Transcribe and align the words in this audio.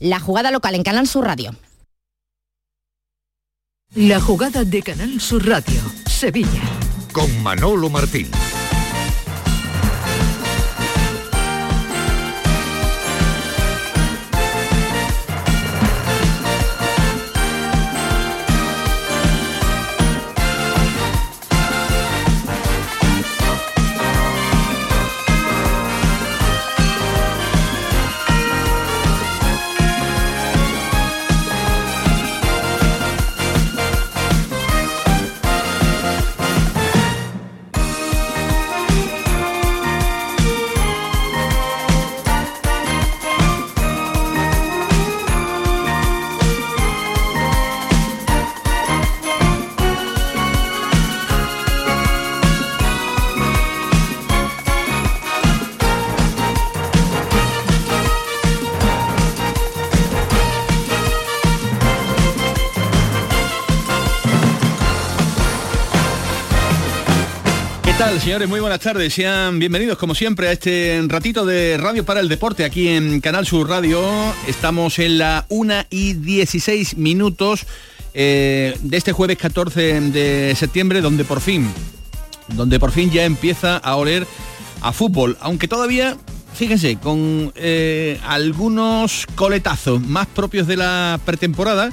la 0.00 0.20
jugada 0.20 0.50
local 0.50 0.74
en 0.74 0.82
Canal 0.82 1.06
Sur 1.06 1.24
Radio. 1.24 1.54
La 3.94 4.20
jugada 4.20 4.64
de 4.64 4.82
Canal 4.82 5.20
Sur 5.20 5.46
Radio, 5.46 5.80
Sevilla. 6.06 6.62
Con 7.12 7.42
Manolo 7.42 7.90
Martín. 7.90 8.28
Señores? 68.24 68.48
Muy 68.48 68.60
buenas 68.60 68.80
tardes. 68.80 69.12
Sean 69.12 69.58
bienvenidos, 69.58 69.98
como 69.98 70.14
siempre, 70.14 70.48
a 70.48 70.52
este 70.52 70.98
ratito 71.08 71.44
de 71.44 71.76
Radio 71.76 72.06
para 72.06 72.20
el 72.20 72.28
Deporte 72.30 72.64
aquí 72.64 72.88
en 72.88 73.20
Canal 73.20 73.44
Sur 73.44 73.68
Radio. 73.68 74.02
Estamos 74.48 74.98
en 74.98 75.18
la 75.18 75.44
1 75.50 75.74
y 75.90 76.14
16 76.14 76.96
minutos 76.96 77.66
eh, 78.14 78.78
de 78.80 78.96
este 78.96 79.12
jueves 79.12 79.36
14 79.36 80.00
de 80.00 80.54
septiembre, 80.56 81.02
donde 81.02 81.26
por 81.26 81.42
fin, 81.42 81.68
donde 82.48 82.80
por 82.80 82.92
fin 82.92 83.10
ya 83.10 83.26
empieza 83.26 83.76
a 83.76 83.94
oler 83.96 84.26
a 84.80 84.92
fútbol, 84.92 85.36
aunque 85.40 85.68
todavía 85.68 86.16
fíjense, 86.54 86.96
con 86.96 87.52
eh, 87.56 88.18
algunos 88.24 89.26
coletazos 89.34 90.00
más 90.00 90.26
propios 90.28 90.66
de 90.66 90.78
la 90.78 91.20
pretemporada 91.26 91.90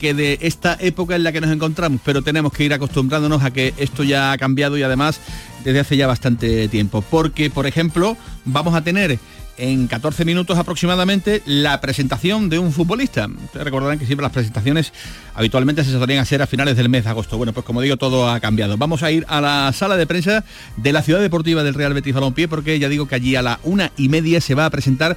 que 0.00 0.14
de 0.14 0.38
esta 0.40 0.76
época 0.80 1.16
en 1.16 1.24
la 1.24 1.32
que 1.32 1.40
nos 1.40 1.50
encontramos, 1.50 2.00
pero 2.04 2.22
tenemos 2.22 2.52
que 2.52 2.64
ir 2.64 2.72
acostumbrándonos 2.72 3.42
a 3.42 3.52
que 3.52 3.74
esto 3.76 4.02
ya 4.02 4.32
ha 4.32 4.38
cambiado 4.38 4.76
y 4.76 4.82
además 4.82 5.20
desde 5.64 5.80
hace 5.80 5.96
ya 5.96 6.06
bastante 6.06 6.68
tiempo. 6.68 7.02
Porque, 7.02 7.50
por 7.50 7.66
ejemplo, 7.66 8.16
vamos 8.44 8.74
a 8.74 8.84
tener 8.84 9.18
en 9.56 9.86
14 9.86 10.24
minutos 10.24 10.58
aproximadamente 10.58 11.42
la 11.46 11.80
presentación 11.80 12.48
de 12.48 12.58
un 12.58 12.72
futbolista. 12.72 13.26
Ustedes 13.26 13.64
recordarán 13.64 13.98
que 13.98 14.06
siempre 14.06 14.22
las 14.22 14.32
presentaciones 14.32 14.92
habitualmente 15.34 15.84
se 15.84 15.92
solían 15.92 16.20
hacer 16.20 16.42
a 16.42 16.46
finales 16.46 16.76
del 16.76 16.88
mes 16.88 17.04
de 17.04 17.10
agosto. 17.10 17.36
Bueno, 17.36 17.52
pues 17.52 17.64
como 17.64 17.80
digo, 17.80 17.96
todo 17.96 18.28
ha 18.28 18.40
cambiado. 18.40 18.76
Vamos 18.76 19.02
a 19.02 19.10
ir 19.10 19.24
a 19.28 19.40
la 19.40 19.72
sala 19.72 19.96
de 19.96 20.06
prensa 20.06 20.44
de 20.76 20.92
la 20.92 21.02
Ciudad 21.02 21.20
Deportiva 21.20 21.62
del 21.62 21.74
Real 21.74 21.94
Betis 21.94 22.14
Balompié 22.14 22.48
porque 22.48 22.78
ya 22.78 22.88
digo 22.88 23.06
que 23.06 23.14
allí 23.14 23.36
a 23.36 23.42
la 23.42 23.60
una 23.62 23.92
y 23.96 24.08
media 24.08 24.40
se 24.40 24.54
va 24.54 24.66
a 24.66 24.70
presentar 24.70 25.16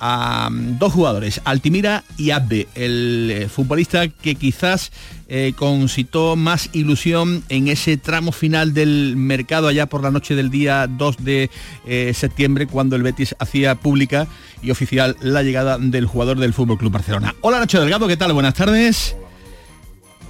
a 0.00 0.48
mm, 0.50 0.78
dos 0.78 0.92
jugadores, 0.92 1.40
Altimira 1.44 2.04
y 2.16 2.30
Abde, 2.30 2.68
el 2.74 3.30
eh, 3.30 3.48
futbolista 3.48 4.08
que 4.08 4.34
quizás 4.34 4.92
eh, 5.28 5.52
concitó 5.56 6.36
más 6.36 6.70
ilusión 6.72 7.44
en 7.48 7.68
ese 7.68 7.96
tramo 7.96 8.32
final 8.32 8.74
del 8.74 9.14
mercado 9.16 9.68
allá 9.68 9.86
por 9.86 10.02
la 10.02 10.10
noche 10.10 10.34
del 10.34 10.50
día 10.50 10.86
2 10.86 11.16
de 11.24 11.50
eh, 11.86 12.12
septiembre 12.14 12.66
cuando 12.66 12.96
el 12.96 13.02
Betis 13.02 13.34
hacía 13.38 13.74
pública 13.74 14.26
y 14.62 14.70
oficial 14.70 15.16
la 15.20 15.42
llegada 15.42 15.78
del 15.78 16.06
jugador 16.06 16.38
del 16.38 16.54
Fútbol 16.54 16.78
Club 16.78 16.92
Barcelona. 16.92 17.34
Hola 17.42 17.58
Nacho 17.58 17.80
Delgado, 17.80 18.08
¿qué 18.08 18.16
tal? 18.16 18.32
Buenas 18.32 18.54
tardes. 18.54 19.16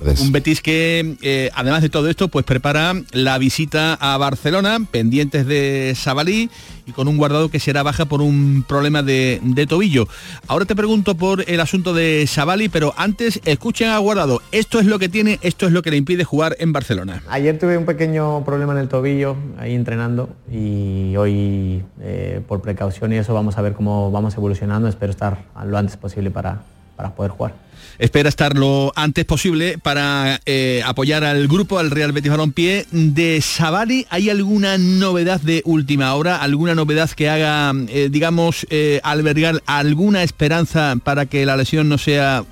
Un 0.00 0.32
Betis 0.32 0.62
que, 0.62 1.16
eh, 1.22 1.50
además 1.54 1.82
de 1.82 1.88
todo 1.88 2.08
esto, 2.08 2.28
pues 2.28 2.44
prepara 2.44 2.94
la 3.12 3.36
visita 3.38 3.94
a 3.94 4.16
Barcelona, 4.16 4.78
pendientes 4.90 5.44
de 5.46 5.92
Sabalí 5.96 6.50
y 6.86 6.92
con 6.92 7.08
un 7.08 7.16
guardado 7.16 7.50
que 7.50 7.58
será 7.58 7.82
baja 7.82 8.04
por 8.04 8.22
un 8.22 8.64
problema 8.66 9.02
de, 9.02 9.66
tobillo. 9.68 10.06
Ahora 10.46 10.64
te 10.64 10.76
pregunto 10.76 11.16
por 11.16 11.44
el 11.48 11.60
asunto 11.60 11.94
de 11.94 12.26
Sabali, 12.28 12.68
pero 12.68 12.94
antes 12.96 13.40
escuchen 13.44 13.90
a 13.90 13.98
Guardado. 13.98 14.40
Esto 14.52 14.78
es 14.78 14.86
lo 14.86 14.98
que 14.98 15.08
tiene, 15.08 15.38
esto 15.42 15.66
es 15.66 15.72
lo 15.72 15.82
que 15.82 15.90
le 15.90 15.96
impide 15.96 16.24
jugar 16.24 16.56
en 16.60 16.72
Barcelona. 16.72 17.22
Ayer 17.28 17.58
tuve 17.58 17.76
un 17.76 17.84
pequeño 17.84 18.44
problema 18.44 18.72
en 18.72 18.78
el 18.78 18.88
tobillo, 18.88 19.36
ahí 19.58 19.74
entrenando, 19.74 20.30
y 20.50 21.16
hoy 21.16 21.82
eh, 22.00 22.40
por 22.46 22.62
precaución 22.62 23.12
y 23.12 23.16
eso 23.16 23.34
vamos 23.34 23.58
a 23.58 23.62
ver 23.62 23.72
cómo 23.74 24.10
vamos 24.10 24.36
evolucionando. 24.36 24.88
Espero 24.88 25.10
estar 25.10 25.44
lo 25.66 25.76
antes 25.76 25.96
posible 25.96 26.30
para, 26.30 26.62
para 26.96 27.14
poder 27.14 27.32
jugar 27.32 27.67
espera 27.98 28.28
estar 28.28 28.56
lo 28.56 28.92
antes 28.96 29.24
posible 29.24 29.78
para 29.78 30.40
eh, 30.46 30.82
apoyar 30.84 31.24
al 31.24 31.48
grupo, 31.48 31.78
al 31.78 31.90
Real 31.90 32.12
Betis 32.12 32.30
Balompié. 32.30 32.86
De 32.90 33.40
Savali, 33.40 34.06
¿hay 34.10 34.30
alguna 34.30 34.78
novedad 34.78 35.40
de 35.40 35.62
última 35.64 36.14
hora? 36.14 36.36
¿Alguna 36.36 36.74
novedad 36.74 37.10
que 37.10 37.28
haga, 37.28 37.72
eh, 37.88 38.08
digamos, 38.10 38.66
eh, 38.70 39.00
albergar 39.02 39.62
alguna 39.66 40.22
esperanza 40.22 40.96
para 41.02 41.26
que 41.26 41.44
la 41.46 41.56
lesión 41.56 41.88
no 41.88 41.98
sea 41.98 42.44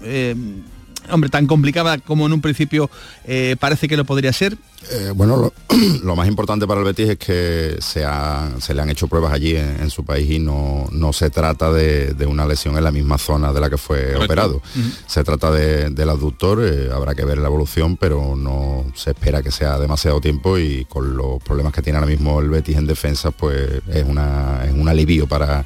hombre, 1.11 1.31
tan 1.31 1.47
complicada 1.47 1.99
como 1.99 2.27
en 2.27 2.33
un 2.33 2.41
principio 2.41 2.91
eh, 3.25 3.57
parece 3.59 3.89
que 3.89 3.97
lo 3.97 4.05
podría 4.05 4.33
ser? 4.33 4.57
Eh, 4.91 5.13
bueno, 5.15 5.53
lo, 6.03 6.17
más 6.17 6.29
importante 6.29 6.67
para 6.67 6.81
el 6.81 6.87
Betis 6.87 7.09
es 7.11 7.19
que 7.19 7.77
se, 7.81 8.05
se 8.61 8.75
le 8.75 8.83
han 8.83 8.91
hecho 8.91 9.09
pruebas 9.09 9.33
allí 9.33 9.57
en, 9.57 9.91
su 9.91 10.05
país 10.05 10.31
y 10.31 10.39
no, 10.39 10.87
no 10.93 11.13
se 11.13 11.31
trata 11.31 11.73
de, 11.73 12.15
una 12.27 12.47
lesión 12.47 12.77
en 12.77 12.85
la 12.85 12.93
misma 12.93 13.19
zona 13.19 13.53
de 13.53 13.61
la 13.61 13.71
que 13.71 13.79
fue 13.79 14.15
operado. 14.17 14.61
Se 15.07 15.25
trata 15.25 15.51
del 15.51 16.09
aductor, 16.09 16.63
eh, 16.63 16.91
habrá 16.93 17.15
que 17.15 17.25
ver 17.25 17.39
la 17.39 17.49
evolución, 17.49 17.97
pero 17.97 18.37
no 18.37 18.85
se 18.95 19.11
espera 19.11 19.43
que 19.43 19.51
sea 19.51 19.79
demasiado 19.79 20.21
tiempo 20.21 20.59
y 20.59 20.85
con 20.85 21.17
los 21.17 21.43
problemas 21.43 21.73
que 21.73 21.83
tiene 21.83 21.99
ahora 21.99 22.11
mismo 22.11 22.41
el 22.41 22.51
Betis 22.51 22.77
en 22.77 22.87
defensa, 22.87 23.31
pues 23.31 23.83
es, 23.89 24.05
una, 24.05 24.65
es 24.65 24.73
un 24.73 24.89
alivio 24.89 25.27
para 25.27 25.65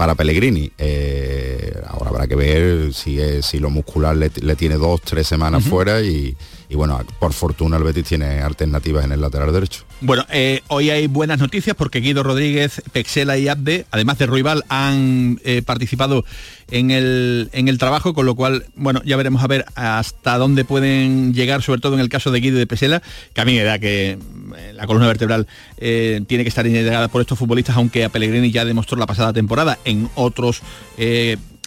para 0.00 0.14
Pellegrini. 0.14 0.72
Eh, 0.78 1.74
ahora 1.86 2.08
habrá 2.08 2.26
que 2.26 2.34
ver 2.34 2.94
si, 2.94 3.18
si 3.42 3.58
lo 3.58 3.68
muscular 3.68 4.16
le, 4.16 4.30
tiene 4.56 4.76
dos, 4.76 5.02
tres 5.02 5.26
semanas 5.26 5.62
fuera 5.62 6.00
y, 6.00 6.34
y 6.70 6.76
bueno, 6.76 7.00
por 7.18 7.32
fortuna 7.32 7.76
el 7.78 7.82
Betis 7.82 8.04
tiene 8.04 8.40
alternativas 8.42 9.04
en 9.04 9.10
el 9.10 9.20
lateral 9.20 9.52
derecho. 9.52 9.82
Bueno, 10.00 10.24
eh, 10.30 10.62
hoy 10.68 10.88
hay 10.90 11.08
buenas 11.08 11.40
noticias 11.40 11.74
porque 11.74 11.98
Guido 11.98 12.22
Rodríguez, 12.22 12.80
Pexela 12.92 13.36
y 13.36 13.48
Abde, 13.48 13.86
además 13.90 14.18
de 14.18 14.26
Ruibal, 14.26 14.64
han 14.68 15.40
eh, 15.44 15.62
participado 15.66 16.24
en 16.70 16.92
el, 16.92 17.50
en 17.52 17.66
el 17.66 17.78
trabajo, 17.78 18.14
con 18.14 18.24
lo 18.24 18.36
cual, 18.36 18.66
bueno, 18.76 19.02
ya 19.04 19.16
veremos 19.16 19.42
a 19.42 19.48
ver 19.48 19.66
hasta 19.74 20.38
dónde 20.38 20.64
pueden 20.64 21.34
llegar, 21.34 21.60
sobre 21.60 21.80
todo 21.80 21.94
en 21.94 22.00
el 22.00 22.08
caso 22.08 22.30
de 22.30 22.38
Guido 22.38 22.56
y 22.56 22.60
de 22.60 22.66
Pesela, 22.68 23.02
que 23.34 23.40
a 23.40 23.44
mí 23.44 23.56
me 23.56 23.64
da 23.64 23.80
que 23.80 24.10
eh, 24.56 24.72
la 24.72 24.86
columna 24.86 25.08
vertebral 25.08 25.48
tiene 25.76 26.44
que 26.44 26.48
estar 26.48 26.64
integrada 26.64 27.08
por 27.08 27.20
estos 27.20 27.36
futbolistas, 27.36 27.76
aunque 27.76 28.04
a 28.04 28.10
Pellegrini 28.10 28.52
ya 28.52 28.64
demostró 28.64 28.96
la 28.96 29.06
pasada 29.06 29.32
temporada 29.32 29.78
en 29.84 30.08
otros 30.14 30.62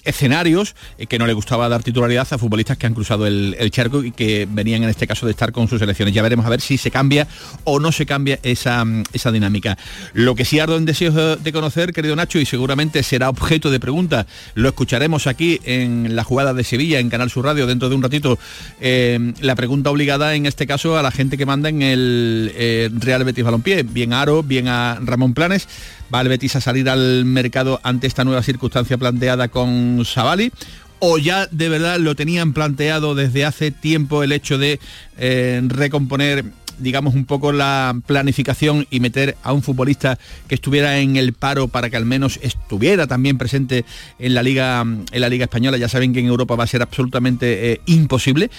escenarios 0.03 0.75
eh, 0.97 1.07
que 1.07 1.19
no 1.19 1.27
le 1.27 1.33
gustaba 1.33 1.69
dar 1.69 1.83
titularidad 1.83 2.27
a 2.31 2.37
futbolistas 2.37 2.77
que 2.77 2.87
han 2.87 2.93
cruzado 2.93 3.27
el, 3.27 3.71
charco 3.71 4.03
y 4.03 4.11
que 4.11 4.47
venían 4.49 4.83
en 4.83 4.89
este 4.89 5.07
caso 5.07 5.25
de 5.25 5.31
estar 5.31 5.51
con 5.51 5.67
sus 5.67 5.81
elecciones. 5.81 6.13
Ya 6.13 6.21
veremos 6.21 6.45
a 6.45 6.49
ver 6.49 6.61
si 6.61 6.77
se 6.77 6.91
cambia 6.91 7.27
o 7.63 7.79
no 7.79 7.91
se 7.91 8.05
cambia 8.05 8.39
esa, 8.43 8.85
esa 9.13 9.31
dinámica. 9.31 9.77
Lo 10.13 10.35
que 10.35 10.45
sí 10.45 10.59
ardo 10.59 10.77
en 10.77 10.85
deseos 10.85 11.43
de 11.43 11.51
conocer, 11.51 11.93
querido 11.93 12.15
Nacho, 12.15 12.39
y 12.39 12.45
seguramente 12.45 13.03
será 13.03 13.29
objeto 13.29 13.71
de 13.71 13.79
pregunta, 13.79 14.27
lo 14.53 14.69
escucharemos 14.69 15.27
aquí 15.27 15.59
en 15.63 16.15
la 16.15 16.23
jugada 16.23 16.53
de 16.53 16.63
Sevilla, 16.63 16.99
en 16.99 17.09
Canal 17.09 17.29
Sur 17.29 17.45
Radio, 17.45 17.67
dentro 17.67 17.89
de 17.89 17.95
un 17.95 18.03
ratito, 18.03 18.37
eh, 18.79 19.33
la 19.41 19.55
pregunta 19.55 19.89
obligada 19.89 20.35
en 20.35 20.45
este 20.45 20.67
caso 20.67 20.97
a 20.97 21.01
la 21.01 21.11
gente 21.11 21.37
que 21.37 21.45
manda 21.45 21.69
en 21.69 21.81
el 21.81 22.51
eh, 22.55 22.89
Real 22.93 23.23
Betis 23.23 23.43
Balompié, 23.43 23.83
bien 23.83 24.13
a 24.13 24.21
Aro, 24.21 24.43
bien 24.43 24.67
a 24.67 24.99
Ramón 25.01 25.33
Planes, 25.33 25.67
¿Va 26.13 26.21
el 26.21 26.27
Betis 26.27 26.55
a 26.55 26.61
salir 26.61 26.89
al 26.89 27.25
mercado 27.25 27.79
ante 27.81 28.05
esta 28.05 28.23
nueva 28.23 28.43
circunstancia 28.43 28.99
planteada 28.99 29.47
con 29.47 30.05
Savali? 30.05 30.51
¿O 30.99 31.17
ya 31.17 31.47
de 31.47 31.69
verdad 31.69 31.97
lo 31.97 32.15
tenían 32.15 32.53
planteado 32.53 33.15
desde 33.15 33.45
hace 33.45 33.71
tiempo 33.71 34.21
el 34.21 34.31
hecho 34.31 34.59
de 34.59 34.79
eh, 35.17 35.59
recomponer 35.65 36.45
digamos, 36.79 37.13
un 37.15 37.25
poco 37.25 37.51
la 37.51 37.95
planificación 38.05 38.87
y 38.89 38.99
meter 38.99 39.37
a 39.43 39.53
un 39.53 39.61
futbolista 39.61 40.17
que 40.47 40.55
estuviera 40.55 40.99
en 40.99 41.15
el 41.15 41.33
paro 41.33 41.67
para 41.67 41.89
que 41.89 41.97
al 41.97 42.05
menos 42.05 42.39
estuviera 42.41 43.07
también 43.07 43.37
presente 43.37 43.85
en 44.19 44.33
la 44.33 44.43
liga, 44.43 44.81
en 44.81 45.21
la 45.21 45.29
liga 45.29 45.45
española. 45.45 45.77
Ya 45.77 45.89
saben 45.89 46.13
que 46.13 46.19
en 46.19 46.27
Europa 46.27 46.55
va 46.55 46.63
a 46.63 46.67
ser 46.67 46.81
absolutamente 46.81 47.71
eh, 47.71 47.81
imposible. 47.85 48.49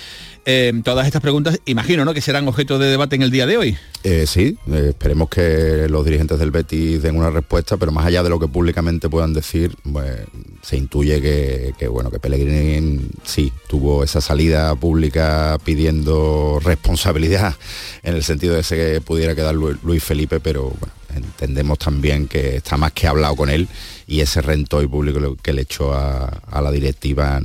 Eh, 0.47 0.73
todas 0.85 1.07
estas 1.07 1.23
preguntas, 1.23 1.59
imagino, 1.65 2.05
¿no? 2.05 2.13
Que 2.13 2.21
serán 2.21 2.47
objeto 2.49 2.79
de 2.79 2.89
debate 2.89 3.17
en 3.17 3.23
el 3.23 3.31
día 3.31 3.47
de 3.47 3.57
hoy. 3.57 3.77
Eh, 4.03 4.27
sí, 4.27 4.59
esperemos 4.73 5.31
que 5.31 5.87
los 5.89 6.05
dirigentes 6.05 6.39
del 6.39 6.51
Betis 6.51 7.03
den 7.03 7.17
una 7.17 7.31
respuesta, 7.31 7.79
pero 7.79 7.93
más 7.93 8.05
allá 8.05 8.23
de 8.23 8.29
lo 8.29 8.39
que 8.39 8.49
públicamente 8.49 9.09
puedan 9.09 9.33
decir, 9.33 9.75
pues, 9.91 10.21
se 10.63 10.77
intuye 10.77 11.21
que, 11.23 11.89
bueno, 11.89 12.11
que 12.11 12.19
Pellegrini 12.19 13.01
sí 13.25 13.53
tuvo 13.75 14.05
esa 14.05 14.21
salida 14.21 14.73
pública 14.76 15.59
pidiendo 15.65 16.61
responsabilidad 16.62 17.56
en 18.05 18.15
el 18.15 18.23
sentido 18.23 18.55
de 18.55 18.62
que 18.62 19.00
pudiera 19.00 19.35
quedar 19.35 19.56
Luis 19.56 20.05
Felipe, 20.05 20.38
pero 20.38 20.73
bueno, 20.79 20.94
entendemos 21.12 21.81
también 21.81 22.29
que 22.29 22.55
está 22.59 22.76
más 22.76 22.93
que 22.93 23.09
hablado 23.09 23.35
con 23.35 23.50
él 23.50 23.67
y 24.06 24.21
ese 24.21 24.43
rentoy 24.43 24.87
público 24.87 25.37
que 25.43 25.53
le 25.53 25.62
echó 25.62 25.93
a, 25.93 26.61
la 26.62 26.71
directiva 26.71 27.41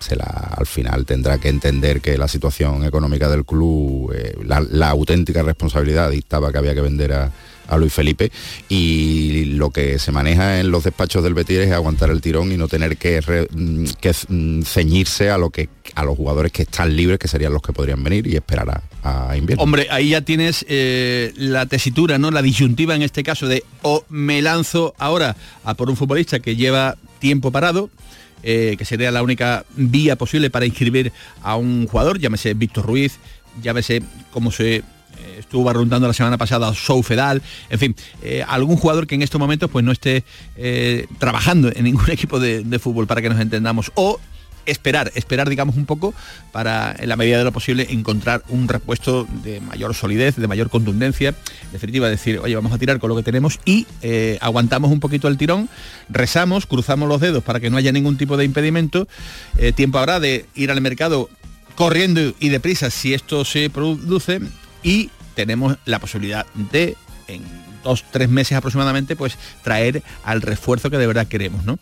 se 0.00 0.16
la, 0.16 0.54
al 0.56 0.64
final 0.64 1.04
tendrá 1.04 1.36
que 1.36 1.50
entender 1.50 2.00
que 2.00 2.16
la 2.16 2.28
situación 2.28 2.82
económica 2.86 3.28
del 3.28 3.44
club, 3.44 4.10
eh, 4.14 4.38
la, 4.42 4.88
auténtica 4.88 5.42
responsabilidad 5.42 6.10
dictaba 6.10 6.50
que 6.50 6.56
había 6.56 6.74
que 6.74 6.80
vender 6.80 7.12
a, 7.12 7.30
a 7.68 7.76
Luis 7.76 7.92
Felipe 7.92 8.30
y 8.68 9.44
lo 9.56 9.70
que 9.70 9.98
se 9.98 10.12
maneja 10.12 10.60
en 10.60 10.70
los 10.70 10.84
despachos 10.84 11.22
del 11.22 11.34
Betis 11.34 11.58
es 11.58 11.72
aguantar 11.72 12.10
el 12.10 12.20
tirón 12.20 12.52
y 12.52 12.56
no 12.56 12.68
tener 12.68 12.96
que, 12.96 13.20
mm, 13.50 13.84
mm, 14.28 14.62
ceñirse 14.62 15.30
a 15.30 15.38
lo 15.38 15.50
que 15.50 15.68
a 15.94 16.04
los 16.04 16.16
jugadores 16.16 16.50
que 16.50 16.62
están 16.62 16.96
libres 16.96 17.18
que 17.18 17.28
serían 17.28 17.52
los 17.52 17.62
que 17.62 17.72
podrían 17.72 18.02
venir 18.02 18.26
y 18.26 18.36
esperar 18.36 18.82
a, 19.02 19.36
invierno. 19.36 19.62
Hombre, 19.62 19.86
ahí 19.90 20.10
ya 20.10 20.22
tienes 20.22 20.64
eh, 20.68 21.32
la 21.36 21.66
tesitura, 21.66 22.18
¿no? 22.18 22.30
La 22.30 22.42
disyuntiva 22.42 22.94
en 22.94 23.02
este 23.02 23.22
caso 23.22 23.46
de 23.46 23.62
o 23.82 24.04
me 24.08 24.40
lanzo 24.42 24.94
ahora 24.98 25.36
a 25.62 25.74
por 25.74 25.90
un 25.90 25.96
futbolista 25.96 26.40
que 26.40 26.56
lleva 26.56 26.96
tiempo 27.18 27.52
parado, 27.52 27.90
eh, 28.42 28.76
que 28.78 28.84
sería 28.84 29.10
la 29.10 29.22
única 29.22 29.64
vía 29.76 30.16
posible 30.16 30.50
para 30.50 30.66
inscribir 30.66 31.12
a 31.42 31.56
un 31.56 31.86
jugador, 31.86 32.18
llámese 32.18 32.54
Víctor 32.54 32.86
Ruiz, 32.86 33.18
llámese 33.62 34.02
cómo 34.32 34.50
se 34.50 34.82
eh, 35.18 35.36
estuvo 35.40 35.64
barruntando 35.64 36.06
la 36.06 36.14
semana 36.14 36.38
pasada 36.38 36.74
Soufedal, 36.74 37.42
en 37.70 37.78
fin, 37.78 37.96
eh, 38.22 38.44
algún 38.46 38.76
jugador 38.76 39.06
que 39.06 39.14
en 39.14 39.22
estos 39.22 39.38
momentos 39.38 39.70
pues 39.70 39.84
no 39.84 39.92
esté 39.92 40.24
eh, 40.56 41.06
trabajando 41.18 41.70
en 41.74 41.84
ningún 41.84 42.10
equipo 42.10 42.40
de, 42.40 42.64
fútbol 42.78 43.06
para 43.06 43.22
que 43.22 43.28
nos 43.28 43.40
entendamos, 43.40 43.92
o 43.94 44.20
esperar, 44.66 45.12
esperar 45.14 45.48
digamos 45.48 45.76
un 45.76 45.84
poco 45.86 46.14
para 46.50 46.96
en 46.98 47.08
la 47.08 47.16
medida 47.16 47.38
de 47.38 47.44
lo 47.44 47.52
posible 47.52 47.86
encontrar 47.90 48.42
un 48.48 48.66
repuesto 48.66 49.28
de 49.44 49.60
mayor 49.60 49.94
solidez, 49.94 50.36
de 50.36 50.48
mayor 50.48 50.70
contundencia, 50.70 51.28
en 51.30 51.72
definitiva 51.72 52.08
decir, 52.08 52.38
oye, 52.38 52.54
vamos 52.56 52.72
a 52.72 52.78
tirar 52.78 52.98
con 52.98 53.10
lo 53.10 53.16
que 53.16 53.22
tenemos 53.22 53.60
y 53.64 53.86
aguantamos 54.40 54.90
un 54.90 55.00
poquito 55.00 55.28
el 55.28 55.36
tirón, 55.36 55.68
rezamos, 56.08 56.66
cruzamos 56.66 57.08
los 57.08 57.20
dedos 57.20 57.44
para 57.44 57.60
que 57.60 57.70
no 57.70 57.76
haya 57.76 57.92
ningún 57.92 58.16
tipo 58.16 58.36
de 58.36 58.44
impedimento, 58.44 59.06
tiempo 59.74 59.98
habrá 59.98 60.18
de 60.18 60.46
ir 60.54 60.70
al 60.70 60.80
mercado 60.80 61.28
corriendo 61.74 62.34
y 62.40 62.48
deprisa 62.48 62.90
si 62.90 63.14
esto 63.14 63.44
se 63.44 63.70
produce 63.70 64.40
y 64.84 65.10
tenemos 65.34 65.76
la 65.84 65.98
posibilidad 65.98 66.46
de 66.54 66.96
en 67.26 67.42
dos, 67.82 68.04
tres 68.10 68.28
meses 68.28 68.56
aproximadamente, 68.56 69.16
pues 69.16 69.36
traer 69.62 70.02
al 70.24 70.42
refuerzo 70.42 70.90
que 70.90 70.98
de 70.98 71.06
verdad 71.06 71.26
queremos, 71.26 71.64
¿no? 71.64 71.78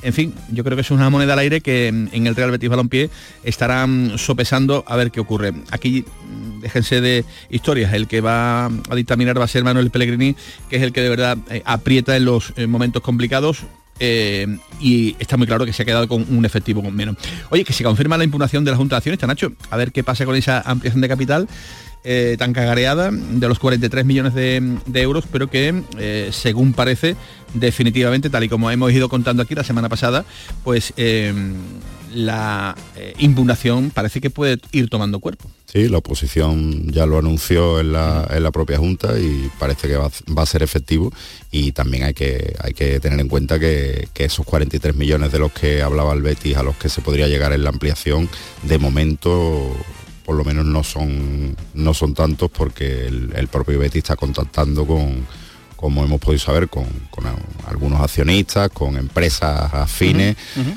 En 0.00 0.12
fin, 0.12 0.32
yo 0.52 0.62
creo 0.62 0.76
que 0.76 0.82
es 0.82 0.90
una 0.92 1.10
moneda 1.10 1.32
al 1.32 1.40
aire 1.40 1.60
que 1.60 1.88
en 1.88 2.26
el 2.26 2.36
Real 2.36 2.52
Betis 2.52 2.68
Balompié 2.68 3.10
estarán 3.42 4.12
sopesando 4.16 4.84
a 4.86 4.94
ver 4.94 5.10
qué 5.10 5.18
ocurre. 5.18 5.52
Aquí 5.72 6.04
mm, 6.04 6.60
déjense 6.60 7.00
de 7.00 7.24
historias, 7.50 7.92
el 7.92 8.06
que 8.06 8.20
va 8.20 8.66
a 8.66 8.94
dictaminar 8.94 9.38
va 9.40 9.44
a 9.44 9.48
ser 9.48 9.64
Manuel 9.64 9.90
Pellegrini, 9.90 10.36
que 10.70 10.76
es 10.76 10.82
el 10.82 10.92
que 10.92 11.00
de 11.00 11.08
verdad 11.08 11.38
eh, 11.50 11.62
aprieta 11.64 12.16
en 12.16 12.26
los 12.26 12.52
eh, 12.56 12.68
momentos 12.68 13.02
complicados, 13.02 13.64
eh, 14.00 14.46
y 14.80 15.16
está 15.18 15.36
muy 15.36 15.48
claro 15.48 15.66
que 15.66 15.72
se 15.72 15.82
ha 15.82 15.84
quedado 15.84 16.06
con 16.06 16.24
un 16.28 16.44
efectivo 16.44 16.80
con 16.80 16.94
menos. 16.94 17.16
Oye, 17.50 17.64
que 17.64 17.72
se 17.72 17.82
confirma 17.82 18.16
la 18.16 18.22
impugnación 18.22 18.64
de 18.64 18.70
la 18.70 18.76
Junta 18.76 18.94
de 18.94 18.98
Acciones, 18.98 19.20
Nacho, 19.26 19.52
a 19.70 19.76
ver 19.76 19.90
qué 19.90 20.04
pasa 20.04 20.24
con 20.24 20.36
esa 20.36 20.60
ampliación 20.60 21.00
de 21.00 21.08
capital 21.08 21.48
eh, 22.04 22.36
tan 22.38 22.52
cagareada 22.52 23.10
de 23.10 23.48
los 23.48 23.58
43 23.58 24.04
millones 24.04 24.34
de, 24.34 24.78
euros, 24.94 25.24
pero 25.30 25.50
que 25.50 25.82
eh, 25.98 26.30
según 26.32 26.72
parece 26.72 27.16
definitivamente, 27.54 28.30
tal 28.30 28.44
y 28.44 28.48
como 28.48 28.70
hemos 28.70 28.92
ido 28.92 29.08
contando 29.08 29.42
aquí 29.42 29.54
la 29.54 29.64
semana 29.64 29.88
pasada, 29.88 30.24
pues 30.64 30.92
eh, 30.96 31.34
la 32.14 32.76
impugnación 33.18 33.90
parece 33.90 34.20
que 34.20 34.30
puede 34.30 34.58
ir 34.72 34.88
tomando 34.88 35.18
cuerpo. 35.20 35.50
Sí, 35.66 35.88
la 35.88 35.98
oposición 35.98 36.90
ya 36.90 37.04
lo 37.04 37.18
anunció 37.18 37.80
en 37.80 37.92
la, 37.92 38.50
propia 38.52 38.78
Junta 38.78 39.18
y 39.18 39.50
parece 39.58 39.88
que 39.88 39.96
va, 39.96 40.08
a 40.08 40.46
ser 40.46 40.62
efectivo 40.62 41.12
y 41.50 41.72
también 41.72 42.04
hay 42.04 42.14
que, 42.14 42.54
hay 42.60 42.72
que 42.72 43.00
tener 43.00 43.20
en 43.20 43.28
cuenta 43.28 43.58
que, 43.58 44.08
que, 44.14 44.24
esos 44.24 44.46
43 44.46 44.94
millones 44.94 45.30
de 45.30 45.38
los 45.38 45.52
que 45.52 45.82
hablaba 45.82 46.14
el 46.14 46.22
Betis 46.22 46.56
a 46.56 46.62
los 46.62 46.76
que 46.76 46.88
se 46.88 47.02
podría 47.02 47.28
llegar 47.28 47.52
en 47.52 47.64
la 47.64 47.70
ampliación, 47.70 48.30
de 48.62 48.78
momento 48.78 49.76
por 50.28 50.36
lo 50.36 50.44
menos 50.44 50.66
no 50.66 50.84
son, 50.84 51.56
no 51.72 51.94
son 51.94 52.12
tantos 52.12 52.50
porque 52.50 53.06
el, 53.06 53.48
propio 53.48 53.78
Betis 53.78 54.00
está 54.00 54.14
contactando 54.14 54.86
con, 54.86 55.26
como 55.74 56.04
hemos 56.04 56.20
podido 56.20 56.38
saber, 56.38 56.68
con, 56.68 56.84
algunos 57.66 58.02
accionistas, 58.02 58.68
con 58.68 58.98
empresas 58.98 59.72
afines, 59.72 60.36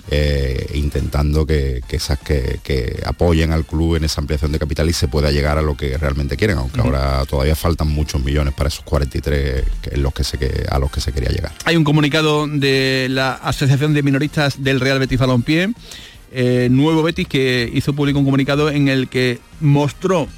eh, 0.10 0.72
intentando 0.76 1.46
que, 1.46 1.84
esas 1.90 2.18
que, 2.20 3.04
apoyen 3.06 3.52
al 3.52 3.66
club 3.66 3.98
en 3.98 4.06
esa 4.06 4.22
ampliación 4.22 4.54
de 4.54 4.60
capital 4.60 4.90
y 4.90 4.94
se 4.94 5.10
pueda 5.10 5.32
llegar 5.32 5.58
a 5.58 5.62
lo 5.62 5.76
que 5.76 5.98
realmente 5.98 6.38
quieren, 6.38 6.58
aunque 6.58 6.80
ahora 6.80 7.26
todavía 7.26 7.58
faltan 7.58 7.90
muchos 7.90 8.24
millones 8.24 8.54
para 8.54 8.70
esos 8.70 8.86
43 8.86 9.66
en 9.92 10.02
los 10.02 10.14
que 10.14 10.24
se, 10.24 10.66
a 10.70 10.80
los 10.80 10.90
que 10.90 11.02
se 11.02 11.12
quería 11.12 11.30
llegar. 11.30 11.52
Hay 11.66 11.76
un 11.76 11.84
comunicado 11.84 12.48
de 12.48 13.08
la 13.10 13.34
Asociación 13.34 13.94
de 13.94 14.02
Minoristas 14.02 14.64
del 14.64 14.80
Real 14.80 15.00
Betis 15.00 15.20
Balompié 15.20 15.74
eh, 16.34 16.70
nuevo 16.72 17.04
Betis 17.04 17.28
que 17.28 17.70
hizo 17.74 17.94
público 17.94 18.20
un 18.20 18.26
comunicado 18.26 18.70
en 18.70 18.88
el 18.88 19.10
que 19.10 19.40
mostró 19.60 20.30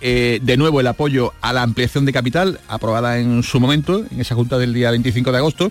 eh, 0.00 0.40
de 0.42 0.56
nuevo 0.56 0.80
el 0.80 0.86
apoyo 0.86 1.34
a 1.42 1.52
la 1.52 1.62
ampliación 1.62 2.06
de 2.06 2.12
capital 2.12 2.60
aprobada 2.68 3.18
en 3.18 3.42
su 3.42 3.60
momento, 3.60 4.04
en 4.10 4.20
esa 4.20 4.34
junta 4.34 4.56
del 4.56 4.72
día 4.72 4.90
25 4.90 5.32
de 5.32 5.38
agosto, 5.38 5.70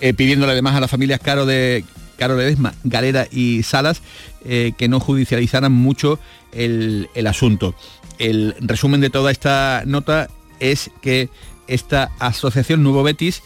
eh, 0.00 0.14
pidiéndole 0.14 0.52
además 0.52 0.76
a 0.76 0.80
las 0.80 0.90
familias 0.90 1.20
Caro 1.20 1.44
de 1.44 1.84
Caro 2.16 2.36
Ledesma, 2.36 2.74
Galera 2.84 3.26
y 3.30 3.62
Salas 3.62 4.00
que 4.42 4.88
no 4.88 5.00
judicializaran 5.00 5.72
mucho 5.72 6.20
el, 6.52 7.08
el 7.16 7.26
asunto. 7.26 7.74
El 8.18 8.54
resumen 8.60 9.00
de 9.00 9.10
toda 9.10 9.32
esta 9.32 9.82
nota 9.84 10.28
es 10.60 10.88
que 11.02 11.28
esta 11.66 12.12
asociación 12.20 12.84
Nuevo 12.84 13.02
Betis 13.02 13.42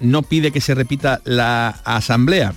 no 0.00 0.22
pide 0.22 0.52
que 0.52 0.60
se 0.60 0.76
repita 0.76 1.20
la 1.24 1.70
asamblea, 1.84 2.54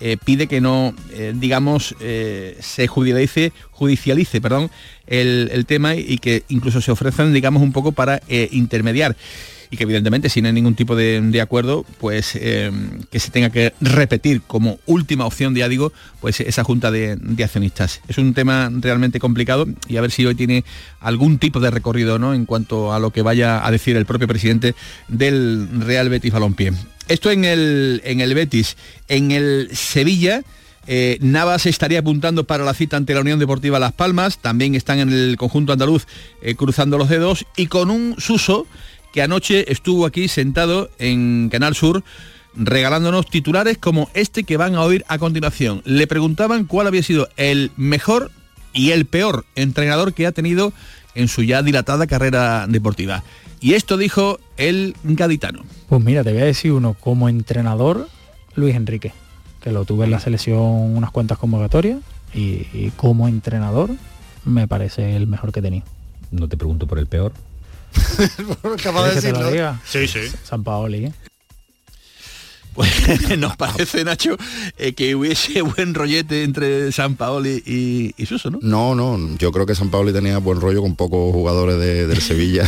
eh, 0.00 0.16
pide 0.22 0.46
que 0.46 0.60
no, 0.60 0.94
eh, 1.12 1.32
digamos, 1.34 1.94
eh, 2.00 2.56
se 2.60 2.86
judicialice, 2.86 3.52
judicialice 3.70 4.40
perdón, 4.40 4.70
el, 5.06 5.64
tema 5.66 5.94
y 5.94 6.18
que 6.18 6.44
incluso 6.48 6.80
se 6.80 6.90
ofrezcan, 6.90 7.32
digamos, 7.32 7.62
un 7.62 7.72
poco 7.72 7.92
para 7.92 8.20
intermediar 8.50 9.16
y 9.70 9.76
que 9.76 9.82
evidentemente 9.82 10.28
si 10.28 10.40
no 10.40 10.48
hay 10.48 10.54
ningún 10.54 10.76
tipo 10.76 10.94
de, 10.94 11.40
acuerdo, 11.40 11.84
pues 11.98 12.32
que 12.32 13.20
se 13.20 13.30
tenga 13.30 13.50
que 13.50 13.72
repetir 13.80 14.42
como 14.42 14.78
última 14.86 15.26
opción, 15.26 15.54
ya 15.56 15.68
digo, 15.68 15.92
pues 16.20 16.40
esa 16.40 16.62
junta 16.62 16.92
de, 16.92 17.18
accionistas. 17.42 18.00
Es 18.06 18.18
un 18.18 18.32
tema 18.32 18.70
realmente 18.72 19.18
complicado 19.18 19.66
y 19.88 19.96
a 19.96 20.00
ver 20.00 20.12
si 20.12 20.24
hoy 20.24 20.36
tiene 20.36 20.64
algún 21.00 21.38
tipo 21.38 21.58
de 21.58 21.70
recorrido 21.70 22.18
¿no? 22.18 22.32
en 22.32 22.46
cuanto 22.46 22.92
a 22.92 23.00
lo 23.00 23.10
que 23.10 23.22
vaya 23.22 23.66
a 23.66 23.70
decir 23.72 23.96
el 23.96 24.06
propio 24.06 24.28
presidente 24.28 24.74
del 25.08 25.68
Real 25.80 26.08
Betis 26.10 26.32
Balompié. 26.32 26.72
Esto 27.08 27.30
en 27.30 27.44
el, 27.44 28.00
en 28.04 28.20
el 28.20 28.34
Betis. 28.34 28.76
En 29.08 29.30
el 29.30 29.70
Sevilla, 29.72 30.42
eh, 30.86 31.18
Navas 31.20 31.66
estaría 31.66 32.00
apuntando 32.00 32.44
para 32.44 32.64
la 32.64 32.74
cita 32.74 32.96
ante 32.96 33.14
la 33.14 33.20
Unión 33.20 33.38
Deportiva 33.38 33.78
Las 33.78 33.92
Palmas. 33.92 34.38
También 34.38 34.74
están 34.74 34.98
en 34.98 35.12
el 35.12 35.36
conjunto 35.36 35.72
andaluz 35.72 36.06
eh, 36.42 36.54
cruzando 36.54 36.98
los 36.98 37.08
dedos. 37.08 37.46
Y 37.56 37.66
con 37.66 37.90
un 37.90 38.16
Suso 38.18 38.66
que 39.12 39.22
anoche 39.22 39.70
estuvo 39.72 40.06
aquí 40.06 40.28
sentado 40.28 40.90
en 40.98 41.48
Canal 41.50 41.74
Sur 41.74 42.04
regalándonos 42.54 43.26
titulares 43.26 43.78
como 43.78 44.10
este 44.14 44.44
que 44.44 44.56
van 44.56 44.74
a 44.74 44.82
oír 44.82 45.04
a 45.08 45.18
continuación. 45.18 45.82
Le 45.84 46.06
preguntaban 46.06 46.64
cuál 46.64 46.86
había 46.86 47.02
sido 47.02 47.28
el 47.36 47.70
mejor 47.76 48.30
y 48.72 48.90
el 48.90 49.06
peor 49.06 49.44
entrenador 49.54 50.14
que 50.14 50.26
ha 50.26 50.32
tenido 50.32 50.72
en 51.16 51.28
su 51.28 51.42
ya 51.42 51.62
dilatada 51.62 52.06
carrera 52.06 52.66
deportiva. 52.68 53.24
Y 53.60 53.74
esto 53.74 53.96
dijo 53.96 54.38
el 54.56 54.94
gaditano. 55.02 55.64
Pues 55.88 56.02
mira, 56.02 56.22
te 56.22 56.32
voy 56.32 56.42
a 56.42 56.44
decir 56.44 56.72
uno, 56.72 56.94
como 56.94 57.28
entrenador, 57.28 58.08
Luis 58.54 58.76
Enrique, 58.76 59.12
que 59.60 59.72
lo 59.72 59.84
tuve 59.84 60.04
en 60.04 60.12
la 60.12 60.20
selección 60.20 60.60
unas 60.60 61.10
cuantas 61.10 61.38
convocatorias 61.38 61.98
y, 62.34 62.90
como 62.96 63.28
entrenador 63.28 63.90
me 64.44 64.68
parece 64.68 65.16
el 65.16 65.26
mejor 65.26 65.52
que 65.52 65.60
he 65.60 65.62
tenido. 65.62 65.84
No 66.30 66.48
te 66.48 66.56
pregunto 66.56 66.86
por 66.86 66.98
el 66.98 67.06
peor. 67.06 67.32
Capaz 68.82 69.08
de 69.08 69.14
decirlo. 69.14 69.50
Sí, 69.84 70.06
sí. 70.06 70.20
San 70.44 70.62
Paoli. 70.62 71.06
¿eh? 71.06 71.12
Pues 72.76 72.90
nos 73.38 73.56
parece, 73.56 74.04
Nacho, 74.04 74.36
eh, 74.78 74.92
que 74.92 75.14
hubiese 75.14 75.62
buen 75.76 75.94
rollete 75.94 76.44
entre 76.44 76.92
San 76.92 77.16
Paoli 77.16 77.62
y, 77.66 78.14
y 78.22 78.26
Suso, 78.26 78.50
¿no? 78.50 78.58
No, 78.60 78.94
no, 78.94 79.36
yo 79.38 79.50
creo 79.50 79.64
que 79.66 79.74
San 79.74 79.90
Paoli 79.90 80.12
tenía 80.12 80.38
buen 80.38 80.60
rollo 80.60 80.82
con 80.82 80.94
pocos 80.94 81.32
jugadores 81.32 81.78
de, 81.78 82.06
del 82.06 82.20
Sevilla, 82.22 82.64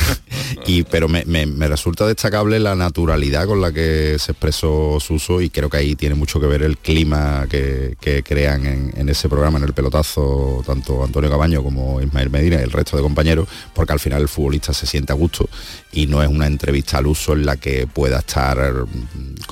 y, 0.66 0.82
pero 0.84 1.08
me, 1.08 1.24
me- 1.26 1.46
me 1.46 1.68
resulta 1.68 2.06
destacable 2.06 2.58
la 2.58 2.74
naturalidad 2.74 3.46
con 3.46 3.60
la 3.60 3.70
que 3.70 4.16
se 4.18 4.32
expresó 4.32 4.98
Suso 4.98 5.40
y 5.42 5.50
creo 5.50 5.68
que 5.68 5.76
ahí 5.76 5.94
tiene 5.94 6.14
mucho 6.14 6.40
que 6.40 6.46
ver 6.46 6.62
el 6.62 6.78
clima 6.78 7.46
que, 7.50 7.96
que 8.00 8.22
crean 8.22 8.64
en, 8.66 8.92
en 8.96 9.08
ese 9.10 9.28
programa, 9.28 9.58
en 9.58 9.64
el 9.64 9.74
pelotazo, 9.74 10.62
tanto 10.66 11.04
Antonio 11.04 11.28
Cabaño 11.30 11.62
como 11.62 12.00
Ismael 12.00 12.30
Medina 12.30 12.56
y 12.56 12.62
el 12.62 12.72
resto 12.72 12.96
de 12.96 13.02
compañeros, 13.02 13.46
porque 13.74 13.92
al 13.92 14.00
final 14.00 14.22
el 14.22 14.28
futbolista 14.28 14.72
se 14.72 14.86
siente 14.86 15.12
a 15.12 15.16
gusto 15.16 15.48
y 15.92 16.06
no 16.06 16.22
es 16.22 16.28
una 16.30 16.46
entrevista 16.46 16.96
al 16.98 17.06
uso 17.06 17.34
en 17.34 17.44
la 17.44 17.56
que 17.58 17.86
pueda 17.86 18.20
estar 18.20 18.58
mm, 18.86 19.42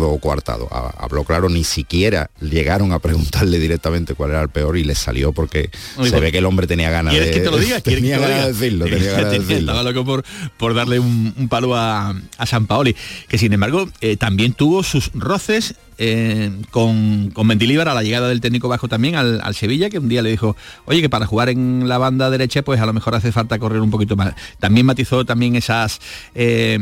o 0.00 0.18
coartado. 0.18 0.68
Ha- 0.70 0.94
Habló 1.02 1.24
claro, 1.24 1.48
ni 1.48 1.64
siquiera 1.64 2.30
llegaron 2.40 2.92
a 2.92 2.98
preguntarle 3.00 3.58
directamente 3.58 4.14
cuál 4.14 4.30
era 4.30 4.42
el 4.42 4.48
peor 4.48 4.76
y 4.78 4.84
le 4.84 4.94
salió 4.94 5.32
porque 5.32 5.70
Oye, 5.96 6.10
se 6.10 6.20
ve 6.20 6.30
que 6.32 6.38
el 6.38 6.44
hombre 6.46 6.66
tenía 6.66 6.90
ganas 6.90 7.12
de 7.14 7.18
¿Quieres 7.20 7.36
que 7.36 7.42
te 7.42 7.50
lo 7.50 7.58
diga? 7.58 7.80
¿Quieres 7.80 8.02
que 8.02 8.08
tenía 8.10 8.14
te 8.16 8.20
lo 8.22 8.28
ganas 8.28 8.36
diga? 8.38 8.46
de 8.46 8.52
decirlo, 8.52 8.84
tenía 8.96 9.12
ganas 9.12 9.30
de 9.32 9.38
decirlo. 9.40 9.72
Estaba 9.72 9.82
loco 9.82 10.04
por, 10.04 10.24
por 10.56 10.74
darle 10.74 10.98
un, 10.98 11.34
un 11.36 11.48
palo 11.48 11.74
a, 11.76 12.14
a 12.38 12.46
San 12.46 12.66
Paoli, 12.66 12.94
que 13.28 13.38
sin 13.38 13.52
embargo 13.52 13.88
eh, 14.00 14.16
también 14.16 14.52
tuvo 14.52 14.82
sus 14.82 15.10
roces 15.14 15.74
eh, 15.98 16.50
con, 16.70 17.30
con 17.30 17.46
Mendilibar 17.46 17.88
a 17.88 17.94
la 17.94 18.02
llegada 18.02 18.28
del 18.28 18.40
técnico 18.40 18.68
bajo 18.68 18.88
también 18.88 19.14
al, 19.14 19.40
al 19.42 19.54
Sevilla, 19.54 19.90
que 19.90 19.98
un 19.98 20.08
día 20.08 20.22
le 20.22 20.30
dijo, 20.30 20.56
oye, 20.86 21.00
que 21.00 21.10
para 21.10 21.26
jugar 21.26 21.48
en 21.48 21.88
la 21.88 21.98
banda 21.98 22.30
derecha, 22.30 22.62
pues 22.62 22.80
a 22.80 22.86
lo 22.86 22.92
mejor 22.92 23.14
hace 23.14 23.30
falta 23.30 23.58
correr 23.58 23.80
un 23.80 23.90
poquito 23.90 24.16
más. 24.16 24.34
También 24.58 24.86
matizó 24.86 25.24
también 25.24 25.54
esas 25.54 26.00
eh, 26.34 26.78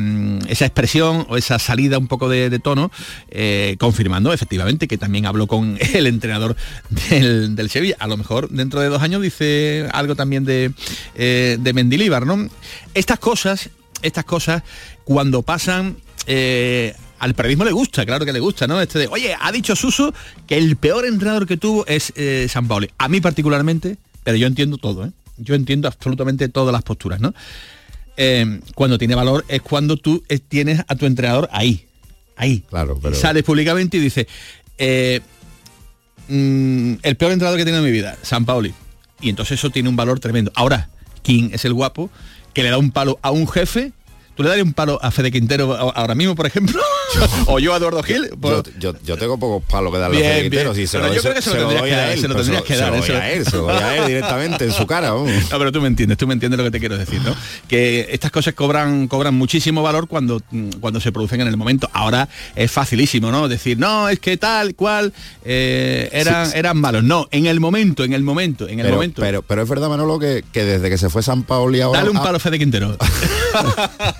esa 0.48 0.64
expresión 0.64 1.26
o 1.28 1.36
esa 1.36 1.58
salida 1.58 1.98
un 1.98 2.06
poco 2.06 2.28
de, 2.28 2.58
tono, 2.60 2.90
eh, 3.30 3.76
confirmando 3.78 4.32
efectivamente 4.32 4.86
que 4.86 4.98
también 4.98 5.26
habló 5.26 5.46
con 5.46 5.76
el 5.94 6.06
entrenador 6.06 6.56
del, 7.10 7.56
del 7.56 7.70
Sevilla. 7.70 7.96
A 7.98 8.06
lo 8.06 8.16
mejor 8.16 8.48
dentro 8.48 8.80
de 8.80 8.88
dos 8.88 9.02
años 9.02 9.22
dice 9.22 9.88
algo 9.92 10.14
también 10.14 10.44
de, 10.44 10.72
de 11.14 11.72
Mendilíbar, 11.72 12.26
¿no? 12.26 12.48
Estas 12.94 13.18
cosas, 13.18 13.70
estas 14.02 14.24
cosas, 14.24 14.62
cuando 15.04 15.42
pasan. 15.42 15.96
Al 17.20 17.34
periodismo 17.34 17.64
le 17.64 17.72
gusta, 17.72 18.04
claro 18.04 18.24
que 18.24 18.32
le 18.32 18.40
gusta, 18.40 18.66
¿no? 18.66 18.80
Este 18.80 18.98
de, 18.98 19.06
oye, 19.06 19.36
ha 19.38 19.52
dicho 19.52 19.76
Suso 19.76 20.12
que 20.46 20.56
el 20.56 20.76
peor 20.76 21.06
entrenador 21.06 21.46
que 21.46 21.56
tuvo 21.56 21.86
es 21.86 22.12
eh, 22.16 22.46
San 22.50 22.66
Paoli. 22.66 22.90
A 22.98 23.08
mí 23.08 23.20
particularmente, 23.20 23.96
pero 24.24 24.36
yo 24.36 24.46
entiendo 24.46 24.78
todo, 24.78 25.04
¿eh? 25.04 25.10
Yo 25.36 25.54
entiendo 25.54 25.86
absolutamente 25.88 26.48
todas 26.48 26.72
las 26.72 26.82
posturas, 26.82 27.20
¿no? 27.20 27.32
Eh, 28.16 28.60
cuando 28.74 28.98
tiene 28.98 29.14
valor 29.14 29.44
es 29.48 29.62
cuando 29.62 29.96
tú 29.96 30.22
eh, 30.28 30.38
tienes 30.38 30.80
a 30.88 30.94
tu 30.96 31.06
entrenador 31.06 31.48
ahí, 31.52 31.86
ahí. 32.36 32.64
Claro, 32.68 32.98
pero- 33.00 33.14
Sales 33.14 33.42
públicamente 33.44 33.96
y 33.96 34.00
dices, 34.00 34.26
eh, 34.78 35.20
mm, 36.28 36.94
el 37.02 37.16
peor 37.16 37.32
entrenador 37.32 37.56
que 37.58 37.62
he 37.62 37.64
tenido 37.64 37.84
en 37.84 37.90
mi 37.90 37.96
vida, 37.96 38.16
San 38.22 38.44
Paoli. 38.44 38.74
Y 39.20 39.28
entonces 39.28 39.58
eso 39.58 39.70
tiene 39.70 39.88
un 39.88 39.96
valor 39.96 40.20
tremendo. 40.20 40.50
Ahora, 40.54 40.88
King 41.22 41.50
es 41.52 41.64
el 41.64 41.74
guapo 41.74 42.10
que 42.54 42.62
le 42.62 42.70
da 42.70 42.78
un 42.78 42.90
palo 42.90 43.18
a 43.22 43.30
un 43.30 43.46
jefe. 43.46 43.92
¿Tú 44.36 44.42
le 44.44 44.48
darías 44.48 44.66
un 44.66 44.72
palo 44.72 44.98
a 45.02 45.10
Fede 45.10 45.30
Quintero 45.30 45.74
ahora 45.94 46.14
mismo, 46.14 46.34
por 46.34 46.46
ejemplo? 46.46 46.80
¿O 47.46 47.58
yo 47.58 47.74
a 47.74 47.76
Eduardo 47.76 48.02
Gil? 48.02 48.30
Yo, 48.40 48.62
yo- 48.78 48.94
yo 49.04 49.16
tengo 49.18 49.38
pocos 49.38 49.62
palos 49.68 49.92
que 49.92 49.98
darle 49.98 50.18
a 50.26 50.30
Fede 50.30 50.42
Quintero, 50.42 50.74
si 50.74 50.86
se 50.86 50.96
Pero 50.98 51.08
lo, 51.08 51.14
yo 51.14 51.20
creo 51.22 51.34
que 51.34 51.42
se 51.42 51.50
lo 51.50 51.56
tendrías 51.56 51.80
doy 51.82 51.90
que 51.90 51.96
dar, 51.96 52.18
se 52.18 52.28
lo 52.28 52.34
tendrías 52.36 52.62
que 52.62 52.74
se 52.74 52.80
dar, 52.80 52.90
lo 52.90 52.96
doy 52.96 53.06
Se 53.06 53.16
a 53.16 53.32
él, 53.32 53.44
se 53.44 53.56
lo 53.56 53.62
doy 53.64 53.76
a 53.76 53.96
él 53.96 54.06
directamente 54.06 54.64
en 54.64 54.72
su 54.72 54.86
cara. 54.86 55.10
vamos. 55.12 55.30
No, 55.50 55.58
pero 55.58 55.72
tú 55.72 55.80
me 55.82 55.88
entiendes, 55.88 56.16
tú 56.16 56.26
me 56.26 56.34
entiendes 56.34 56.56
lo 56.58 56.64
que 56.64 56.70
te 56.70 56.78
quiero 56.80 56.96
decir, 56.96 57.20
¿no? 57.22 57.34
Que 57.68 58.08
estas 58.12 58.30
cosas 58.30 58.54
cobran, 58.54 59.08
cobran 59.08 59.34
muchísimo 59.34 59.82
valor 59.82 60.06
cuando, 60.08 60.40
cuando 60.80 61.00
se 61.00 61.10
producen 61.12 61.40
en 61.40 61.48
el 61.48 61.56
momento. 61.56 61.90
Ahora 61.92 62.28
es 62.54 62.70
facilísimo, 62.70 63.30
¿no? 63.32 63.48
Decir, 63.48 63.78
no, 63.78 64.08
es 64.08 64.20
que 64.20 64.36
tal, 64.36 64.74
cual, 64.74 65.12
eh, 65.44 66.08
eran, 66.12 66.46
Sí, 66.46 66.52
sí. 66.52 66.58
eran 66.58 66.78
malos. 66.78 67.02
No, 67.02 67.26
en 67.32 67.46
el 67.46 67.58
momento, 67.60 68.04
en 68.04 68.12
el 68.12 68.22
momento, 68.22 68.68
en 68.68 68.78
el 68.78 68.84
Pero, 68.86 68.96
momento. 68.96 69.20
pero, 69.20 69.42
pero 69.42 69.62
es 69.62 69.68
verdad, 69.68 69.88
Manolo, 69.88 70.18
que, 70.18 70.44
que 70.52 70.64
desde 70.64 70.88
que 70.88 70.96
se 70.98 71.10
fue 71.10 71.22
San 71.22 71.42
Paoli 71.42 71.80
ahora... 71.80 71.98
Dale 71.98 72.10
un 72.10 72.22
palo 72.22 72.36
a 72.36 72.40
Fede 72.40 72.58
Quintero. 72.58 72.96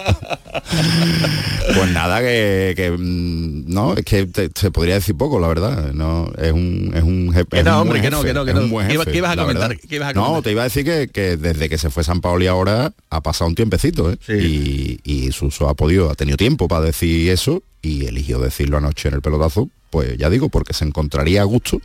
Pues 1.75 1.91
nada, 1.91 2.19
que, 2.21 2.73
que, 2.75 2.91
mm, 2.91 3.63
no, 3.73 3.93
es 3.93 4.03
que 4.03 4.25
te, 4.25 4.49
te 4.49 4.71
podría 4.71 4.95
decir 4.95 5.15
poco, 5.15 5.39
la 5.39 5.47
verdad. 5.47 5.93
No, 5.93 6.31
es 6.37 6.51
un 6.51 6.91
es 6.93 7.03
un 7.03 7.31
jefe. 7.33 7.45
Que 7.49 7.63
no, 7.63 7.81
hombre, 7.81 8.01
que 8.01 8.09
no, 8.09 8.23
que 8.23 8.33
no, 8.33 8.43
que 8.45 8.53
no. 8.53 8.61
un 8.61 8.69
buen 8.71 8.87
¿Qué 8.87 8.93
iba- 8.95 9.03
jefe, 9.03 9.11
qué 9.11 9.17
ibas 9.19 9.31
a 9.31 9.35
la 9.35 9.41
comentar? 9.43 9.69
verdad. 9.69 9.83
¿Qué 9.89 9.95
ibas 9.95 10.09
a 10.09 10.13
No, 10.13 10.21
comentar? 10.25 10.43
te 10.43 10.51
iba 10.51 10.61
a 10.61 10.63
decir 10.65 10.83
que, 10.85 11.07
que 11.07 11.37
desde 11.37 11.69
que 11.69 11.77
se 11.77 11.89
fue 11.89 12.03
San 12.03 12.21
Paoli 12.21 12.47
ahora 12.47 12.93
ha 13.09 13.21
pasado 13.21 13.47
un 13.49 13.55
tiempecito, 13.55 14.11
¿eh? 14.11 14.17
Sí. 14.25 14.99
Y, 15.05 15.11
y 15.27 15.31
Suso 15.31 15.69
ha 15.69 15.75
podido, 15.75 16.09
ha 16.11 16.15
tenido 16.15 16.37
tiempo 16.37 16.67
para 16.67 16.85
decir 16.85 17.29
eso 17.29 17.63
y 17.81 18.05
eligió 18.05 18.39
decirlo 18.39 18.77
anoche 18.77 19.07
en 19.09 19.15
el 19.15 19.21
pelotazo, 19.21 19.69
pues 19.89 20.17
ya 20.17 20.29
digo, 20.29 20.49
porque 20.49 20.73
se 20.73 20.85
encontraría 20.85 21.41
a 21.41 21.45
gusto 21.45 21.81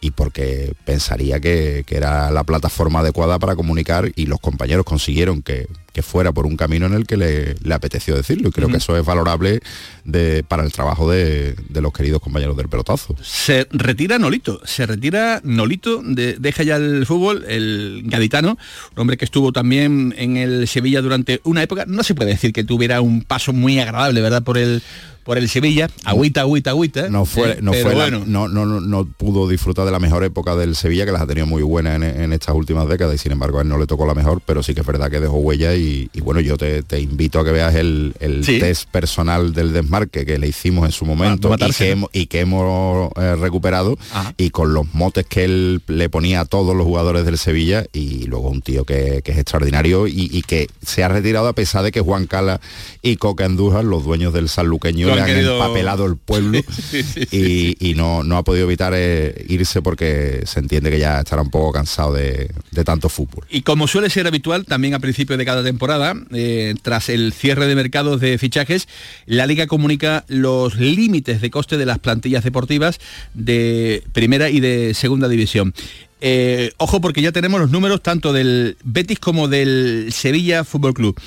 y 0.00 0.10
porque 0.10 0.74
pensaría 0.84 1.40
que, 1.40 1.84
que 1.86 1.96
era 1.96 2.30
la 2.30 2.44
plataforma 2.44 3.00
adecuada 3.00 3.38
para 3.38 3.56
comunicar 3.56 4.10
y 4.14 4.26
los 4.26 4.40
compañeros 4.40 4.84
consiguieron 4.84 5.42
que, 5.42 5.66
que 5.92 6.02
fuera 6.02 6.32
por 6.32 6.44
un 6.46 6.56
camino 6.56 6.84
en 6.86 6.92
el 6.94 7.06
que 7.06 7.16
le, 7.16 7.55
le 7.62 7.74
apeteció 7.74 8.14
decirlo 8.16 8.48
y 8.48 8.52
creo 8.52 8.68
que 8.68 8.76
eso 8.78 8.96
es 8.96 9.04
valorable 9.04 9.60
de, 10.04 10.44
para 10.46 10.64
el 10.64 10.72
trabajo 10.72 11.10
de, 11.10 11.54
de 11.68 11.80
los 11.80 11.92
queridos 11.92 12.20
compañeros 12.20 12.56
del 12.56 12.68
pelotazo. 12.68 13.16
se 13.22 13.66
retira 13.70 14.18
Nolito, 14.18 14.60
se 14.64 14.86
retira 14.86 15.40
Nolito, 15.44 16.02
de- 16.04 16.36
deja 16.38 16.62
ya 16.62 16.76
el 16.76 17.06
fútbol, 17.06 17.44
el 17.48 18.02
gaditano, 18.04 18.58
un 18.94 19.00
hombre 19.00 19.16
que 19.16 19.24
estuvo 19.24 19.52
también 19.52 20.14
en 20.16 20.36
el 20.36 20.68
Sevilla 20.68 21.00
durante 21.02 21.40
una 21.44 21.62
época, 21.62 21.84
no 21.86 22.02
se 22.02 22.14
puede 22.14 22.30
decir 22.30 22.52
que 22.52 22.64
tuviera 22.64 23.00
un 23.00 23.22
paso 23.22 23.52
muy 23.52 23.78
agradable, 23.78 24.20
¿verdad? 24.20 24.42
Por 24.42 24.58
el 24.58 24.82
por 25.26 25.36
el 25.38 25.48
Sevilla, 25.50 25.90
agüita, 26.04 26.40
agüita, 26.42 26.70
agüita. 26.70 27.08
no 27.10 27.24
fue, 27.26 27.50
eh, 27.52 27.58
no, 27.60 27.72
fue 27.74 27.94
bueno, 27.94 28.22
no, 28.26 28.48
no, 28.48 28.64
no, 28.64 28.80
no 28.80 29.04
pudo 29.04 29.48
disfrutar 29.48 29.84
de 29.84 29.90
la 29.90 29.98
mejor 29.98 30.24
época 30.24 30.56
del 30.56 30.74
Sevilla, 30.76 31.04
que 31.04 31.12
las 31.12 31.20
ha 31.20 31.26
tenido 31.26 31.46
muy 31.46 31.62
buenas 31.62 31.96
en, 31.96 32.04
en 32.04 32.32
estas 32.32 32.54
últimas 32.54 32.88
décadas 32.88 33.16
y 33.16 33.18
sin 33.18 33.32
embargo 33.32 33.58
a 33.58 33.62
él 33.62 33.68
no 33.68 33.76
le 33.76 33.86
tocó 33.86 34.06
la 34.06 34.14
mejor, 34.14 34.40
pero 34.46 34.62
sí 34.62 34.72
que 34.74 34.80
es 34.82 34.86
verdad 34.86 35.10
que 35.10 35.20
dejó 35.20 35.36
huella 35.38 35.74
y, 35.74 36.08
y 36.14 36.20
bueno, 36.20 36.40
yo 36.40 36.56
te, 36.56 36.82
te 36.84 37.00
invito 37.00 37.40
a 37.40 37.44
que 37.44 37.50
veas 37.50 37.74
el, 37.74 38.14
el 38.20 38.44
Sí. 38.44 38.58
test 38.60 38.88
personal 38.88 39.52
del 39.52 39.72
desmarque 39.72 40.24
que 40.24 40.38
le 40.38 40.46
hicimos 40.48 40.86
en 40.86 40.92
su 40.92 41.04
momento 41.04 41.52
y 41.58 41.72
que, 41.72 41.90
hemos, 41.90 42.10
y 42.12 42.26
que 42.26 42.40
hemos 42.40 43.10
eh, 43.16 43.34
recuperado 43.36 43.98
Ajá. 44.12 44.32
y 44.36 44.50
con 44.50 44.72
los 44.72 44.94
motes 44.94 45.26
que 45.26 45.44
él 45.44 45.82
le 45.88 46.08
ponía 46.08 46.40
a 46.40 46.44
todos 46.44 46.76
los 46.76 46.86
jugadores 46.86 47.24
del 47.24 47.36
Sevilla 47.38 47.84
y 47.92 48.26
luego 48.26 48.48
un 48.48 48.62
tío 48.62 48.84
que, 48.84 49.22
que 49.24 49.32
es 49.32 49.38
extraordinario 49.38 50.06
y, 50.06 50.30
y 50.32 50.42
que 50.42 50.68
se 50.84 51.02
ha 51.02 51.08
retirado 51.08 51.48
a 51.48 51.52
pesar 51.52 51.82
de 51.82 51.90
que 51.90 52.00
Juan 52.00 52.26
Cala 52.26 52.60
y 53.02 53.16
Coca 53.16 53.44
Andújar, 53.44 53.84
los 53.84 54.04
dueños 54.04 54.32
del 54.32 54.48
sanluqueño, 54.48 55.08
han 55.20 55.28
han 55.30 55.34
querido- 55.36 55.54
empapelado 55.54 56.06
el 56.06 56.16
pueblo 56.16 56.60
Sí, 56.90 57.02
sí, 57.02 57.24
sí, 57.30 57.76
y, 57.80 57.90
y 57.90 57.94
no, 57.94 58.22
no 58.22 58.36
ha 58.36 58.44
podido 58.44 58.66
evitar 58.66 58.92
eh, 58.96 59.44
irse 59.48 59.82
porque 59.82 60.42
se 60.46 60.60
entiende 60.60 60.90
que 60.90 60.98
ya 60.98 61.20
estará 61.20 61.42
un 61.42 61.50
poco 61.50 61.72
cansado 61.72 62.12
de, 62.12 62.50
de 62.70 62.84
tanto 62.84 63.08
fútbol. 63.08 63.44
Y 63.50 63.62
como 63.62 63.86
suele 63.88 64.10
ser 64.10 64.26
habitual, 64.26 64.64
también 64.66 64.94
a 64.94 64.98
principio 64.98 65.36
de 65.36 65.44
cada 65.44 65.62
temporada, 65.64 66.14
eh, 66.32 66.74
tras 66.82 67.08
el 67.08 67.32
cierre 67.32 67.66
de 67.66 67.74
mercados 67.74 68.20
de 68.20 68.38
fichajes, 68.38 68.88
la 69.26 69.46
Liga 69.46 69.66
comunica 69.66 70.24
los 70.28 70.76
límites 70.76 71.40
de 71.40 71.50
coste 71.50 71.76
de 71.76 71.86
las 71.86 71.98
plantillas 71.98 72.44
deportivas 72.44 72.98
de 73.34 74.02
primera 74.12 74.50
y 74.50 74.60
de 74.60 74.94
segunda 74.94 75.28
división. 75.28 75.74
Eh, 76.20 76.72
ojo 76.78 77.00
porque 77.00 77.20
ya 77.22 77.30
tenemos 77.32 77.60
los 77.60 77.70
números 77.70 78.02
tanto 78.02 78.32
del 78.32 78.76
Betis 78.84 79.18
como 79.18 79.48
del 79.48 80.08
Sevilla 80.12 80.64
Fútbol 80.64 80.94
Club. 80.94 81.20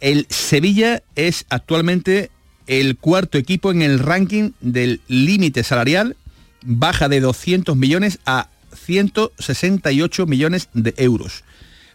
El 0.00 0.26
Sevilla 0.28 1.02
es 1.16 1.46
actualmente 1.48 2.30
el 2.68 2.96
cuarto 2.96 3.38
equipo 3.38 3.72
en 3.72 3.82
el 3.82 3.98
ranking 3.98 4.52
del 4.60 5.00
límite 5.08 5.64
salarial, 5.64 6.16
baja 6.62 7.08
de 7.08 7.20
200 7.20 7.76
millones 7.76 8.20
a 8.24 8.48
168 8.84 10.26
millones 10.26 10.68
de 10.74 10.94
euros. 10.98 11.42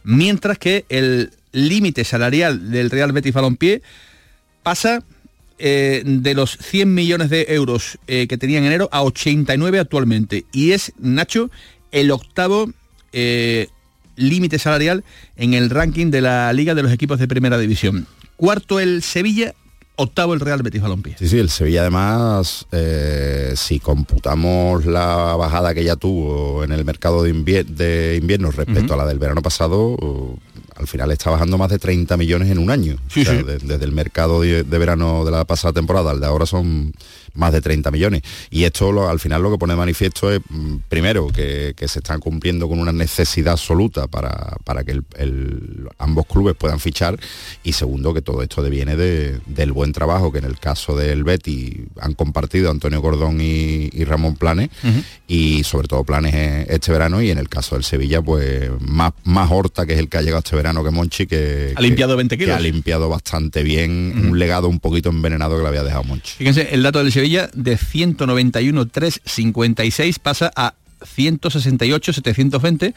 Mientras 0.04 0.58
que 0.58 0.86
el 0.90 1.32
límite 1.54 2.04
salarial 2.04 2.72
del 2.72 2.90
Real 2.90 3.14
Betis 3.14 3.34
Balompié 3.34 3.82
pasa 4.64 5.04
eh, 5.60 6.02
de 6.06 6.34
los 6.34 6.58
100 6.58 6.94
millones 6.94 7.30
de 7.30 7.46
euros 7.50 8.00
eh, 8.08 8.28
que 8.28 8.38
tenía 8.38 8.58
en 8.58 8.66
enero 8.66 8.90
a 8.92 9.04
89 9.04 9.80
actualmente. 9.80 10.46
Y 10.52 10.72
es, 10.72 10.92
Nacho, 10.98 11.52
el 11.92 12.12
octavo 12.12 12.72
eh, 13.14 13.68
límite 14.16 14.60
salarial 14.60 15.04
en 15.38 15.54
el 15.54 15.70
ranking 15.70 16.10
de 16.10 16.22
la 16.22 16.52
Liga 16.54 16.74
de 16.74 16.84
los 16.84 16.92
equipos 16.92 17.20
de 17.20 17.28
Primera 17.28 17.58
División. 17.58 18.08
Cuarto 18.36 18.80
el 18.80 19.04
Sevilla, 19.04 19.54
octavo 19.96 20.34
el 20.34 20.40
Real 20.40 20.62
Betis 20.64 20.82
Balompié. 20.82 21.16
Sí, 21.20 21.28
sí, 21.28 21.40
el 21.40 21.50
Sevilla 21.50 21.82
además, 21.82 22.66
eh, 22.72 23.54
si 23.56 23.80
computamos 23.80 24.86
la 24.86 25.36
bajada 25.36 25.74
que 25.74 25.84
ya 25.84 25.96
tuvo 25.96 26.64
en 26.64 26.72
el 26.72 26.84
mercado 26.86 27.24
de, 27.24 27.34
invier- 27.34 27.66
de 27.66 28.18
invierno 28.22 28.52
respecto 28.52 28.94
a 28.94 28.98
la 28.98 29.06
del 29.06 29.20
verano 29.20 29.42
pasado, 29.42 29.96
al 30.76 30.88
final 30.88 31.12
está 31.12 31.30
bajando 31.30 31.58
más 31.58 31.70
de 31.70 31.80
30 31.80 32.18
millones 32.18 32.50
en 32.50 32.58
un 32.58 32.70
año. 32.70 32.98
desde 33.14 33.86
el 33.86 33.92
mercado 33.92 34.42
de, 34.42 34.64
verano 34.64 35.26
de 35.26 35.32
la 35.32 35.46
pasada 35.46 35.74
temporada 35.74 36.12
al 36.12 36.20
de 36.20 36.26
ahora 36.26 36.46
son 36.46 36.94
más 37.34 37.52
de 37.52 37.62
30 37.62 37.92
millones. 37.92 38.22
Y 38.50 38.64
esto 38.64 39.10
al 39.10 39.20
final 39.20 39.42
lo 39.42 39.52
que 39.52 39.58
pone 39.58 39.74
de 39.74 39.78
manifiesto 39.78 40.32
es, 40.32 40.40
mm, 40.50 40.78
primero, 40.90 41.28
que, 41.28 41.74
se 41.84 42.00
están 42.00 42.20
cumpliendo 42.22 42.70
con 42.70 42.80
una 42.80 42.94
necesidad 42.94 43.54
absoluta 43.54 44.08
para, 44.08 44.56
para 44.64 44.84
que 44.84 45.02
ambos 45.98 46.26
clubes 46.26 46.56
puedan 46.56 46.80
fichar. 46.80 47.20
Y 47.64 47.74
segundo, 47.74 48.14
que 48.14 48.22
todo 48.22 48.42
esto 48.42 48.64
deviene 48.64 48.96
del 48.96 49.74
buen 49.74 49.92
trabajo 49.92 50.32
que 50.32 50.40
en 50.40 50.46
el 50.46 50.60
caso 50.60 50.96
del 50.96 51.24
Betty 51.24 51.86
han 52.00 52.14
compartido 52.14 52.72
Antonio 52.72 53.02
Gordón 53.02 53.40
y, 53.42 53.90
Ramón 54.06 54.36
Planes. 54.36 54.70
Y 55.28 55.64
sobre 55.64 55.88
todo 55.88 56.04
Planes 56.04 56.68
este 56.70 56.92
verano. 56.92 57.22
Y 57.22 57.32
en 57.32 57.38
el 57.38 57.50
caso 57.50 57.76
del 57.76 57.84
Sevilla, 57.84 58.22
pues 58.22 58.70
más, 58.80 59.14
más 59.24 59.52
Horta, 59.52 59.86
que 59.86 59.94
es 59.94 60.00
el 60.00 60.10
que 60.10 60.18
ha 60.18 60.22
llegado 60.22 60.40
este 60.40 60.56
verano 60.56 60.63
que 60.64 60.92
Monchi, 60.92 61.28
que 61.28 61.74
ha 61.76 61.82
limpiado 61.82 62.16
20 62.16 62.38
kilos. 62.38 62.56
Que 62.56 62.56
ha 62.56 62.62
limpiado 62.62 63.10
bastante 63.10 63.64
bien, 63.64 64.30
un 64.30 64.40
legado 64.40 64.70
un 64.70 64.80
poquito 64.80 65.10
envenenado 65.10 65.58
que 65.58 65.64
le 65.64 65.68
había 65.68 65.84
dejado 65.84 66.04
Monchi. 66.04 66.36
Fíjense, 66.38 66.74
el 66.74 66.84
dato 66.84 67.04
del 67.04 67.12
Sevilla 67.12 67.50
de 67.54 67.78
191.356 67.78 70.20
pasa 70.20 70.54
a 70.56 70.76
168.720. 71.18 72.94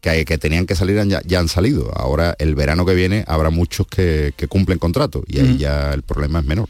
que, 0.03 0.39
tenían 0.39 0.67
que 0.67 0.75
salir 0.75 1.01
ya, 1.07 1.39
han 1.39 1.49
salido. 1.49 1.93
Ahora 1.95 2.35
el 2.39 2.55
verano 2.55 2.85
que 2.85 2.95
viene 2.95 3.25
habrá 3.29 3.51
muchos 3.51 3.87
que, 3.87 4.35
cumplen 4.49 4.79
contrato 4.79 5.23
y 5.27 5.39
ahí 5.39 5.57
ya 5.59 5.95
el 5.95 6.03
problema 6.03 6.41
es 6.41 6.45
menor. 6.45 6.69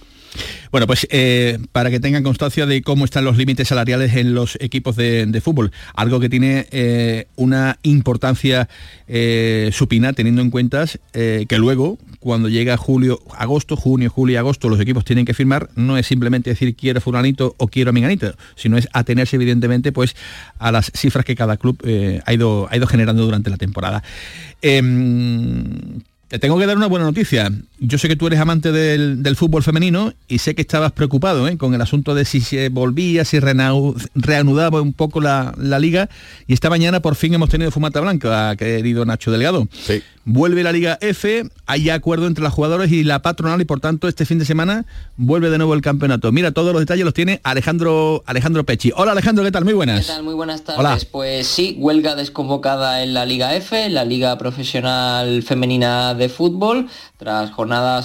Bueno, 0.70 0.86
pues 0.86 1.06
eh, 1.10 1.58
para 1.72 1.90
que 1.90 2.00
tengan 2.00 2.22
constancia 2.22 2.66
de 2.66 2.82
cómo 2.82 3.04
están 3.04 3.24
los 3.24 3.36
límites 3.36 3.68
salariales 3.68 4.14
en 4.16 4.34
los 4.34 4.56
equipos 4.60 4.96
de, 4.96 5.40
fútbol, 5.42 5.72
algo 5.94 6.20
que 6.20 6.28
tiene 6.28 6.66
eh, 6.70 7.26
una 7.36 7.78
importancia 7.82 8.68
eh, 9.06 9.70
supina 9.72 10.12
teniendo 10.12 10.40
en 10.40 10.50
cuenta 10.50 10.72
que 11.12 11.58
luego, 11.58 11.98
cuando 12.18 12.48
llega 12.48 12.76
julio, 12.76 13.20
agosto, 13.36 13.76
junio, 13.76 14.08
julio 14.08 14.34
y 14.34 14.36
agosto, 14.36 14.68
los 14.68 14.80
equipos 14.80 15.04
tienen 15.04 15.24
que 15.24 15.34
firmar, 15.34 15.68
no 15.76 15.98
es 15.98 16.06
simplemente 16.06 16.50
decir 16.50 16.74
quiero 16.74 17.00
fulanito 17.00 17.54
o 17.58 17.68
quiero 17.68 17.92
minganito, 17.92 18.34
sino 18.56 18.78
es 18.78 18.88
atenerse 18.92 19.36
evidentemente 19.36 19.92
pues 19.92 20.16
a 20.58 20.72
las 20.72 20.90
cifras 20.94 21.24
que 21.24 21.36
cada 21.36 21.58
club 21.58 21.78
ha, 22.24 22.32
ido, 22.32 22.68
ha 22.70 22.76
ido 22.76 22.86
generando 22.86 23.24
durante 23.24 23.50
la 23.50 23.58
temporada. 23.58 24.02
Em, 24.62 26.00
te 26.32 26.38
tengo 26.38 26.58
que 26.58 26.64
dar 26.64 26.78
una 26.78 26.86
buena 26.86 27.04
noticia. 27.04 27.52
Yo 27.84 27.98
sé 27.98 28.06
que 28.06 28.14
tú 28.14 28.28
eres 28.28 28.38
amante 28.38 28.70
del, 28.70 29.36
fútbol 29.36 29.64
femenino 29.64 30.14
y 30.28 30.38
sé 30.38 30.54
que 30.54 30.62
estabas 30.62 30.92
preocupado 30.92 31.48
¿eh? 31.48 31.58
con 31.58 31.74
el 31.74 31.80
asunto 31.80 32.14
de 32.14 32.24
si 32.24 32.40
se 32.40 32.68
volvía, 32.68 33.24
si 33.24 33.40
reanudaba 33.40 34.80
un 34.80 34.92
poco 34.92 35.20
la, 35.20 35.52
liga. 35.80 36.08
Y 36.46 36.52
esta 36.52 36.70
mañana 36.70 37.02
por 37.02 37.16
fin 37.16 37.34
hemos 37.34 37.50
tenido 37.50 37.72
fumata 37.72 38.00
blanca, 38.00 38.54
querido 38.54 39.04
Nacho 39.04 39.32
Delgado. 39.32 39.66
Sí. 39.72 40.00
Vuelve 40.24 40.62
la 40.62 40.70
Liga 40.70 40.98
F, 41.00 41.42
hay 41.66 41.90
acuerdo 41.90 42.28
entre 42.28 42.44
las 42.44 42.52
jugadores 42.52 42.92
y 42.92 43.02
la 43.02 43.22
patronal 43.22 43.60
y 43.60 43.64
por 43.64 43.80
tanto 43.80 44.06
este 44.06 44.24
fin 44.24 44.38
de 44.38 44.44
semana 44.44 44.86
vuelve 45.16 45.50
de 45.50 45.58
nuevo 45.58 45.74
el 45.74 45.80
campeonato. 45.80 46.30
Mira, 46.30 46.52
todos 46.52 46.72
los 46.72 46.80
detalles 46.80 47.04
los 47.04 47.12
tiene 47.12 47.40
Alejandro 47.42 48.22
Alejandro 48.26 48.62
Pechi. 48.62 48.92
Hola 48.94 49.12
Alejandro, 49.12 49.42
¿qué 49.42 49.50
tal? 49.50 49.64
Muy 49.64 49.72
buenas. 49.72 50.06
¿Qué 50.06 50.12
tal? 50.12 50.22
Muy 50.22 50.34
buenas 50.34 50.62
tardes. 50.62 51.06
Pues 51.06 51.48
sí, 51.48 51.74
huelga 51.76 52.14
desconvocada 52.14 53.02
en 53.02 53.14
la 53.14 53.26
Liga 53.26 53.56
F, 53.56 53.90
la 53.90 54.04
Liga 54.04 54.38
Profesional 54.38 55.42
Femenina 55.42 56.14
de 56.14 56.28
Fútbol, 56.28 56.86
tras 57.16 57.50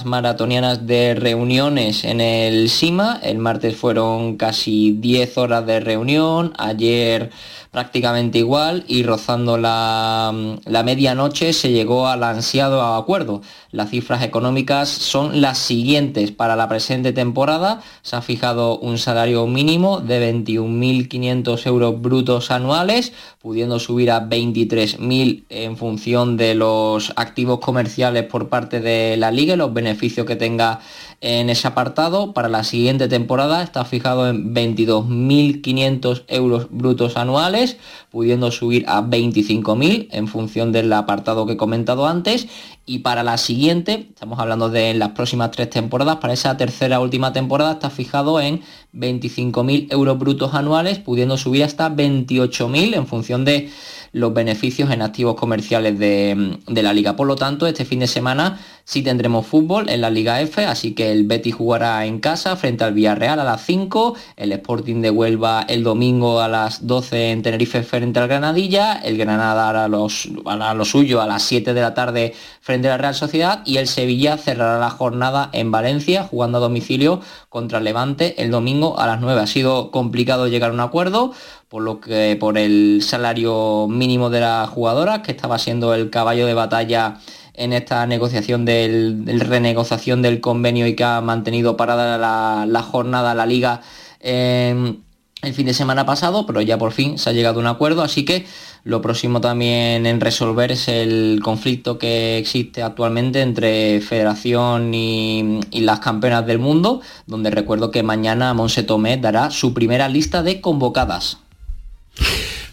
maratonianas 0.05 0.87
de 0.87 1.13
reuniones 1.13 2.03
en 2.05 2.21
el 2.21 2.69
SIMA. 2.69 3.19
El 3.21 3.37
martes 3.37 3.75
fueron 3.75 4.37
casi 4.37 4.91
10 4.91 5.37
horas 5.37 5.65
de 5.65 5.79
reunión, 5.79 6.53
ayer 6.57 7.31
prácticamente 7.77 8.39
igual 8.39 8.85
y 8.87 9.03
rozando 9.03 9.55
la, 9.55 10.33
la 10.65 10.81
medianoche 10.81 11.53
se 11.53 11.71
llegó 11.71 12.07
al 12.07 12.23
ansiado 12.23 12.81
acuerdo. 12.95 13.43
Las 13.69 13.91
cifras 13.91 14.23
económicas 14.23 14.89
son 14.89 15.41
las 15.41 15.59
siguientes. 15.59 16.31
Para 16.31 16.55
la 16.55 16.67
presente 16.69 17.13
temporada 17.13 17.83
se 18.01 18.15
ha 18.15 18.23
fijado 18.23 18.79
un 18.79 18.97
salario 18.97 19.45
mínimo 19.45 19.99
de 19.99 20.33
21.500 20.33 21.67
euros 21.67 22.01
brutos 22.01 22.49
anuales, 22.49 23.13
pudiendo 23.39 23.77
subir 23.77 24.09
a 24.09 24.27
23.000 24.27 25.43
en 25.49 25.77
función 25.77 26.37
de 26.37 26.55
los 26.55 27.13
activos 27.15 27.59
comerciales 27.59 28.23
por 28.23 28.49
parte 28.49 28.79
de 28.79 29.17
la 29.17 29.29
liga 29.29 29.53
y 29.53 29.57
los 29.57 29.71
beneficios 29.71 30.25
que 30.25 30.35
tenga 30.35 30.79
en 31.19 31.49
ese 31.49 31.67
apartado. 31.67 32.33
Para 32.33 32.47
la 32.47 32.63
siguiente 32.63 33.07
temporada 33.07 33.63
está 33.63 33.83
fijado 33.85 34.29
en 34.29 34.53
22.500 34.53 36.23
euros 36.27 36.67
brutos 36.69 37.17
anuales, 37.17 37.66
pudiendo 38.09 38.51
subir 38.51 38.85
a 38.87 39.01
25.000 39.01 40.07
en 40.11 40.27
función 40.27 40.71
del 40.71 40.93
apartado 40.93 41.45
que 41.45 41.53
he 41.53 41.57
comentado 41.57 42.07
antes. 42.07 42.47
Y 42.89 42.99
para 42.99 43.21
la 43.21 43.37
siguiente, 43.37 44.07
estamos 44.07 44.39
hablando 44.39 44.69
de 44.69 44.93
las 44.93 45.09
próximas 45.09 45.51
tres 45.51 45.69
temporadas, 45.69 46.15
para 46.17 46.31
esa 46.31 46.55
tercera 46.55 47.01
última 47.01 47.33
temporada 47.33 47.73
está 47.73 47.89
fijado 47.89 48.39
en 48.39 48.61
25.000 48.93 49.91
euros 49.91 50.17
brutos 50.17 50.53
anuales, 50.53 50.97
pudiendo 50.97 51.37
subir 51.37 51.65
hasta 51.65 51.89
28.000 51.89 52.95
en 52.95 53.05
función 53.05 53.43
de 53.43 53.69
los 54.13 54.33
beneficios 54.33 54.89
en 54.91 55.01
activos 55.01 55.35
comerciales 55.35 55.99
de, 55.99 56.57
la 56.67 56.93
liga. 56.93 57.17
Por 57.17 57.27
lo 57.27 57.35
tanto, 57.35 57.67
este 57.67 57.83
fin 57.83 57.99
de 57.99 58.07
semana 58.07 58.59
sí 58.85 59.01
tendremos 59.01 59.45
fútbol 59.45 59.89
en 59.89 59.99
la 59.99 60.09
Liga 60.09 60.39
F, 60.41 60.65
así 60.65 60.93
que 60.93 61.11
el 61.11 61.25
Betis 61.27 61.55
jugará 61.55 62.05
en 62.05 62.19
casa 62.19 62.55
frente 62.55 62.85
al 62.85 62.93
Villarreal 62.93 63.39
a 63.41 63.43
las 63.43 63.65
5, 63.65 64.15
el 64.37 64.53
Sporting 64.53 65.01
de 65.01 65.09
Huelva 65.09 65.65
el 65.67 65.83
domingo 65.83 66.39
a 66.39 66.47
las 66.47 66.87
12 66.87 67.31
en 67.31 67.41
Tenerife 67.41 67.83
frente 67.83 68.19
al 68.19 68.29
Granadilla, 68.29 68.93
el 68.93 69.17
Granada 69.17 69.69
hará, 69.69 69.87
los, 69.89 70.27
lo 70.27 70.85
suyo 70.85 71.21
a 71.21 71.27
las 71.27 71.43
7 71.43 71.73
de 71.73 71.81
la 71.81 71.93
tarde 71.93 72.33
frente 72.61 72.76
a 72.85 72.91
la 72.91 72.97
Real 72.97 73.15
Sociedad 73.15 73.61
y 73.65 73.77
el 73.77 73.87
Sevilla 73.87 74.37
cerrará 74.37 74.79
la 74.79 74.89
jornada 74.89 75.49
en 75.53 75.71
Valencia 75.71 76.23
jugando 76.23 76.59
a 76.59 76.61
domicilio 76.61 77.21
contra 77.49 77.79
Levante 77.79 78.41
el 78.41 78.51
domingo 78.51 78.99
a 78.99 79.07
las 79.07 79.19
9. 79.19 79.41
Ha 79.41 79.47
sido 79.47 79.89
complicado 79.89 80.47
llegar 80.47 80.69
a 80.69 80.73
un 80.73 80.79
acuerdo, 80.79 81.33
por 81.67 81.81
lo 81.81 81.99
que 81.99 82.37
por 82.39 82.57
el 82.57 82.99
salario 83.01 83.87
mínimo 83.87 84.29
de 84.29 84.41
la 84.41 84.67
jugadora, 84.67 85.23
que 85.23 85.31
estaba 85.31 85.57
siendo 85.57 85.93
el 85.93 86.09
caballo 86.09 86.45
de 86.45 86.53
batalla 86.53 87.17
en 87.53 87.73
esta 87.73 88.05
negociación 88.05 88.65
del, 88.65 89.25
renegociación 89.39 90.21
del 90.21 90.39
convenio 90.39 90.85
y 90.87 90.95
que 90.95 91.03
ha 91.03 91.19
mantenido 91.21 91.75
parada 91.75 92.17
la, 92.65 92.83
jornada, 92.83 93.33
la 93.33 93.45
liga. 93.45 93.81
el 94.21 95.53
fin 95.53 95.65
de 95.65 95.73
semana 95.73 96.05
pasado, 96.05 96.45
pero 96.45 96.61
ya 96.61 96.77
por 96.77 96.91
fin 96.91 97.17
se 97.17 97.29
ha 97.29 97.33
llegado 97.33 97.59
a 97.59 97.61
un 97.61 97.67
acuerdo, 97.67 98.03
así 98.03 98.25
que 98.25 98.45
Lo 98.87 99.01
próximo 99.01 99.41
también 99.41 100.05
en 100.05 100.21
resolver 100.21 100.71
es 100.71 100.87
el 100.87 101.41
conflicto 101.43 101.99
que 101.99 102.37
existe 102.37 102.81
actualmente 102.81 103.41
entre 103.41 103.99
Federación 103.99 104.93
y, 104.93 105.59
las 105.73 105.99
campeonas 105.99 106.47
del 106.47 106.59
mundo, 106.59 107.01
donde 107.25 107.51
recuerdo 107.51 107.91
que 107.91 108.01
mañana 108.01 108.53
Monse 108.53 108.83
Tomé 108.83 109.17
dará 109.17 109.51
su 109.51 109.73
primera 109.73 110.07
lista 110.07 110.41
de 110.41 110.61
convocadas. 110.61 111.39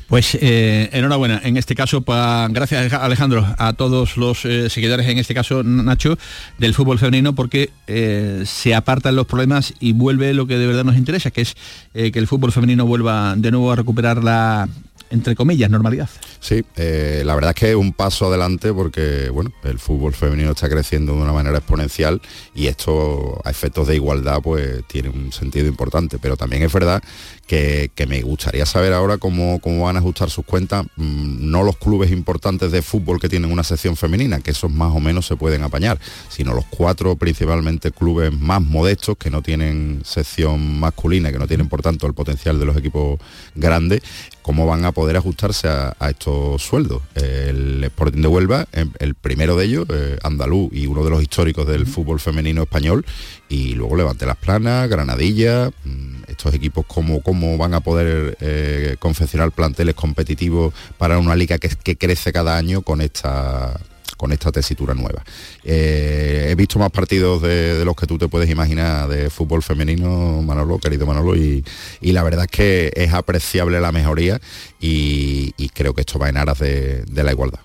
Pues 0.06 0.38
eh, 0.40 0.88
enhorabuena, 0.92 1.40
en 1.42 1.56
este 1.56 1.74
caso, 1.74 2.04
gracias 2.06 2.92
Alejandro, 2.92 3.44
a 3.58 3.72
todos 3.72 4.16
los 4.16 4.44
eh, 4.44 4.70
seguidores, 4.70 5.08
en 5.08 5.18
este 5.18 5.34
caso 5.34 5.64
Nacho, 5.64 6.16
del 6.58 6.74
fútbol 6.74 7.00
femenino, 7.00 7.34
porque 7.34 7.70
eh, 7.88 8.44
se 8.46 8.76
apartan 8.76 9.16
los 9.16 9.26
problemas 9.26 9.74
y 9.80 9.94
vuelve 9.94 10.32
lo 10.32 10.46
que 10.46 10.58
de 10.58 10.66
verdad 10.68 10.84
nos 10.84 10.96
interesa, 10.96 11.32
que 11.32 11.40
es 11.40 11.56
que 11.92 12.18
el 12.20 12.28
fútbol 12.28 12.52
femenino 12.52 12.86
vuelva 12.86 13.34
de 13.36 13.50
nuevo 13.50 13.72
a 13.72 13.76
recuperar 13.76 14.22
la, 14.22 14.68
entre 15.14 15.34
comillas, 15.34 15.70
normalidad. 15.70 16.08
Sí, 16.40 16.64
eh, 16.76 17.22
la 17.24 17.34
verdad 17.34 17.50
es 17.50 17.56
que 17.56 17.70
es 17.70 17.76
un 17.76 17.92
paso 17.92 18.26
adelante 18.26 18.72
porque, 18.72 19.30
bueno, 19.30 19.52
el 19.62 19.78
fútbol 19.78 20.12
femenino 20.12 20.50
está 20.50 20.68
creciendo 20.68 21.14
de 21.14 21.22
una 21.22 21.32
manera 21.32 21.58
exponencial 21.58 22.20
y 22.54 22.66
esto 22.66 23.40
a 23.44 23.50
efectos 23.50 23.88
de 23.88 23.94
igualdad 23.94 24.42
pues 24.42 24.84
tiene 24.86 25.08
un 25.08 25.32
sentido 25.32 25.66
importante, 25.66 26.18
pero 26.18 26.36
también 26.36 26.62
es 26.62 26.72
verdad 26.72 27.02
que, 27.44 27.90
me 28.08 28.22
gustaría 28.22 28.66
saber 28.66 28.92
ahora 28.92 29.18
cómo, 29.18 29.58
cómo, 29.60 29.84
van 29.84 29.96
a 29.96 29.98
ajustar 29.98 30.30
sus 30.30 30.44
cuentas, 30.44 30.86
mm, 30.96 31.50
no 31.50 31.62
los 31.62 31.76
clubes 31.76 32.10
importantes 32.10 32.70
de 32.72 32.82
fútbol 32.82 33.20
que 33.20 33.28
tienen 33.28 33.50
una 33.50 33.64
sección 33.64 33.96
femenina, 33.96 34.40
que 34.40 34.50
esos 34.50 34.70
más 34.70 34.94
o 34.94 35.00
menos 35.00 35.26
se 35.26 35.36
pueden 35.36 35.62
apañar, 35.62 35.98
sino 36.28 36.54
los 36.54 36.64
cuatro 36.66 37.16
principalmente 37.16 37.90
clubes 37.92 38.32
más 38.32 38.62
modestos 38.62 39.16
que 39.16 39.30
no 39.30 39.42
tienen 39.42 40.02
sección 40.04 40.78
masculina, 40.78 41.32
que 41.32 41.38
no 41.38 41.46
tienen 41.46 41.68
por 41.68 41.82
tanto 41.82 42.06
el 42.06 42.14
potencial 42.14 42.58
de 42.58 42.66
los 42.66 42.76
equipos 42.76 43.18
grandes, 43.54 44.02
cómo 44.42 44.66
van 44.66 44.84
a 44.84 44.92
poder 44.92 45.16
ajustarse 45.16 45.68
a, 45.68 45.94
estos 46.10 46.62
sueldos. 46.62 47.02
El 47.14 47.82
Sporting 47.84 48.20
de 48.20 48.28
Huelva, 48.28 48.66
em, 48.72 48.90
el 48.98 49.14
primero 49.14 49.56
de 49.56 49.64
ellos, 49.64 49.86
eh, 49.88 50.18
andaluz 50.22 50.70
y 50.72 50.86
uno 50.86 51.02
de 51.02 51.10
los 51.10 51.22
históricos 51.22 51.66
del 51.66 51.86
fútbol 51.86 52.20
femenino 52.20 52.62
español, 52.62 53.06
y 53.48 53.74
luego 53.74 53.96
Levante 53.96 54.26
Las 54.26 54.36
Planas, 54.36 54.88
Granadilla, 54.88 55.70
mm, 55.84 56.23
estos 56.34 56.54
equipos 56.54 56.84
cómo, 56.86 57.22
cómo 57.22 57.56
van 57.56 57.74
a 57.74 57.80
poder 57.80 58.36
eh, 58.40 58.96
confeccionar 58.98 59.52
planteles 59.52 59.94
competitivos 59.94 60.74
para 60.98 61.18
una 61.18 61.34
liga 61.34 61.58
que, 61.58 61.68
que 61.68 61.96
crece 61.96 62.32
cada 62.32 62.56
año 62.56 62.82
con 62.82 63.00
esta 63.00 63.80
con 64.16 64.32
esta 64.32 64.52
tesitura 64.52 64.94
nueva. 64.94 65.22
Eh, 65.64 66.48
he 66.50 66.54
visto 66.54 66.78
más 66.78 66.90
partidos 66.90 67.42
de, 67.42 67.84
los 67.84 67.96
que 67.96 68.06
tú 68.06 68.18
te 68.18 68.28
puedes 68.28 68.48
imaginar 68.48 69.08
de 69.08 69.30
fútbol 69.30 69.62
femenino, 69.62 70.42
Manolo, 70.42 70.78
querido 70.78 71.06
Manolo, 71.06 71.36
y, 71.36 71.64
la 72.00 72.22
verdad 72.22 72.44
es 72.44 72.50
que 72.50 72.92
es 72.94 73.12
apreciable 73.12 73.80
la 73.80 73.92
mejoría 73.92 74.40
y, 74.80 75.52
creo 75.74 75.92
que 75.94 76.02
esto 76.02 76.18
va 76.18 76.28
en 76.28 76.36
aras 76.36 76.58
de, 76.58 77.04
la 77.12 77.32
igualdad. 77.32 77.60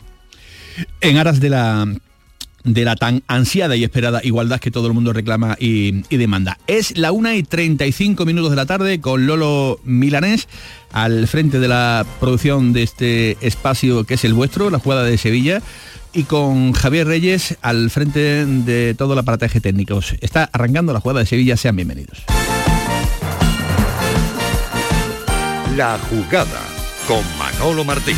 En 1.01 1.17
aras 1.17 1.39
de 1.39 1.49
la 1.49 1.87
de 2.63 2.85
la 2.85 2.95
tan 2.95 3.23
ansiada 3.27 3.75
y 3.75 3.83
esperada 3.83 4.21
igualdad 4.23 4.59
que 4.59 4.71
todo 4.71 4.87
el 4.87 4.93
mundo 4.93 5.13
reclama 5.13 5.55
y, 5.59 6.01
demanda. 6.09 6.57
Es 6.67 6.97
la 6.97 7.11
1 7.11 7.33
y 7.33 7.43
35 7.43 8.25
minutos 8.25 8.49
de 8.51 8.55
la 8.55 8.65
tarde 8.65 8.99
con 8.99 9.25
Lolo 9.25 9.79
Milanés 9.83 10.47
al 10.91 11.27
frente 11.27 11.59
de 11.59 11.67
la 11.67 12.05
producción 12.19 12.73
de 12.73 12.83
este 12.83 13.37
espacio 13.41 14.03
que 14.03 14.15
es 14.15 14.25
el 14.25 14.33
vuestro, 14.33 14.69
la 14.69 14.79
jugada 14.79 15.03
de 15.03 15.17
Sevilla 15.17 15.61
y 16.13 16.23
con 16.23 16.73
Javier 16.73 17.07
Reyes 17.07 17.57
al 17.61 17.89
frente 17.89 18.45
de 18.45 18.95
todo 18.95 19.13
el 19.13 19.19
aparataje 19.19 19.61
técnico. 19.61 19.99
Está 20.21 20.49
arrancando 20.51 20.93
la 20.93 20.99
jugada 20.99 21.21
de 21.21 21.25
Sevilla, 21.25 21.55
sean 21.55 21.75
bienvenidos. 21.75 22.23
La 25.75 25.97
jugada 26.09 26.61
con 27.07 27.23
Manolo 27.37 27.85
Martín. 27.85 28.17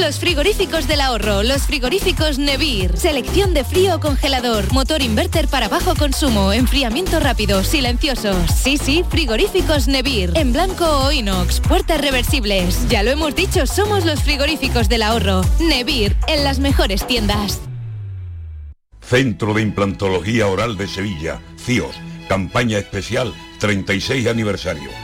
Los 0.00 0.18
frigoríficos 0.18 0.88
del 0.88 1.00
ahorro, 1.00 1.44
los 1.44 1.62
frigoríficos 1.62 2.38
Nevir. 2.38 2.96
Selección 2.96 3.54
de 3.54 3.62
frío 3.62 4.00
congelador, 4.00 4.72
motor 4.72 5.02
inverter 5.02 5.46
para 5.46 5.68
bajo 5.68 5.94
consumo, 5.94 6.52
enfriamiento 6.52 7.20
rápido, 7.20 7.62
silenciosos. 7.62 8.50
Sí, 8.50 8.76
sí, 8.76 9.04
frigoríficos 9.08 9.86
Nevir. 9.86 10.32
En 10.34 10.52
blanco 10.52 10.84
o 10.84 11.12
inox, 11.12 11.60
puertas 11.60 12.00
reversibles. 12.00 12.88
Ya 12.88 13.04
lo 13.04 13.12
hemos 13.12 13.36
dicho, 13.36 13.66
somos 13.66 14.04
los 14.04 14.20
frigoríficos 14.20 14.88
del 14.88 15.02
ahorro. 15.02 15.42
Nevir, 15.60 16.16
en 16.26 16.42
las 16.42 16.58
mejores 16.58 17.06
tiendas. 17.06 17.60
Centro 19.00 19.54
de 19.54 19.62
Implantología 19.62 20.48
Oral 20.48 20.76
de 20.76 20.88
Sevilla, 20.88 21.40
CIOS. 21.64 21.94
Campaña 22.28 22.78
especial 22.78 23.32
36 23.60 24.26
aniversario. 24.26 25.03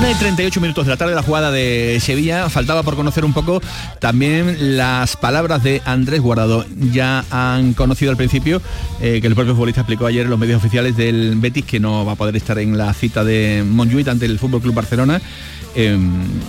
Una 0.00 0.12
y 0.12 0.14
38 0.14 0.62
minutos 0.62 0.86
de 0.86 0.92
la 0.92 0.96
tarde, 0.96 1.14
la 1.14 1.22
jugada 1.22 1.50
de 1.50 1.98
Sevilla. 2.00 2.48
Faltaba 2.48 2.82
por 2.82 2.96
conocer 2.96 3.22
un 3.22 3.34
poco 3.34 3.60
también 3.98 4.78
las 4.78 5.18
palabras 5.18 5.62
de 5.62 5.82
Andrés 5.84 6.22
Guardado. 6.22 6.64
Ya 6.90 7.22
han 7.30 7.74
conocido 7.74 8.10
al 8.10 8.16
principio 8.16 8.62
eh, 9.02 9.20
que 9.20 9.26
el 9.26 9.34
propio 9.34 9.52
futbolista 9.52 9.82
explicó 9.82 10.06
ayer 10.06 10.24
en 10.24 10.30
los 10.30 10.38
medios 10.38 10.56
oficiales 10.56 10.96
del 10.96 11.34
Betis 11.36 11.66
que 11.66 11.80
no 11.80 12.06
va 12.06 12.12
a 12.12 12.14
poder 12.14 12.34
estar 12.34 12.58
en 12.58 12.78
la 12.78 12.94
cita 12.94 13.24
de 13.24 13.62
Montjuic 13.68 14.08
ante 14.08 14.24
el 14.24 14.38
Fútbol 14.38 14.62
Club 14.62 14.74
Barcelona. 14.74 15.20
Eh, 15.74 15.98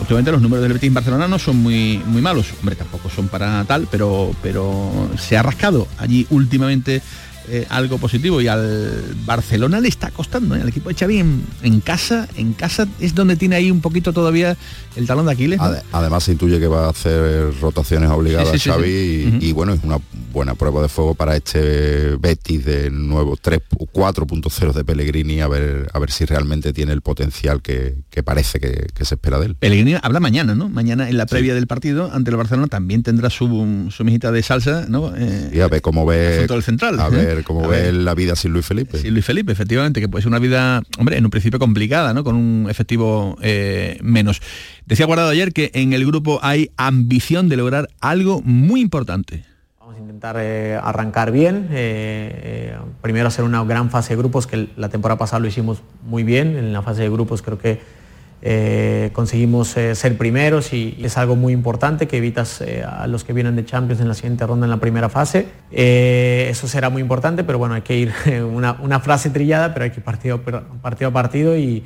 obviamente 0.05 0.31
los 0.31 0.41
números 0.41 0.63
del 0.63 0.71
Betis 0.71 0.87
en 0.87 0.93
Barcelona 0.93 1.27
no 1.27 1.37
son 1.37 1.57
muy, 1.57 2.01
muy 2.05 2.21
malos. 2.21 2.53
Hombre, 2.61 2.77
tampoco 2.77 3.09
son 3.09 3.27
para 3.27 3.65
tal, 3.65 3.85
pero, 3.91 4.31
pero 4.41 5.09
se 5.19 5.35
ha 5.35 5.43
rascado 5.43 5.89
allí 5.97 6.25
últimamente 6.29 7.01
eh, 7.49 7.65
algo 7.69 7.97
positivo 7.97 8.41
y 8.41 8.47
al 8.47 9.03
Barcelona 9.25 9.79
le 9.79 9.87
está 9.87 10.11
costando, 10.11 10.55
¿eh? 10.55 10.61
el 10.61 10.69
equipo 10.69 10.89
de 10.89 10.95
Xavi 10.95 11.19
en, 11.19 11.81
casa, 11.81 12.27
en 12.37 12.53
casa 12.53 12.87
es 12.99 13.15
donde 13.15 13.35
tiene 13.35 13.55
ahí 13.55 13.71
un 13.71 13.81
poquito 13.81 14.13
todavía 14.13 14.55
el 14.95 15.07
talón 15.07 15.25
de 15.25 15.31
Aquiles. 15.31 15.59
además 15.91 16.23
se 16.23 16.33
intuye 16.33 16.59
que 16.59 16.67
va 16.67 16.85
a 16.85 16.89
hacer 16.89 17.53
rotaciones 17.59 18.09
obligadas 18.09 18.61
Xavi 18.61 19.39
y, 19.41 19.51
bueno, 19.53 19.73
es 19.73 19.83
una 19.83 19.97
buena 20.31 20.55
prueba 20.55 20.81
de 20.81 20.89
fuego 20.89 21.15
para 21.15 21.35
este 21.35 22.15
Betis 22.17 22.63
de 22.65 22.89
nuevo 22.89 23.35
3 23.35 23.59
4.0 23.91 24.73
de 24.73 24.85
Pellegrini 24.85 25.41
a 25.41 25.47
ver 25.47 25.89
a 25.93 25.99
ver 25.99 26.11
si 26.11 26.25
realmente 26.25 26.73
tiene 26.73 26.93
el 26.93 27.01
potencial 27.01 27.61
que, 27.61 27.95
parece 28.23 28.59
que, 28.59 28.87
se 29.03 29.15
espera 29.15 29.39
de 29.39 29.47
él. 29.47 29.55
Pellegrini 29.55 29.95
habla 30.01 30.19
mañana, 30.19 30.55
¿no? 30.55 30.69
Mañana 30.69 31.09
en 31.09 31.17
la 31.17 31.25
previa 31.25 31.55
del 31.55 31.67
partido 31.67 32.11
ante 32.13 32.31
el 32.31 32.37
Barcelona 32.37 32.67
también 32.67 33.03
tendrá 33.03 33.29
su, 33.29 33.87
su 33.89 34.03
mijita 34.03 34.31
de 34.31 34.43
salsa, 34.43 34.85
¿no? 34.87 35.13
Eh, 35.15 35.51
y 35.53 35.59
a 35.59 35.67
ver 35.67 35.81
cómo 35.81 36.05
ve 36.05 36.43
el 36.43 36.63
central. 36.63 36.99
A 36.99 37.09
ver 37.09 37.30
como 37.43 37.67
ve 37.67 37.91
la 37.91 38.13
vida 38.13 38.35
sin 38.35 38.53
Luis 38.53 38.65
Felipe. 38.65 38.97
Sin 38.97 39.13
Luis 39.13 39.25
Felipe, 39.25 39.51
efectivamente, 39.51 39.99
que 39.99 40.09
puede 40.09 40.21
ser 40.23 40.29
una 40.29 40.39
vida, 40.39 40.81
hombre, 40.97 41.17
en 41.17 41.25
un 41.25 41.31
principio 41.31 41.59
complicada, 41.59 42.13
¿no? 42.13 42.23
Con 42.23 42.35
un 42.35 42.67
efectivo 42.69 43.37
eh, 43.41 43.97
menos. 44.01 44.41
Decía 44.85 45.05
Guardado 45.05 45.29
ayer 45.29 45.53
que 45.53 45.71
en 45.73 45.93
el 45.93 46.05
grupo 46.05 46.39
hay 46.41 46.71
ambición 46.77 47.49
de 47.49 47.57
lograr 47.57 47.89
algo 47.99 48.41
muy 48.41 48.81
importante. 48.81 49.45
Vamos 49.79 49.95
a 49.95 49.99
intentar 49.99 50.35
eh, 50.39 50.79
arrancar 50.81 51.31
bien, 51.31 51.67
eh, 51.71 52.75
primero 53.01 53.27
hacer 53.27 53.45
una 53.45 53.63
gran 53.63 53.89
fase 53.89 54.13
de 54.13 54.17
grupos, 54.17 54.47
que 54.47 54.69
la 54.75 54.89
temporada 54.89 55.17
pasada 55.17 55.39
lo 55.39 55.47
hicimos 55.47 55.81
muy 56.05 56.23
bien, 56.23 56.57
en 56.57 56.73
la 56.73 56.81
fase 56.81 57.01
de 57.01 57.09
grupos 57.09 57.41
creo 57.41 57.57
que 57.57 58.00
eh, 58.43 59.11
conseguimos 59.13 59.77
eh, 59.77 59.93
ser 59.93 60.17
primeros 60.17 60.73
y, 60.73 60.97
es 61.03 61.15
algo 61.17 61.35
muy 61.35 61.53
importante 61.53 62.07
que 62.07 62.17
evitas 62.17 62.61
eh, 62.61 62.83
a 62.83 63.05
los 63.05 63.23
que 63.23 63.33
vienen 63.33 63.55
de 63.55 63.65
Champions 63.65 64.01
en 64.01 64.07
la 64.07 64.15
siguiente 64.15 64.47
ronda 64.47 64.65
en 64.65 64.71
la 64.71 64.77
primera 64.77 65.09
fase. 65.09 65.47
eso 65.71 66.67
será 66.67 66.89
muy 66.89 67.01
importante, 67.01 67.43
pero 67.43 67.59
bueno, 67.59 67.75
hay 67.75 67.81
que 67.81 67.97
ir 67.97 68.13
una, 68.51 68.99
frase 68.99 69.29
trillada, 69.29 69.73
pero 69.73 69.83
hay 69.83 69.91
que 69.91 69.99
ir 69.99 70.03
partido, 70.03 70.41
partido 70.41 71.09
a 71.09 71.13
partido 71.13 71.55
y, 71.57 71.85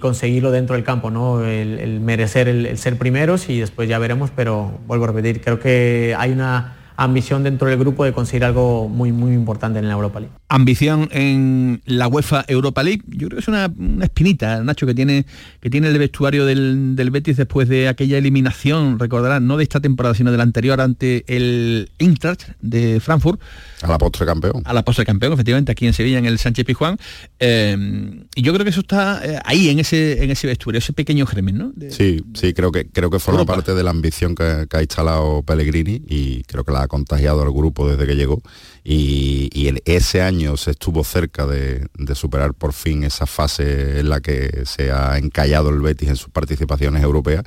conseguirlo 0.00 0.50
dentro 0.50 0.74
del 0.74 0.84
campo, 0.84 1.12
¿no? 1.12 1.44
el, 1.44 2.00
merecer 2.00 2.48
el 2.48 2.76
ser 2.76 2.98
primeros 2.98 3.48
y 3.48 3.60
después 3.60 3.88
ya 3.88 4.00
veremos, 4.00 4.32
pero 4.34 4.80
vuelvo 4.88 5.04
a 5.04 5.08
repetir, 5.08 5.40
creo 5.40 5.60
que 5.60 6.12
hay 6.18 6.32
una 6.32 6.74
ambición 6.96 7.44
dentro 7.44 7.68
del 7.68 7.78
grupo 7.78 8.04
de 8.04 8.12
conseguir 8.12 8.44
algo 8.44 8.88
muy, 8.88 9.12
muy 9.12 9.32
importante 9.32 9.78
en 9.78 9.86
la 9.86 9.94
Europa 9.94 10.18
League. 10.18 10.34
Ambición 10.48 11.08
en 11.10 11.82
la 11.86 12.06
UEFA 12.06 12.44
Europa 12.46 12.82
League, 12.82 13.02
yo 13.08 13.28
creo 13.28 13.38
que 13.38 13.40
es 13.40 13.48
una, 13.48 13.72
espinita, 14.02 14.62
Nacho, 14.62 14.86
que 14.86 14.94
tiene, 14.94 15.26
que 15.60 15.70
tiene 15.70 15.88
el 15.88 15.98
vestuario 15.98 16.46
del, 16.46 16.94
Betis 17.10 17.36
después 17.36 17.68
de 17.68 17.88
aquella 17.88 18.18
eliminación, 18.18 18.98
recordarán, 18.98 19.46
no 19.46 19.56
de 19.56 19.64
esta 19.64 19.80
temporada, 19.80 20.14
sino 20.14 20.30
de 20.30 20.36
la 20.36 20.44
anterior 20.44 20.80
ante 20.80 21.24
el 21.26 21.90
Eintracht 21.98 22.42
de 22.60 23.00
Frankfurt. 23.00 23.40
A 23.82 23.88
la 23.88 23.98
postre 23.98 24.24
campeón. 24.24 24.62
A 24.64 24.72
la 24.72 24.84
postre 24.84 25.04
campeón, 25.04 25.32
efectivamente, 25.32 25.72
aquí 25.72 25.86
en 25.86 25.92
Sevilla, 25.92 26.18
en 26.18 26.26
el 26.26 26.38
Sánchez 26.38 26.64
Pizjuán. 26.64 26.96
Eh, 27.40 28.24
y 28.34 28.42
yo 28.42 28.52
creo 28.52 28.64
que 28.64 28.70
eso 28.70 28.80
está 28.80 29.20
eh, 29.24 29.40
ahí, 29.44 29.68
en 29.68 29.80
ese, 29.80 30.22
en 30.22 30.30
ese 30.30 30.46
vestuario, 30.46 30.78
ese 30.78 30.92
pequeño 30.92 31.26
germen, 31.26 31.58
¿no? 31.58 31.72
sí, 31.90 32.22
sí, 32.34 32.54
creo 32.54 32.70
que, 32.70 32.86
creo 32.86 33.10
que 33.10 33.18
forma 33.18 33.44
parte 33.44 33.74
de 33.74 33.82
la 33.82 33.90
ambición 33.90 34.34
que, 34.34 34.66
que 34.70 34.76
ha 34.76 34.80
instalado 34.80 35.42
Pellegrini 35.42 36.02
y 36.06 36.42
creo 36.44 36.64
que 36.64 36.72
la 36.72 36.82
ha 36.82 36.88
contagiado 36.88 37.42
al 37.42 37.50
grupo 37.50 37.88
desde 37.88 38.06
que 38.06 38.14
llegó 38.14 38.42
y, 38.88 39.66
en 39.66 39.80
ese 39.84 40.22
año 40.22 40.56
se 40.56 40.70
estuvo 40.70 41.02
cerca 41.02 41.44
de, 41.44 41.88
superar 42.14 42.54
por 42.54 42.72
fin 42.72 43.02
esa 43.02 43.26
fase 43.26 43.98
en 43.98 44.08
la 44.08 44.20
que 44.20 44.62
se 44.64 44.92
ha 44.92 45.18
encallado 45.18 45.70
el 45.70 45.80
Betis 45.80 46.08
en 46.08 46.16
sus 46.16 46.30
participaciones 46.30 47.02
europeas 47.02 47.44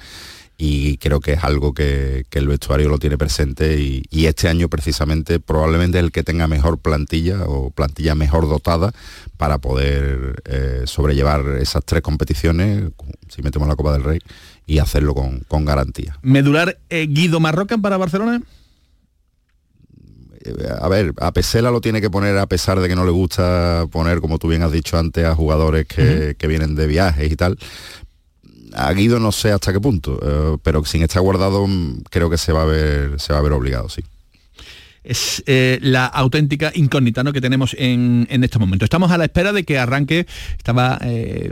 y 0.58 0.98
creo 0.98 1.22
que 1.22 1.34
es 1.34 1.44
algo 1.46 1.74
que, 1.74 2.26
el 2.30 2.48
vestuario 2.50 2.90
lo 2.90 3.00
tiene 3.00 3.18
presente 3.18 3.80
y, 3.80 4.26
este 4.26 4.50
año 4.50 4.68
precisamente 4.68 5.40
probablemente 5.40 5.98
es 5.98 6.04
el 6.04 6.12
que 6.12 6.24
tenga 6.24 6.50
mejor 6.50 6.78
plantilla 6.78 7.46
o 7.46 7.72
plantilla 7.72 8.16
mejor 8.16 8.50
dotada 8.50 8.92
para 9.38 9.60
poder 9.60 10.44
eh, 10.44 10.82
sobrellevar 10.86 11.58
esas 11.62 11.86
tres 11.86 12.02
competiciones, 12.02 12.92
si 13.30 13.42
metemos 13.42 13.70
la 13.70 13.78
Copa 13.78 13.94
del 13.94 14.04
Rey, 14.04 14.20
y 14.68 14.80
hacerlo 14.80 15.16
con, 15.16 15.66
garantía. 15.66 16.18
¿Medular 16.22 16.78
eh, 16.90 17.08
Guido 17.10 17.40
Marrocan 17.40 17.82
para 17.82 17.96
Barcelona? 17.96 18.42
A 20.82 20.88
ver, 20.88 21.14
a 21.20 21.32
Pesela 21.32 21.72
lo 21.72 21.82
tiene 21.82 22.02
que 22.02 22.10
poner 22.10 22.38
a 22.38 22.48
pesar 22.48 22.80
de 22.80 22.88
que 22.88 22.96
no 22.96 23.06
le 23.06 23.12
gusta 23.12 23.86
poner, 23.92 24.22
como 24.22 24.40
tú 24.40 24.48
bien 24.48 24.64
has 24.64 24.72
dicho 24.72 24.98
antes, 24.98 25.26
a 25.26 25.36
jugadores 25.36 25.86
que, 25.86 26.36
vienen 26.48 26.76
de 26.76 26.88
viajes 26.88 27.32
y 27.32 27.36
tal. 27.36 27.58
A 28.74 28.94
Guido 28.94 29.20
no 29.20 29.32
sé 29.32 29.52
hasta 29.52 29.74
qué 29.74 29.80
punto, 29.80 30.20
eh, 30.22 30.58
pero 30.64 30.86
sin 30.86 31.02
estar 31.02 31.22
guardado 31.22 31.66
mm, 31.66 32.04
creo 32.10 32.30
que 32.30 32.38
se 32.38 32.52
va 32.52 32.64
a 32.64 32.66
ver, 32.66 33.20
se 33.20 33.34
va 33.34 33.40
a 33.40 33.42
ver 33.42 33.54
obligado, 33.54 33.90
sí 33.90 34.04
es 35.04 35.44
eh, 35.48 35.80
la 35.82 36.06
auténtica 36.06 36.72
incógnita 36.76 37.24
¿no? 37.24 37.34
que 37.34 37.42
tenemos 37.42 37.76
en, 37.80 38.28
en 38.30 38.44
este 38.44 38.60
momento. 38.60 38.86
Estamos 38.86 39.12
a 39.12 39.18
la 39.18 39.26
espera 39.26 39.54
de 39.54 39.64
que 39.64 39.80
arranque, 39.80 40.28
estaba 40.58 41.00
eh, 41.02 41.52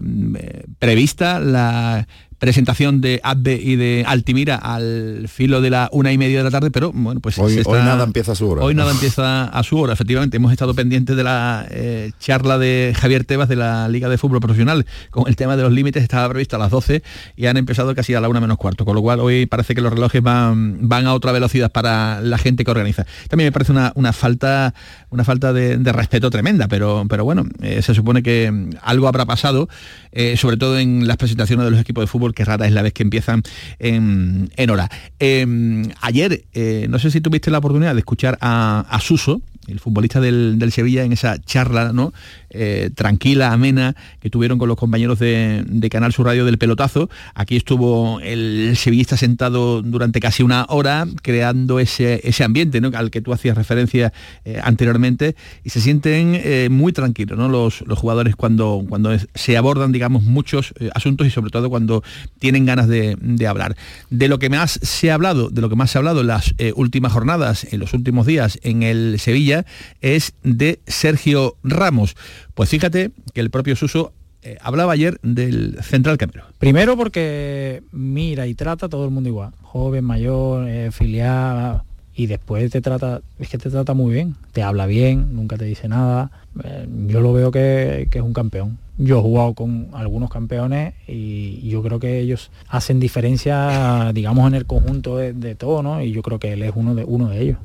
prevista 0.79 1.39
la 1.39 2.07
presentación 2.39 3.02
de 3.02 3.19
Abbe 3.23 3.60
y 3.62 3.76
de 3.76 4.04
Altimira 4.08 4.56
al 4.56 5.28
filo 5.28 5.62
de 5.62 5.69
la 5.69 5.89
una 5.91 6.12
y 6.12 6.17
media 6.17 6.38
de 6.38 6.43
la 6.43 6.52
tarde, 6.52 6.69
pero 6.69 6.91
bueno, 6.93 7.19
pues 7.19 7.39
hoy, 7.39 7.63
nada 7.65 8.04
empieza 8.04 8.34
a 8.34 8.36
su 8.36 8.47
hora. 8.47 8.63
Hoy 8.63 8.76
nada 8.76 8.91
empieza 8.91 9.45
a 9.45 9.63
su 9.63 9.78
hora, 9.80 9.93
efectivamente. 9.93 10.38
Hemos 10.38 10.52
estado 10.52 10.76
pendientes 10.76 11.15
de 11.15 11.23
la 11.23 11.65
eh, 11.71 12.12
charla 12.19 12.58
de 12.58 12.93
Javier 12.95 13.23
Tebas 13.23 13.50
de 13.50 13.56
la 13.56 13.89
Liga 13.89 14.08
de 14.10 14.17
Fútbol 14.17 14.39
Profesional 14.39 14.86
con 15.10 15.28
el 15.28 15.36
tema 15.36 15.58
de 15.58 15.63
los 15.63 15.71
límites, 15.71 16.04
estaba 16.04 16.30
previsto 16.30 16.56
a 16.56 16.60
las 16.60 16.69
12 16.69 17.02
y 17.36 17.47
han 17.47 17.58
empezado 17.58 17.95
casi 17.95 18.13
a 18.13 18.21
la 18.21 18.30
una 18.30 18.39
menos 18.39 18.58
cuarto, 18.58 18.86
con 18.86 18.95
lo 18.95 19.02
cual 19.02 19.19
hoy 19.19 19.47
parece 19.47 19.73
que 19.73 19.82
los 19.82 19.91
relojes 19.91 20.21
van, 20.21 20.88
van 20.88 21.08
a 21.08 21.13
otra 21.13 21.32
velocidad 21.32 21.71
para 21.71 22.21
la 22.21 22.38
gente 22.38 22.63
que 22.63 22.71
organiza. 22.71 23.06
También 23.30 23.47
me 23.47 23.52
parece 23.52 23.71
una, 23.71 24.13
falta, 24.13 24.73
una 25.10 25.23
falta 25.23 25.54
de, 25.54 25.78
respeto 25.91 26.30
tremenda, 26.30 26.67
pero, 26.67 27.06
pero 27.10 27.23
bueno, 27.23 27.45
eh, 27.62 27.82
se 27.82 27.95
supone 27.95 28.21
que 28.21 28.69
algo 28.82 29.08
habrá 29.08 29.26
pasado, 29.26 29.67
eh, 30.12 30.38
sobre 30.38 30.58
todo 30.58 30.78
en 30.78 31.08
las 31.08 31.17
presentaciones 31.17 31.65
de 31.65 31.71
los 31.71 31.80
equipos 31.80 32.04
de 32.04 32.08
fútbol 32.08 32.26
que 32.33 32.45
rara 32.45 32.65
es 32.65 32.73
la 32.73 32.81
vez 32.81 32.93
que 32.93 33.03
empiezan 33.03 33.43
en, 33.79 34.49
hora. 34.69 34.89
Em, 35.19 35.89
ayer, 36.01 36.43
eh, 36.53 36.87
no 36.89 36.99
sé 36.99 37.11
si 37.11 37.21
tuviste 37.21 37.51
la 37.51 37.59
oportunidad 37.59 37.93
de 37.93 37.99
escuchar 37.99 38.37
a 38.41 38.99
Suso, 39.01 39.41
el 39.67 39.80
futbolista 39.80 40.19
del, 40.19 40.58
Sevilla 40.71 41.03
en 41.03 41.13
esa 41.13 41.39
charla 41.41 41.93
¿no? 41.93 42.13
Eh, 42.49 42.89
tranquila, 42.95 43.51
amena, 43.51 43.95
que 44.19 44.30
tuvieron 44.30 44.58
con 44.58 44.69
los 44.69 44.77
compañeros 44.77 45.19
de, 45.19 45.65
Canal 45.91 46.12
Sur 46.12 46.25
Radio 46.25 46.45
del 46.45 46.58
pelotazo. 46.58 47.10
Aquí 47.34 47.56
estuvo 47.56 48.19
el 48.19 48.73
sevillista 48.75 49.15
sentado 49.15 49.82
durante 49.82 50.19
casi 50.19 50.43
una 50.43 50.65
hora 50.69 51.08
creando 51.21 51.80
ese, 51.80 52.21
ese 52.23 52.43
ambiente 52.43 52.82
¿no? 52.82 52.91
al 52.93 53.10
que 53.10 53.21
tú 53.21 53.32
hacías 53.34 53.56
referencia 53.58 54.12
eh, 54.43 54.60
anteriormente 54.62 55.36
y 55.63 55.69
se 55.69 55.80
sienten 55.80 56.34
eh, 56.36 56.67
muy 56.69 56.91
tranquilos 56.91 57.38
¿no? 57.38 57.47
los, 57.47 57.82
los, 57.88 57.97
jugadores 57.97 58.36
cuando, 58.36 58.84
cuando 58.88 59.12
se 59.34 59.58
abordan 59.58 59.91
digamos 59.91 60.23
muchos 60.23 60.73
asuntos 60.93 61.25
y 61.27 61.30
sobre 61.30 61.51
todo 61.51 61.69
cuando 61.69 62.03
tienen 62.39 62.65
ganas 62.65 62.88
de, 62.88 63.17
de, 63.19 63.47
hablar. 63.47 63.75
De 64.10 64.27
lo 64.27 64.39
que 64.39 64.49
más 64.49 64.80
se 64.82 65.12
ha 65.12 65.13
hablado, 65.13 65.49
de 65.49 65.62
lo 65.62 65.69
que 65.69 65.75
más 65.75 65.91
se 65.91 65.97
ha 65.97 65.99
hablado 65.99 66.21
en 66.21 66.27
las 66.27 66.53
últimas 66.75 67.13
jornadas, 67.13 67.67
en 67.71 67.80
los 67.80 67.93
últimos 67.93 68.25
días 68.25 68.60
en 68.63 68.84
el 68.84 69.19
Sevilla, 69.19 69.56
es 70.01 70.33
de 70.43 70.79
Sergio 70.87 71.55
Ramos. 71.63 72.15
Pues 72.53 72.69
fíjate 72.69 73.11
que 73.33 73.41
el 73.41 73.49
propio 73.49 73.75
Suso 73.75 74.13
eh, 74.43 74.57
hablaba 74.61 74.93
ayer 74.93 75.19
del 75.23 75.77
Central 75.81 76.17
Camero. 76.17 76.45
Primero 76.59 76.95
porque 76.95 77.83
mira 77.91 78.47
y 78.47 78.53
trata 78.53 78.85
a 78.85 78.89
todo 78.89 79.05
el 79.05 79.11
mundo 79.11 79.29
igual, 79.29 79.51
joven, 79.61 80.03
mayor, 80.03 80.67
eh, 80.67 80.91
filial, 80.91 81.81
y 82.17 82.25
después 82.25 82.71
te 82.71 82.81
trata, 82.81 83.21
es 83.37 83.47
que 83.47 83.59
te 83.59 83.69
trata 83.69 83.93
muy 83.93 84.11
bien, 84.11 84.35
te 84.51 84.63
habla 84.63 84.87
bien, 84.87 85.35
nunca 85.35 85.55
te 85.55 85.65
dice 85.65 85.87
nada. 85.87 86.31
Eh, 86.63 86.87
yo 87.05 87.21
lo 87.21 87.31
veo 87.31 87.51
que, 87.51 88.09
es 88.11 88.21
un 88.21 88.33
campeón. 88.33 88.79
Yo 88.97 89.19
he 89.19 89.21
jugado 89.21 89.53
con 89.53 89.89
algunos 89.93 90.29
campeones 90.29 90.95
y 91.07 91.69
yo 91.69 91.83
creo 91.83 91.99
que 91.99 92.19
ellos 92.19 92.51
hacen 92.67 92.99
diferencia, 92.99 94.12
digamos, 94.15 94.47
en 94.47 94.55
el 94.55 94.65
conjunto 94.65 95.17
de, 95.17 95.55
todo, 95.55 95.83
¿no? 95.83 96.01
Y 96.01 96.12
yo 96.12 96.21
creo 96.21 96.39
que 96.39 96.53
él 96.53 96.63
es 96.63 96.71
uno 96.75 96.95
de, 96.95 97.03
uno 97.03 97.29
de 97.29 97.41
ellos. 97.41 97.57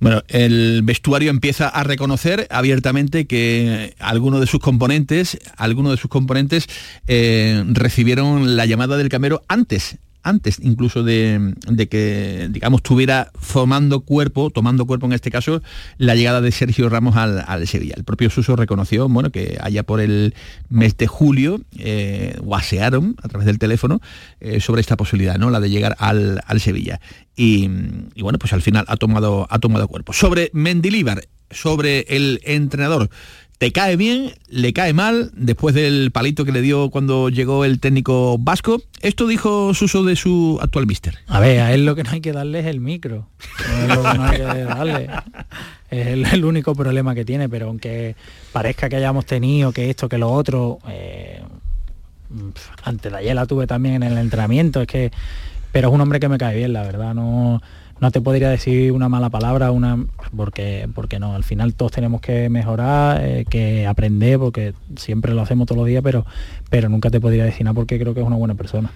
Bueno, 0.00 0.22
el 0.28 0.82
vestuario 0.82 1.30
empieza 1.30 1.68
a 1.68 1.82
reconocer 1.82 2.46
abiertamente 2.50 3.26
que 3.26 3.94
algunos 3.98 4.40
de 4.40 4.46
sus 4.46 4.60
componentes, 4.60 5.38
algunos 5.56 5.92
de 5.92 5.98
sus 5.98 6.10
componentes 6.10 6.66
eh, 7.06 7.62
recibieron 7.66 8.56
la 8.56 8.66
llamada 8.66 8.96
del 8.96 9.08
camero 9.08 9.42
antes 9.48 9.98
antes 10.24 10.58
incluso 10.60 11.04
de, 11.04 11.54
que, 11.90 12.48
digamos, 12.50 12.82
tuviera 12.82 13.30
formando 13.38 14.00
cuerpo, 14.00 14.50
tomando 14.50 14.86
cuerpo 14.86 15.06
en 15.06 15.12
este 15.12 15.30
caso, 15.30 15.62
la 15.98 16.14
llegada 16.14 16.40
de 16.40 16.50
Sergio 16.50 16.88
Ramos 16.88 17.16
al, 17.16 17.68
Sevilla. 17.68 17.94
El 17.96 18.04
propio 18.04 18.30
Suso 18.30 18.56
reconoció, 18.56 19.08
bueno, 19.08 19.30
que 19.30 19.58
allá 19.60 19.82
por 19.82 20.00
el 20.00 20.34
mes 20.68 20.96
de 20.96 21.06
julio 21.06 21.60
eh, 21.78 22.36
guasearon 22.40 23.16
a 23.22 23.28
través 23.28 23.46
del 23.46 23.58
teléfono 23.58 24.00
eh, 24.40 24.60
sobre 24.60 24.80
esta 24.80 24.96
posibilidad, 24.96 25.36
¿no? 25.38 25.50
La 25.50 25.60
de 25.60 25.70
llegar 25.70 25.94
al, 25.98 26.42
Sevilla. 26.58 27.00
Y, 27.36 27.68
y, 28.14 28.22
bueno, 28.22 28.38
pues 28.38 28.52
al 28.52 28.62
final 28.62 28.84
ha 28.88 28.96
tomado, 28.96 29.46
ha 29.50 29.58
tomado 29.58 29.88
cuerpo. 29.88 30.12
Sobre 30.12 30.50
Mendilíbar, 30.54 31.28
sobre 31.50 32.06
el 32.08 32.40
entrenador 32.44 33.10
¿Te 33.58 33.70
cae 33.70 33.96
bien? 33.96 34.32
¿Le 34.48 34.72
cae 34.72 34.92
mal? 34.92 35.30
Después 35.34 35.74
del 35.74 36.10
palito 36.10 36.44
que 36.44 36.52
le 36.52 36.60
dio 36.60 36.90
cuando 36.90 37.28
llegó 37.28 37.64
el 37.64 37.78
técnico 37.78 38.36
vasco. 38.38 38.82
Esto 39.00 39.28
dijo 39.28 39.72
Suso 39.74 40.02
de 40.02 40.16
su 40.16 40.58
actual 40.60 40.86
mister. 40.86 41.18
A 41.28 41.38
ver, 41.38 41.60
a 41.60 41.72
él 41.72 41.86
lo 41.86 41.94
que 41.94 42.02
no 42.02 42.10
hay 42.10 42.20
que 42.20 42.32
darle 42.32 42.60
es 42.60 42.66
el 42.66 42.80
micro. 42.80 43.28
es 43.60 43.88
lo 43.88 44.02
que 44.02 44.18
no 44.18 44.24
hay 44.24 44.36
que 44.38 44.42
darle. 44.42 45.10
Es 45.90 46.32
el, 46.32 46.44
único 46.44 46.74
problema 46.74 47.14
que 47.14 47.24
tiene, 47.24 47.48
pero 47.48 47.68
aunque 47.68 48.16
parezca 48.52 48.88
que 48.88 48.96
hayamos 48.96 49.26
tenido 49.26 49.70
que 49.72 49.90
esto, 49.90 50.08
que 50.08 50.18
lo 50.18 50.32
otro, 50.32 50.80
eh, 50.88 51.40
antes 52.82 53.12
de 53.12 53.18
ayer 53.18 53.34
la 53.36 53.46
tuve 53.46 53.68
también 53.68 54.02
en 54.02 54.02
el 54.02 54.18
entrenamiento, 54.18 54.80
es 54.80 54.88
que, 54.88 55.12
pero 55.70 55.88
es 55.88 55.94
un 55.94 56.00
hombre 56.00 56.18
que 56.18 56.28
me 56.28 56.36
cae 56.36 56.56
bien, 56.56 56.72
la 56.72 56.82
verdad, 56.82 57.14
no 57.14 57.62
no 58.04 58.10
te 58.10 58.20
podría 58.20 58.50
decir 58.50 58.92
una 58.92 59.08
mala 59.08 59.30
palabra, 59.30 59.70
una 59.70 60.04
porque, 60.36 60.86
porque 60.94 61.18
no, 61.18 61.34
al 61.34 61.42
final 61.42 61.72
todos 61.72 61.90
tenemos 61.90 62.20
que 62.20 62.50
mejorar, 62.50 63.18
eh, 63.24 63.46
que 63.48 63.86
aprender, 63.86 64.38
porque 64.38 64.74
siempre 64.96 65.32
lo 65.32 65.40
hacemos 65.40 65.66
todos 65.66 65.78
los 65.78 65.86
días, 65.86 66.02
pero, 66.02 66.26
pero 66.68 66.90
nunca 66.90 67.08
te 67.08 67.18
podría 67.18 67.44
decir 67.44 67.64
nada 67.64 67.72
porque 67.72 67.98
creo 67.98 68.12
que 68.12 68.20
es 68.20 68.26
una 68.26 68.36
buena 68.36 68.56
persona. 68.56 68.90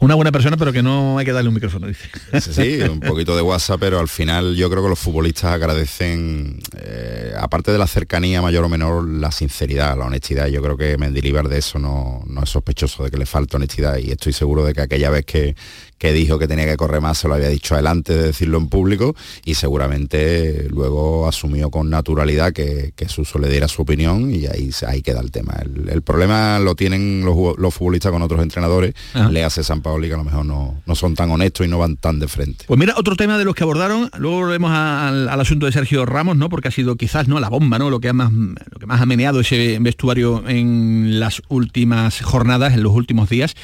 Una 0.00 0.14
buena 0.16 0.32
persona, 0.32 0.56
pero 0.56 0.72
que 0.72 0.82
no 0.82 1.18
hay 1.18 1.24
que 1.24 1.32
darle 1.32 1.48
un 1.48 1.54
micrófono, 1.54 1.86
dice. 1.86 2.08
Sí, 2.40 2.80
un 2.82 3.00
poquito 3.00 3.36
de 3.36 3.42
WhatsApp, 3.42 3.78
pero 3.78 4.00
al 4.00 4.08
final 4.08 4.56
yo 4.56 4.68
creo 4.68 4.82
que 4.82 4.88
los 4.88 4.98
futbolistas 4.98 5.52
agradecen, 5.52 6.58
eh, 6.76 7.32
aparte 7.38 7.70
de 7.70 7.78
la 7.78 7.86
cercanía 7.86 8.42
mayor 8.42 8.64
o 8.64 8.68
menor, 8.68 9.06
la 9.06 9.30
sinceridad, 9.30 9.96
la 9.96 10.06
honestidad. 10.06 10.48
Yo 10.48 10.62
creo 10.62 10.76
que 10.76 10.98
Mendilibar 10.98 11.48
de 11.48 11.58
eso 11.58 11.78
no, 11.78 12.22
no 12.26 12.42
es 12.42 12.50
sospechoso 12.50 13.04
de 13.04 13.10
que 13.10 13.18
le 13.18 13.26
falta 13.26 13.56
honestidad 13.56 13.98
y 13.98 14.10
estoy 14.10 14.32
seguro 14.32 14.64
de 14.64 14.72
que 14.72 14.80
aquella 14.80 15.10
vez 15.10 15.24
que, 15.26 15.54
que 15.98 16.12
dijo 16.12 16.38
que 16.38 16.48
tenía 16.48 16.66
que 16.66 16.76
correr 16.76 17.00
más, 17.00 17.18
se 17.18 17.28
lo 17.28 17.34
había 17.34 17.48
dicho 17.48 17.74
adelante 17.74 18.14
de 18.14 18.22
decirlo 18.24 18.58
en 18.58 18.68
público 18.68 19.14
y 19.44 19.54
seguramente 19.54 20.68
luego 20.70 21.28
asumió 21.28 21.70
con 21.70 21.90
naturalidad 21.90 22.52
que, 22.52 22.92
que 22.96 23.08
Suso 23.08 23.38
le 23.38 23.48
diera 23.48 23.68
su 23.68 23.82
opinión 23.82 24.34
y 24.34 24.46
ahí, 24.46 24.70
ahí 24.86 25.02
queda 25.02 25.20
el 25.20 25.30
tema. 25.30 25.54
El, 25.62 26.02
problema 26.02 26.58
lo 26.58 26.74
tienen 26.74 27.24
los, 27.24 27.74
futbolistas 27.74 28.12
con 28.12 28.22
otros 28.22 28.42
entrenadores, 28.42 28.94
le 29.30 29.44
hace 29.44 29.62
San 29.62 29.80
Paolo 29.80 30.04
y 30.04 30.08
que 30.08 30.14
a 30.14 30.18
lo 30.18 30.24
mejor 30.24 30.44
no, 30.44 30.82
no, 30.84 30.94
son 30.94 31.14
tan 31.14 31.30
honestos 31.30 31.66
y 31.66 31.70
no 31.70 31.78
van 31.78 31.96
tan 31.96 32.18
de 32.18 32.28
frente. 32.28 32.64
Pues 32.66 32.78
mira, 32.78 32.94
otro 32.96 33.16
tema 33.16 33.38
de 33.38 33.44
los 33.44 33.54
que 33.54 33.62
abordaron, 33.62 34.10
luego 34.18 34.38
volvemos 34.38 34.70
al, 34.72 35.28
asunto 35.28 35.66
de 35.66 35.72
Sergio 35.72 36.04
Ramos, 36.06 36.36
¿no? 36.36 36.48
Porque 36.48 36.68
ha 36.68 36.70
sido 36.70 36.96
quizás 36.96 37.28
no 37.28 37.40
la 37.40 37.48
bomba, 37.48 37.78
¿no? 37.78 37.90
Lo 37.90 38.00
que, 38.00 38.12
más, 38.12 38.32
lo 38.32 38.78
que 38.78 38.86
más 38.86 39.00
ha 39.00 39.06
meneado 39.06 39.40
ese 39.40 39.78
vestuario 39.80 40.46
en 40.48 41.20
las 41.20 41.42
últimas 41.48 42.20
jornadas, 42.20 42.74
en 42.74 42.82
los 42.82 42.92
últimos 42.92 43.28
días 43.28 43.54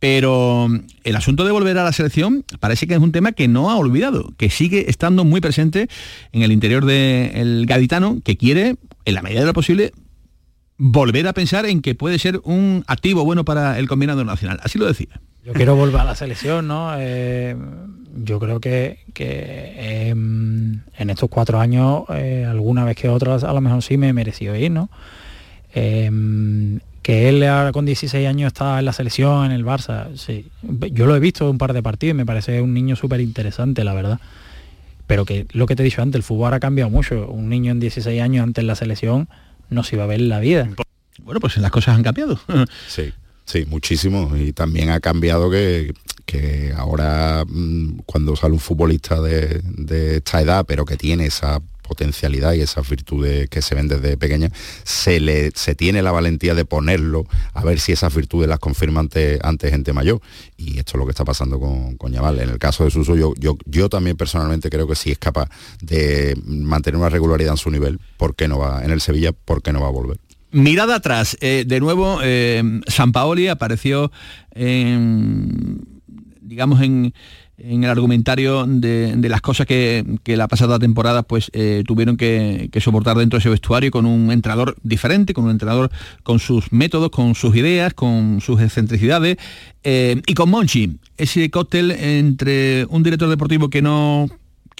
pero 0.00 0.66
el 1.04 1.16
asunto 1.16 1.44
de 1.44 1.52
volver 1.52 1.76
a 1.78 1.84
la 1.84 1.92
selección 1.92 2.44
parece 2.58 2.86
que 2.86 2.94
es 2.94 3.00
un 3.00 3.12
tema 3.12 3.32
que 3.32 3.48
no 3.48 3.70
ha 3.70 3.76
olvidado, 3.76 4.32
que 4.38 4.48
sigue 4.48 4.88
estando 4.88 5.24
muy 5.24 5.42
presente 5.42 5.88
en 6.32 6.42
el 6.42 6.52
interior 6.52 6.86
del 6.86 7.66
gaditano, 7.66 8.20
que 8.24 8.38
quiere, 8.38 8.76
en 9.04 9.14
la 9.14 9.20
medida 9.22 9.40
de 9.40 9.46
lo 9.46 9.52
posible, 9.52 9.92
volver 10.78 11.28
a 11.28 11.34
pensar 11.34 11.66
en 11.66 11.82
que 11.82 11.94
puede 11.94 12.18
ser 12.18 12.40
un 12.44 12.82
activo 12.86 13.26
bueno 13.26 13.44
para 13.44 13.78
el 13.78 13.88
combinado 13.88 14.24
nacional. 14.24 14.58
Así 14.62 14.78
lo 14.78 14.86
decía. 14.86 15.20
Yo 15.44 15.52
quiero 15.52 15.76
volver 15.76 16.00
a 16.00 16.04
la 16.04 16.14
selección, 16.14 16.66
¿no? 16.66 16.92
Eh, 16.98 17.54
yo 18.24 18.38
creo 18.40 18.58
que, 18.60 19.00
em, 19.16 20.80
en 20.96 21.10
estos 21.10 21.28
cuatro 21.28 21.60
años, 21.60 22.04
eh, 22.14 22.46
alguna 22.48 22.84
vez 22.84 22.96
que 22.96 23.10
otra, 23.10 23.34
a 23.34 23.52
lo 23.52 23.60
mejor 23.60 23.82
sí 23.82 23.98
me 23.98 24.08
he 24.08 24.12
merecido 24.14 24.56
ir, 24.56 24.70
¿no? 24.70 24.88
Que 27.02 27.28
él 27.28 27.42
ahora 27.44 27.72
con 27.72 27.86
16 27.86 28.26
años 28.26 28.48
está 28.48 28.78
en 28.78 28.84
la 28.84 28.92
selección, 28.92 29.46
en 29.46 29.52
el 29.52 29.64
Barça, 29.64 30.14
sí. 30.16 30.46
Yo 30.92 31.06
lo 31.06 31.16
he 31.16 31.20
visto 31.20 31.50
un 31.50 31.58
par 31.58 31.72
de 31.72 31.82
partidos 31.82 32.14
y 32.14 32.16
me 32.16 32.26
parece 32.26 32.60
un 32.60 32.74
niño 32.74 32.94
súper 32.94 33.20
interesante, 33.20 33.84
la 33.84 33.94
verdad. 33.94 34.20
Pero 35.06 35.24
que 35.24 35.46
lo 35.52 35.66
que 35.66 35.74
te 35.74 35.82
he 35.82 35.84
dicho 35.84 36.02
antes, 36.02 36.16
el 36.16 36.22
fútbol 36.22 36.52
ha 36.52 36.60
cambiado 36.60 36.90
mucho. 36.90 37.28
Un 37.28 37.48
niño 37.48 37.72
en 37.72 37.80
16 37.80 38.20
años 38.20 38.44
antes 38.44 38.62
en 38.62 38.66
la 38.66 38.74
selección 38.74 39.28
no 39.70 39.82
se 39.82 39.96
iba 39.96 40.04
a 40.04 40.06
ver 40.06 40.20
en 40.20 40.28
la 40.28 40.40
vida. 40.40 40.68
Bueno, 41.22 41.40
pues 41.40 41.56
las 41.56 41.70
cosas 41.70 41.96
han 41.96 42.02
cambiado. 42.02 42.38
Sí, 42.88 43.12
sí, 43.44 43.64
muchísimo. 43.66 44.36
Y 44.36 44.52
también 44.52 44.90
ha 44.90 45.00
cambiado 45.00 45.50
que, 45.50 45.94
ahora 46.76 47.44
mm, 47.48 48.00
cuando 48.06 48.36
sale 48.36 48.52
un 48.52 48.60
futbolista 48.60 49.20
de, 49.20 49.60
de 49.64 50.18
esta 50.18 50.40
edad, 50.42 50.64
pero 50.66 50.84
que 50.84 50.96
tiene 50.96 51.26
esa 51.26 51.60
potencialidad 51.90 52.52
y 52.52 52.60
esas 52.60 52.88
virtudes 52.88 53.50
que 53.50 53.62
se 53.62 53.74
ven 53.74 53.88
desde 53.88 54.16
pequeña, 54.16 54.48
se, 54.84 55.18
le, 55.18 55.50
se 55.56 55.74
tiene 55.74 56.02
la 56.02 56.12
valentía 56.12 56.54
de 56.54 56.64
ponerlo 56.64 57.26
a 57.52 57.64
ver 57.64 57.80
si 57.80 57.90
esas 57.90 58.14
virtudes 58.14 58.48
las 58.48 58.60
confirma 58.60 59.00
ante, 59.00 59.70
gente 59.70 59.92
mayor. 59.92 60.20
Y 60.56 60.78
esto 60.78 60.92
es 60.92 60.98
lo 61.00 61.04
que 61.04 61.10
está 61.10 61.24
pasando 61.24 61.58
con, 61.58 61.96
con 61.96 62.14
En 62.14 62.48
el 62.48 62.58
caso 62.60 62.84
de 62.84 62.92
Suso, 62.92 63.16
yo, 63.16 63.34
yo, 63.40 63.58
yo 63.66 63.88
también 63.88 64.16
personalmente 64.16 64.70
creo 64.70 64.86
que 64.86 64.94
si 64.94 65.10
es 65.10 65.18
capaz 65.18 65.48
de 65.80 66.40
mantener 66.46 66.96
una 66.96 67.08
regularidad 67.08 67.54
en 67.54 67.56
su 67.56 67.72
nivel, 67.72 67.98
¿por 68.16 68.36
qué 68.36 68.46
no 68.46 68.60
va 68.60 68.84
en 68.84 68.92
el 68.92 69.00
Sevilla? 69.00 69.32
¿Por 69.32 69.60
qué 69.60 69.72
no 69.72 69.80
va 69.80 69.88
a 69.88 69.90
volver? 69.90 70.18
Mirada 70.52 70.94
atrás, 70.94 71.36
eh, 71.40 71.64
de 71.66 71.80
nuevo, 71.80 72.20
eh, 72.22 72.62
San 72.86 73.10
Paoli 73.10 73.48
apareció 73.48 74.12
en, 74.52 75.80
digamos, 76.40 76.80
en, 76.82 77.14
en 77.62 77.84
el 77.84 77.90
argumentario 77.90 78.66
de, 78.66 79.16
las 79.28 79.40
cosas 79.40 79.66
que, 79.66 80.04
la 80.24 80.48
pasada 80.48 80.78
temporada 80.78 81.22
pues 81.22 81.50
eh, 81.52 81.82
tuvieron 81.86 82.16
que, 82.16 82.70
soportar 82.80 83.16
dentro 83.16 83.36
de 83.36 83.40
ese 83.40 83.50
vestuario 83.50 83.90
con 83.90 84.06
un 84.06 84.32
entrenador 84.32 84.76
diferente, 84.82 85.34
con 85.34 85.44
un 85.44 85.50
entrenador 85.50 85.90
con 86.22 86.38
sus 86.38 86.72
métodos, 86.72 87.10
con 87.10 87.34
sus 87.34 87.54
ideas, 87.56 87.94
con 87.94 88.40
sus 88.40 88.60
excentricidades 88.60 89.36
eh, 89.84 90.20
y 90.26 90.34
con 90.34 90.50
Monchi, 90.50 90.98
ese 91.16 91.50
cóctel 91.50 91.90
entre 91.90 92.86
un 92.86 93.02
director 93.02 93.28
deportivo 93.28 93.68
que 93.68 93.82
no 93.82 94.26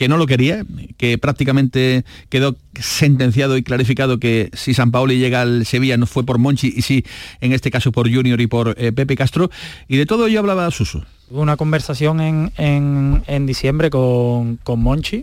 que 0.01 0.09
no 0.09 0.17
lo 0.17 0.27
quería, 0.27 0.65
que 0.97 1.19
prácticamente 1.19 2.07
quedó 2.31 2.57
sentenciado 2.81 3.59
y 3.59 3.63
clarificado 3.63 4.19
que 4.19 4.49
si 4.55 4.73
San 4.73 4.93
Paoli 4.93 5.19
llega 5.19 5.43
al 5.43 5.67
Sevilla 5.67 5.99
no 5.99 6.07
fue 6.07 6.25
por 6.25 6.39
Monchi 6.39 6.73
y 6.75 6.81
sí, 6.81 7.05
en 7.43 7.53
este 7.53 7.71
caso 7.71 7.93
por 7.93 8.11
Junior 8.11 8.41
y 8.41 8.47
por 8.47 8.75
eh, 8.79 8.93
Pepe 8.93 9.15
Castro. 9.15 9.51
Y 9.89 9.99
de 9.99 10.07
todo 10.07 10.27
ello 10.27 10.39
hablaba 10.39 10.71
Suso. 10.71 11.05
Tuve 11.31 11.41
una 11.41 11.57
conversación 11.57 12.21
en, 12.21 13.47
diciembre 13.47 13.89
con, 13.89 14.57
con, 14.57 14.81
Monchi, 14.81 15.23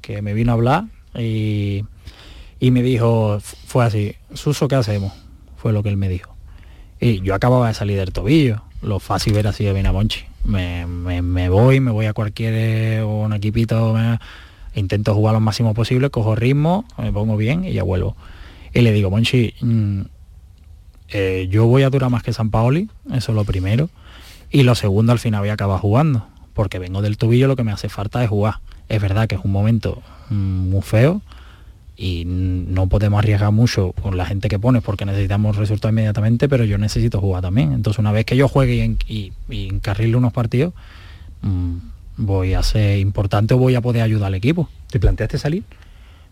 que 0.00 0.22
me 0.22 0.32
vino 0.32 0.52
a 0.52 0.54
hablar 0.54 0.84
y, 1.14 1.84
y 2.58 2.70
me 2.70 2.82
dijo, 2.82 3.40
fue 3.66 3.84
así, 3.84 4.14
Suso, 4.32 4.68
¿qué 4.68 4.76
hacemos? 4.76 5.12
Fue 5.56 5.74
lo 5.74 5.82
que 5.82 5.90
él 5.90 5.98
me 5.98 6.08
dijo. 6.08 6.34
Y 6.98 7.20
yo 7.20 7.34
acababa 7.34 7.68
de 7.68 7.74
salir 7.74 7.98
del 7.98 8.12
tobillo. 8.12 8.62
Lo 8.80 9.00
fácil 9.00 9.36
era 9.36 9.50
así 9.50 9.64
de 9.64 9.74
bien 9.74 9.86
a 9.86 9.92
Monchi 9.92 10.24
me, 10.44 11.48
voy, 11.48 11.80
me 11.80 11.90
voy 11.90 12.06
a 12.06 12.12
cualquier 12.12 12.54
eh, 12.54 13.04
un 13.04 13.32
equipito, 13.32 13.96
intento 14.74 15.14
jugar 15.14 15.34
lo 15.34 15.40
máximo 15.40 15.74
posible, 15.74 16.10
cojo 16.10 16.34
ritmo, 16.34 16.84
me 16.98 17.12
pongo 17.12 17.36
bien 17.36 17.64
y 17.64 17.72
ya 17.72 17.82
vuelvo. 17.82 18.16
Y 18.74 18.80
le 18.80 18.92
digo, 18.92 19.10
Monchi, 19.10 19.54
mm, 19.60 20.00
eh, 21.10 21.48
yo 21.50 21.66
voy 21.66 21.82
a 21.82 21.90
durar 21.90 22.10
más 22.10 22.22
que 22.22 22.32
San 22.32 22.50
Paoli, 22.50 22.88
eso 23.12 23.32
es 23.32 23.36
lo 23.36 23.44
primero. 23.44 23.88
Y 24.52 24.62
lo 24.62 24.74
segundo, 24.74 25.12
al 25.12 25.18
final 25.18 25.40
voy 25.40 25.48
a 25.48 25.54
acabar 25.54 25.80
jugando, 25.80 26.28
porque 26.52 26.78
vengo 26.78 27.02
del 27.02 27.16
tobillo, 27.16 27.48
lo 27.48 27.56
que 27.56 27.64
me 27.64 27.72
hace 27.72 27.88
falta 27.88 28.22
es 28.22 28.28
jugar. 28.28 28.56
Es 28.88 29.00
verdad 29.00 29.26
que 29.26 29.36
es 29.36 29.40
un 29.42 29.50
momento 29.50 30.02
mm, 30.30 30.68
muy 30.70 30.82
feo, 30.82 31.22
y 31.96 32.24
no 32.26 32.88
podemos 32.88 33.18
arriesgar 33.18 33.52
mucho 33.52 33.92
con 33.92 34.16
la 34.16 34.26
gente 34.26 34.48
que 34.48 34.58
pones 34.58 34.82
porque 34.82 35.04
necesitamos 35.04 35.56
resultados 35.56 35.92
inmediatamente, 35.92 36.48
pero 36.48 36.64
yo 36.64 36.78
necesito 36.78 37.20
jugar 37.20 37.42
también. 37.42 37.72
Entonces 37.72 37.98
una 37.98 38.12
vez 38.12 38.24
que 38.24 38.36
yo 38.36 38.48
juegue 38.48 38.96
y, 39.06 39.32
y, 39.48 39.68
encarrile 39.68 40.16
unos 40.16 40.32
partidos, 40.32 40.74
mm, 41.42 41.76
voy 42.16 42.54
a 42.54 42.62
ser 42.62 42.98
importante 42.98 43.54
o 43.54 43.58
voy 43.58 43.74
a 43.74 43.80
poder 43.80 44.02
ayudar 44.02 44.28
al 44.28 44.34
equipo. 44.34 44.68
¿Te 44.90 44.98
planteaste 44.98 45.38
salir? 45.38 45.64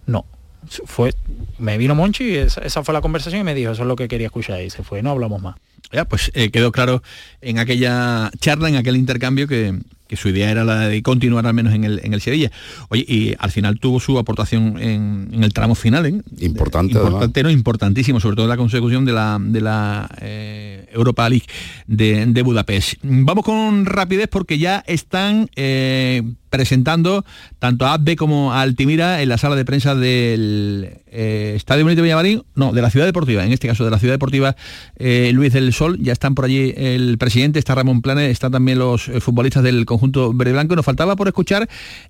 No. 0.07 0.25
Fue, 0.67 1.15
me 1.59 1.79
vino 1.79 1.95
Monchi 1.95 2.25
y 2.25 2.37
esa, 2.37 2.83
fue 2.83 2.93
la 2.93 3.01
conversación 3.01 3.41
y 3.41 3.45
me 3.45 3.55
dijo, 3.55 3.73
eso 3.73 3.83
es 3.83 3.89
lo 3.89 3.97
que 3.97 4.09
quería 4.09 4.27
escuchar 4.27 4.61
y 4.63 4.71
se 4.71 4.83
fue, 4.83 5.03
no 5.03 5.11
hablamos 5.11 5.41
más. 5.41 5.57
Ya, 5.93 6.05
pues 6.05 6.31
eh, 6.35 6.51
quedó 6.51 6.73
claro 6.73 7.03
en 7.41 7.59
aquella 7.59 8.31
charla, 8.39 8.69
en 8.69 8.77
aquel 8.77 8.97
intercambio 8.97 9.49
que, 9.49 9.79
que 10.11 10.17
su 10.17 10.29
idea 10.29 10.51
era 10.51 10.65
la 10.65 10.89
de 10.89 11.03
continuar 11.05 11.47
al 11.47 11.55
menos 11.55 11.73
en 11.73 11.85
el, 11.85 12.01
en 12.03 12.13
el 12.15 12.21
Sevilla. 12.21 12.51
Oye, 12.89 13.05
y 13.07 13.37
al 13.39 13.53
final 13.53 13.79
tuvo 13.79 14.01
su 14.01 14.19
aportación 14.19 14.77
en, 14.81 15.29
el 15.41 15.53
tramo 15.53 15.77
final, 15.77 16.05
¿eh? 16.05 16.21
Importante. 16.41 16.95
Importante, 16.95 17.43
no, 17.45 17.51
importantísimo, 17.51 18.19
sobre 18.19 18.35
todo 18.35 18.49
la 18.49 18.57
consecución 18.57 19.05
de 19.05 19.13
la, 19.13 19.39
de 19.41 19.61
la 19.61 20.11
eh, 20.21 20.89
Europa 20.93 21.29
League 21.29 21.47
de, 21.87 22.27
de, 22.27 22.43
Budapest. 22.43 22.95
Vamos 23.05 23.45
con 23.45 23.87
rapidez 23.87 24.27
porque 24.29 24.59
ya 24.59 24.83
están 24.89 25.49
eh, 25.55 26.25
presentando 26.51 27.25
tanto 27.61 27.87
a 27.87 27.93
Abbe 27.93 28.17
como 28.17 28.53
a 28.53 28.63
Altimira 28.63 29.23
en 29.23 29.29
la 29.29 29.39
sala 29.39 29.55
de 29.55 29.65
prensa 29.65 29.95
del 29.95 30.99
Estadio 31.13 31.85
Bonito 31.85 32.03
Villamarín, 32.03 32.43
no, 32.57 32.73
de 32.73 32.83
la 32.83 32.91
Ciudad 32.91 33.07
Deportiva, 33.07 33.45
en 33.45 33.53
este 33.53 33.69
caso 33.69 33.85
de 33.85 33.91
la 33.91 33.99
Ciudad 33.99 34.15
Deportiva 34.15 34.57
Luis 34.99 35.53
del 35.53 35.73
Sol, 35.73 35.99
ya 36.01 36.13
están 36.13 36.35
por 36.35 36.47
allí 36.47 36.73
el 36.77 37.19
presidente, 37.19 37.59
está 37.59 37.75
Ramón 37.75 38.03
Planes, 38.03 38.31
están 38.31 38.53
también 38.53 38.79
los 38.79 39.11
futbolistas 39.21 39.63
del 39.63 39.87
conjunto 39.87 40.00
verde 40.35 40.53
blanco. 40.53 40.77
Nos 40.77 40.85
faltaba 40.85 41.17
por 41.17 41.29
escuchar 41.29 41.69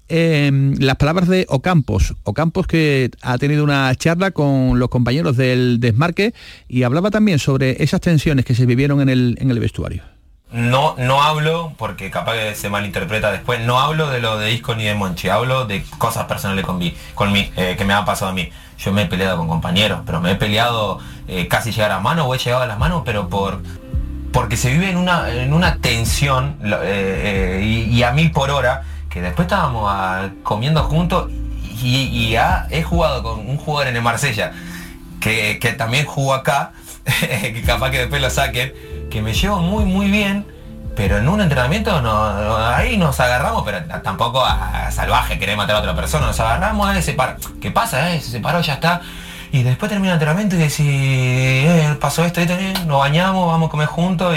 las 0.09 0.97
palabras 0.97 1.29
de 1.29 1.47
Ocampos, 1.49 2.15
Ocampos 2.25 2.67
que 2.67 3.11
ha 3.23 3.39
tenido 3.39 3.65
una 3.65 3.95
charla 3.95 4.31
con 4.31 4.79
los 4.79 4.89
compañeros 4.89 5.37
del 5.37 5.81
desmarque 5.81 6.35
y 6.69 6.83
hablaba 6.83 7.11
también 7.11 7.39
sobre 7.39 7.83
esas 7.83 8.01
tensiones 8.01 8.45
que 8.45 8.55
se 8.55 8.67
vivieron 8.67 9.01
en 9.01 9.09
el, 9.09 9.37
en 9.41 9.51
el 9.51 9.61
vestuario. 9.61 10.03
No, 10.53 10.97
no 10.99 11.23
hablo, 11.23 11.75
porque 11.79 12.11
capaz 12.11 12.35
que 12.35 12.55
se 12.57 12.69
malinterpreta 12.69 13.31
después, 13.31 13.61
no 13.61 13.79
hablo 13.79 14.11
de 14.11 14.21
lo 14.21 14.37
de 14.37 14.53
Isco 14.53 14.75
ni 14.75 14.83
de 14.83 14.97
Monchi, 14.97 15.29
hablo 15.29 15.65
de 15.65 15.85
cosas 15.99 16.25
personales 16.25 16.65
con 16.65 16.79
mí, 16.79 16.93
con 17.15 17.31
mí 17.33 17.53
que 17.55 17.85
me 17.85 17.93
han 17.93 18.05
pasado 18.05 18.33
a 18.33 18.35
mí 18.35 18.51
yo 18.81 18.93
me 18.93 19.03
he 19.03 19.07
peleado 19.07 19.37
con 19.37 19.49
compañeros, 19.49 20.01
pero 20.07 20.21
me 20.21 20.33
he 20.33 20.35
peleado 20.37 20.99
eh, 21.29 21.49
casi 21.49 21.71
llegar 21.71 21.93
a 21.93 22.01
mano 22.01 22.27
o 22.27 22.35
he 22.35 22.39
llegado 22.39 22.63
a 22.63 22.67
las 22.67 22.79
manos, 22.79 23.03
pero 23.05 23.29
por 23.29 23.61
porque 24.33 24.57
se 24.57 24.71
vive 24.71 24.91
en 24.91 24.97
una, 24.97 25.31
en 25.31 25.53
una 25.53 25.77
tensión 25.77 26.57
eh, 26.63 27.61
eh, 27.63 27.87
y, 27.91 28.03
a 28.03 28.13
mil 28.13 28.31
por 28.31 28.51
hora, 28.51 28.83
que 29.09 29.21
después 29.21 29.47
estábamos 29.47 29.85
ah, 29.89 30.31
comiendo 30.43 30.83
juntos 30.85 31.31
y, 31.83 32.37
he 32.71 32.83
jugado 32.83 33.23
con 33.23 33.41
un 33.41 33.57
jugador 33.57 33.89
en 33.89 33.97
el 33.97 34.03
Marsella, 34.03 34.53
que, 35.21 35.59
que 35.59 35.73
también 35.73 36.05
jugó 36.07 36.35
acá, 36.35 36.73
que 37.21 37.63
capaz 37.67 37.91
que 37.91 37.99
después 37.99 38.21
lo 38.21 38.31
saquen, 38.31 38.73
que 39.11 39.23
me 39.23 39.33
llevo 39.33 39.59
muy 39.61 39.85
muy 39.85 40.11
bien 40.11 40.47
pero 41.01 41.19
en 41.19 41.29
un 41.29 41.41
entrenamiento 41.41 42.03
no, 42.03 42.57
ahí 42.57 42.99
nos 42.99 43.19
agarramos, 43.21 43.63
pero 43.65 43.83
tampoco 44.03 44.45
a, 44.45 44.91
salvaje, 44.91 45.39
querer 45.39 45.57
matar 45.57 45.77
a 45.77 45.79
otra 45.79 45.95
persona, 45.95 46.27
nos 46.27 46.39
agarramos, 46.41 46.95
eh, 46.95 47.01
se 47.01 47.15
para. 47.15 47.37
¿Qué 47.61 47.71
pasa? 47.71 48.13
Eh? 48.13 48.21
Se 48.21 48.31
separó, 48.31 48.61
ya 48.61 48.75
está. 48.75 49.01
Y 49.53 49.63
después 49.63 49.91
termina 49.91 50.13
el 50.13 50.17
entrenamiento 50.17 50.57
y 50.57 50.61
decís, 50.61 50.87
eh, 50.87 51.97
pasó 52.01 52.25
esto, 52.25 52.41
esto, 52.41 52.55
nos 52.87 53.01
bañamos, 53.01 53.47
vamos 53.47 53.69
a 53.69 53.71
comer 53.71 53.89
juntos 53.89 54.37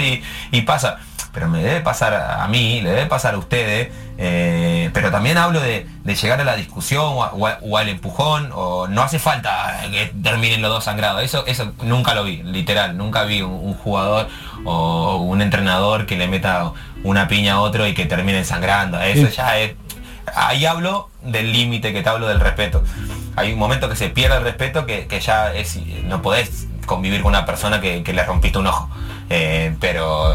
y, 0.50 0.60
pasa. 0.62 0.98
Pero 1.32 1.48
me 1.48 1.62
debe 1.62 1.80
pasar 1.80 2.14
a 2.14 2.46
mí, 2.46 2.80
le 2.80 2.90
debe 2.90 3.06
pasar 3.06 3.34
a 3.34 3.38
ustedes, 3.38 3.90
eh, 4.18 4.90
pero 4.92 5.10
también 5.10 5.36
hablo 5.36 5.60
de, 5.60 5.86
llegar 6.04 6.40
a 6.40 6.44
la 6.44 6.54
discusión 6.54 7.02
o, 7.02 7.76
al 7.76 7.88
empujón, 7.88 8.50
o 8.54 8.86
no 8.86 9.02
hace 9.02 9.18
falta 9.18 9.80
que 9.90 10.12
terminen 10.22 10.62
los 10.62 10.70
dos 10.70 10.84
sangrados. 10.84 11.22
Eso, 11.22 11.44
eso 11.46 11.72
nunca 11.82 12.14
lo 12.14 12.22
vi, 12.22 12.42
literal, 12.44 12.96
nunca 12.96 13.24
vi 13.24 13.42
un 13.42 13.74
jugador 13.74 14.28
o 14.64 15.16
un 15.16 15.42
entrenador 15.42 16.06
que 16.06 16.16
le 16.16 16.28
meta 16.28 16.72
una 17.02 17.26
piña 17.26 17.54
a 17.54 17.60
otro 17.60 17.86
y 17.86 17.94
que 17.94 18.06
termine 18.06 18.44
sangrando. 18.44 19.00
Eso 19.00 19.28
ya 19.28 19.58
es. 19.58 19.74
Ahí 20.34 20.66
hablo 20.66 21.10
del 21.24 21.52
límite 21.52 21.92
que 21.92 22.02
te 22.02 22.08
hablo 22.08 22.26
del 22.28 22.40
respeto. 22.40 22.82
Hay 23.36 23.52
un 23.52 23.58
momento 23.58 23.88
que 23.88 23.96
se 23.96 24.10
pierde 24.10 24.36
el 24.36 24.44
respeto 24.44 24.86
que, 24.86 25.20
ya 25.20 25.52
es, 25.54 25.78
no 26.04 26.22
podés 26.22 26.66
convivir 26.86 27.22
con 27.22 27.30
una 27.30 27.46
persona 27.46 27.80
que, 27.80 28.02
que 28.02 28.12
le 28.12 28.24
rompiste 28.24 28.58
un 28.58 28.66
ojo. 28.66 28.88
Eh, 29.30 29.74
pero 29.80 30.32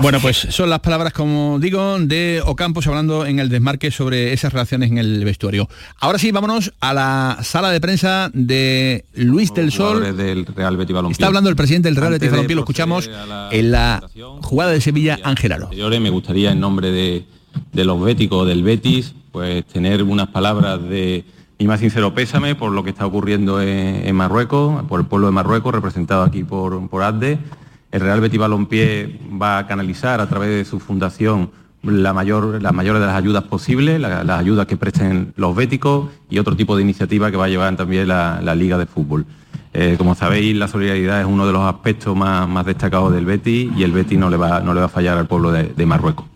Bueno, 0.00 0.18
pues 0.20 0.46
son 0.50 0.70
las 0.70 0.80
palabras, 0.80 1.12
como 1.12 1.58
digo, 1.58 1.98
de 1.98 2.42
Ocampos 2.44 2.86
hablando 2.86 3.26
en 3.26 3.38
el 3.38 3.48
desmarque 3.48 3.90
sobre 3.90 4.32
esas 4.32 4.52
relaciones 4.52 4.90
en 4.90 4.98
el 4.98 5.24
vestuario. 5.24 5.68
Ahora 5.98 6.18
sí, 6.18 6.32
vámonos 6.32 6.72
a 6.80 6.94
la 6.94 7.38
sala 7.42 7.70
de 7.70 7.80
prensa 7.80 8.30
de 8.32 9.04
Luis 9.14 9.52
del 9.52 9.72
Sol. 9.72 10.16
Del 10.16 10.46
Real 10.46 10.76
Betis 10.76 10.96
Está 11.10 11.26
hablando 11.26 11.50
el 11.50 11.56
presidente 11.56 11.88
del 11.88 11.96
Real 11.96 12.12
Betis 12.12 12.30
Balompié, 12.30 12.56
lo 12.56 12.62
escuchamos 12.62 13.10
en 13.50 13.70
la 13.70 14.02
jugada 14.42 14.72
de 14.72 14.80
Sevilla, 14.80 15.18
Ángel 15.22 15.52
Aro. 15.52 15.70
Me 16.00 16.10
gustaría, 16.10 16.52
en 16.52 16.60
nombre 16.60 16.90
de, 16.90 17.24
los 17.72 18.00
béticos 18.00 18.46
del 18.46 18.62
Betis, 18.62 19.14
pues 19.32 19.64
tener 19.66 20.02
unas 20.02 20.28
palabras 20.28 20.82
de 20.82 21.24
mi 21.58 21.66
más 21.66 21.80
sincero 21.80 22.14
pésame 22.14 22.54
por 22.54 22.72
lo 22.72 22.82
que 22.82 22.90
está 22.90 23.06
ocurriendo 23.06 23.60
en, 23.60 24.14
Marruecos, 24.16 24.82
por 24.84 25.00
el 25.00 25.06
pueblo 25.06 25.26
de 25.26 25.32
Marruecos, 25.32 25.74
representado 25.74 26.22
aquí 26.22 26.42
por, 26.42 26.88
por 26.88 27.02
ADDE 27.02 27.38
el 27.92 28.00
Real 28.00 28.20
Betis 28.20 28.38
Balompié 28.38 29.18
va 29.40 29.58
a 29.58 29.66
canalizar 29.66 30.20
a 30.20 30.28
través 30.28 30.50
de 30.50 30.64
su 30.64 30.78
fundación 30.78 31.50
la 31.82 32.12
mayor, 32.12 32.62
las 32.62 32.72
mayores 32.74 33.00
de 33.00 33.06
las 33.06 33.16
ayudas 33.16 33.44
posibles, 33.44 33.98
las 33.98 34.28
ayudas 34.28 34.66
que 34.66 34.76
presten 34.76 35.32
los 35.36 35.56
béticos 35.56 36.10
y 36.28 36.38
otro 36.38 36.54
tipo 36.54 36.76
de 36.76 36.82
iniciativa 36.82 37.30
que 37.30 37.36
va 37.36 37.46
a 37.46 37.48
llevar 37.48 37.74
también 37.76 38.06
la, 38.06 38.54
Liga 38.54 38.76
de 38.78 38.86
Fútbol. 38.86 39.24
Eh, 39.72 39.94
como 39.96 40.14
sabéis, 40.14 40.54
la 40.56 40.68
solidaridad 40.68 41.20
es 41.20 41.26
uno 41.26 41.46
de 41.46 41.52
los 41.52 41.62
aspectos 41.62 42.14
más, 42.14 42.66
destacados 42.66 43.12
del 43.12 43.24
Betis 43.24 43.70
y 43.76 43.82
el 43.82 43.92
Betis 43.92 44.18
no 44.18 44.28
le 44.28 44.36
va, 44.36 44.60
no 44.60 44.74
le 44.74 44.80
va 44.80 44.86
a 44.86 44.90
fallar 44.90 45.16
al 45.16 45.26
pueblo 45.26 45.50
de, 45.50 45.86
Marruecos. 45.86 46.26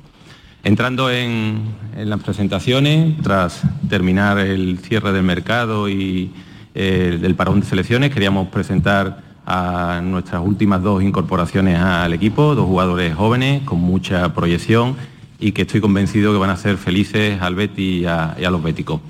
Entrando 0.64 1.10
en, 1.10 1.74
las 1.94 2.22
presentaciones, 2.22 3.20
tras 3.22 3.62
terminar 3.90 4.38
el 4.38 4.78
cierre 4.78 5.12
del 5.12 5.22
mercado 5.22 5.90
y 5.90 6.32
eh, 6.74 7.18
del 7.20 7.34
parón 7.34 7.60
de 7.60 7.66
selecciones, 7.66 8.10
queríamos 8.12 8.48
presentar 8.48 9.22
a 9.44 10.00
nuestras 10.02 10.40
últimas 10.42 10.82
dos 10.82 11.02
incorporaciones 11.02 11.78
al 11.78 12.14
equipo, 12.14 12.54
dos 12.54 12.64
jugadores 12.64 13.14
jóvenes 13.14 13.62
con 13.64 13.78
mucha 13.78 14.32
proyección 14.32 14.96
y 15.38 15.52
que 15.52 15.62
estoy 15.62 15.82
convencido 15.82 16.32
que 16.32 16.38
van 16.38 16.48
a 16.48 16.56
ser 16.56 16.78
felices 16.78 17.42
al 17.42 17.54
Betty 17.54 18.00
y 18.00 18.06
a, 18.06 18.34
los 18.50 18.62
béticos. 18.62 19.02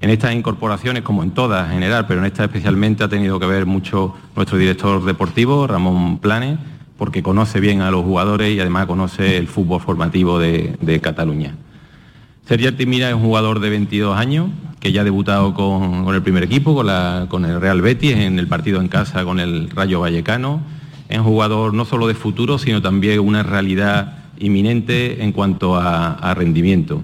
En 0.00 0.08
estas 0.08 0.34
incorporaciones, 0.34 1.02
como 1.02 1.22
en 1.22 1.32
todas 1.32 1.66
en 1.66 1.74
general, 1.74 2.06
pero 2.06 2.20
en 2.20 2.26
esta 2.26 2.44
especialmente 2.44 3.04
ha 3.04 3.08
tenido 3.08 3.38
que 3.38 3.46
ver 3.46 3.66
mucho 3.66 4.14
nuestro 4.34 4.56
director 4.56 5.04
deportivo, 5.04 5.66
Ramón 5.66 6.16
Planes, 6.18 6.58
porque 7.04 7.22
conoce 7.22 7.60
bien 7.60 7.82
a 7.82 7.90
los 7.90 8.02
jugadores 8.02 8.56
y 8.56 8.60
además 8.60 8.86
conoce 8.86 9.36
el 9.36 9.46
fútbol 9.46 9.78
formativo 9.78 10.38
de, 10.38 11.00
Cataluña. 11.02 11.54
Sergio 12.46 12.70
Artimira 12.70 13.10
es 13.10 13.14
un 13.14 13.20
jugador 13.20 13.60
de 13.60 13.68
22 13.68 14.16
años 14.16 14.48
que 14.80 14.90
ya 14.90 15.02
ha 15.02 15.04
debutado 15.04 15.52
con, 15.52 16.08
el 16.14 16.22
primer 16.22 16.44
equipo, 16.44 16.74
con, 17.28 17.44
el 17.44 17.60
Real 17.60 17.82
Betis, 17.82 18.12
en 18.12 18.38
el 18.38 18.48
partido 18.48 18.80
en 18.80 18.88
casa 18.88 19.22
con 19.22 19.38
el 19.38 19.68
Rayo 19.68 20.00
Vallecano. 20.00 20.62
Es 21.10 21.18
un 21.18 21.24
jugador 21.24 21.74
no 21.74 21.84
solo 21.84 22.06
de 22.06 22.14
futuro, 22.14 22.56
sino 22.56 22.80
también 22.80 23.20
una 23.20 23.42
realidad 23.42 24.24
inminente 24.38 25.22
en 25.22 25.32
cuanto 25.32 25.76
a, 25.76 26.32
rendimiento. 26.34 27.02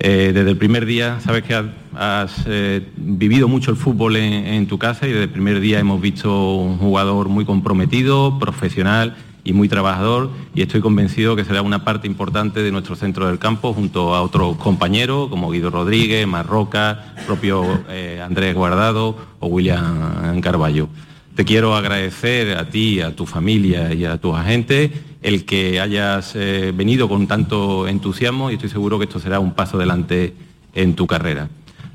Eh, 0.00 0.30
desde 0.32 0.50
el 0.50 0.56
primer 0.56 0.86
día, 0.86 1.18
sabes 1.20 1.42
que 1.42 1.54
has, 1.54 2.44
eh, 2.46 2.86
vivido 2.96 3.48
mucho 3.48 3.72
el 3.72 3.76
fútbol 3.76 4.14
en, 4.14 4.66
tu 4.68 4.78
casa 4.78 5.08
y 5.08 5.10
desde 5.10 5.24
el 5.24 5.30
primer 5.30 5.58
día 5.58 5.80
hemos 5.80 6.00
visto 6.00 6.54
un 6.54 6.78
jugador 6.78 7.28
muy 7.28 7.44
comprometido, 7.44 8.38
profesional 8.38 9.16
y 9.42 9.52
muy 9.52 9.68
trabajador 9.68 10.30
y 10.54 10.62
estoy 10.62 10.82
convencido 10.82 11.34
que 11.34 11.44
será 11.44 11.62
una 11.62 11.84
parte 11.84 12.06
importante 12.06 12.62
de 12.62 12.70
nuestro 12.70 12.94
centro 12.94 13.26
del 13.26 13.40
campo 13.40 13.72
junto 13.72 14.14
a 14.14 14.22
otros 14.22 14.56
compañeros 14.58 15.30
como 15.30 15.50
Guido 15.50 15.70
Rodríguez, 15.70 16.28
Marroca, 16.28 17.14
propio 17.26 17.64
eh, 17.88 18.22
Andrés 18.24 18.54
Guardado 18.54 19.16
o 19.40 19.48
William 19.48 20.40
Carballo. 20.40 20.88
Te 21.34 21.44
quiero 21.44 21.74
agradecer 21.74 22.56
a 22.56 22.68
ti, 22.68 23.00
a 23.00 23.16
tu 23.16 23.26
familia 23.26 23.92
y 23.94 24.04
a 24.04 24.18
tus 24.18 24.36
agentes 24.36 24.92
el 25.22 25.44
que 25.44 25.80
hayas 25.80 26.34
eh, 26.34 26.72
venido 26.74 27.08
con 27.08 27.26
tanto 27.26 27.88
entusiasmo 27.88 28.50
y 28.50 28.54
estoy 28.54 28.68
seguro 28.68 28.98
que 28.98 29.04
esto 29.04 29.18
será 29.18 29.40
un 29.40 29.52
paso 29.52 29.76
adelante 29.76 30.34
en 30.74 30.94
tu 30.94 31.06
carrera. 31.06 31.48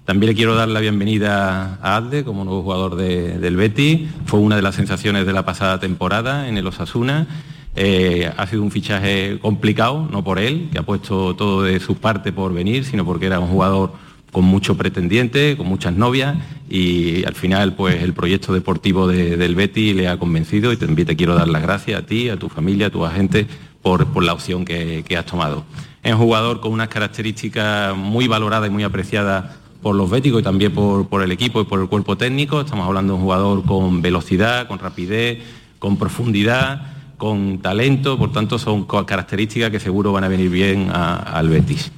También 0.06 0.32
le 0.32 0.36
quiero 0.36 0.56
dar 0.56 0.68
la 0.68 0.82
bienvenida 0.82 1.80
a 1.82 1.96
Alde 1.96 2.26
como 2.26 2.44
nuevo 2.44 2.62
jugador 2.62 2.98
del 2.98 3.56
Betty. 3.56 4.10
Fue 4.26 4.42
una 4.42 4.58
de 4.58 4.62
las 4.62 4.76
sensaciones 4.76 5.26
de 5.26 5.32
la 5.32 5.46
pasada 5.46 5.80
temporada 5.80 6.50
en 6.50 6.58
el 6.58 6.68
Osasuna. 6.68 7.26
Eh, 7.76 8.30
ha 8.36 8.46
sido 8.48 8.64
un 8.64 8.72
fichaje 8.72 9.40
complicado, 9.42 10.08
no 10.12 10.22
por 10.22 10.40
él, 10.40 10.68
que 10.74 10.78
ha 10.78 10.84
puesto 10.84 11.36
todo 11.36 11.64
de 11.64 11.80
su 11.80 11.96
parte 11.96 12.34
por 12.34 12.54
venir, 12.54 12.84
sino 12.84 13.06
porque 13.06 13.28
era 13.28 13.40
un 13.40 13.48
jugador 13.48 13.94
con 14.34 14.44
mucho 14.44 14.76
pretendiente, 14.76 15.56
con 15.56 15.68
muchas 15.68 15.94
novias 15.94 16.36
y 16.70 17.24
al 17.24 17.36
final 17.36 17.76
pues 17.76 18.02
el 18.02 18.14
proyecto 18.14 18.52
deportivo 18.52 19.08
del 19.08 19.56
Betty 19.56 19.94
le 19.94 20.10
ha 20.10 20.18
convencido 20.18 20.74
y 20.74 20.78
también 20.78 21.08
te 21.08 21.16
quiero 21.16 21.36
dar 21.36 21.48
las 21.48 21.62
gracias 21.62 22.02
a 22.02 22.06
ti, 22.06 22.30
a 22.30 22.38
tu 22.38 22.50
familia, 22.50 22.88
a 22.88 22.90
tu 22.90 23.06
agente 23.06 23.48
por, 23.84 24.24
la 24.24 24.34
opción 24.34 24.66
que, 24.66 25.06
has 25.18 25.26
tomado. 25.26 25.64
Es 26.02 26.14
un 26.14 26.20
jugador 26.20 26.62
con 26.62 26.72
unas 26.72 26.88
características 26.88 27.96
muy 27.96 28.28
valoradas 28.28 28.70
y 28.70 28.72
muy 28.72 28.84
apreciadas 28.84 29.56
por 29.84 29.96
los 29.96 30.10
béticos 30.10 30.42
y 30.42 30.44
también 30.44 30.74
por, 30.74 31.22
el 31.22 31.32
equipo 31.32 31.62
y 31.62 31.66
por 31.66 31.80
el 31.80 31.88
cuerpo 31.88 32.18
técnico. 32.18 32.62
Estamos 32.62 32.88
hablando 32.88 33.14
de 33.14 33.20
un 33.20 33.24
jugador 33.24 33.64
con 33.66 34.02
velocidad, 34.02 34.68
con 34.68 34.80
rapidez, 34.80 35.44
con 35.78 35.98
profundidad, 35.98 36.94
con 37.18 37.60
talento, 37.60 38.18
por 38.18 38.32
tanto 38.32 38.58
son 38.58 38.86
características 38.86 39.70
que 39.70 39.80
seguro 39.80 40.12
van 40.12 40.24
a 40.24 40.28
venir 40.28 40.50
bien 40.50 40.90
al 40.92 41.50
Betis. 41.50 41.92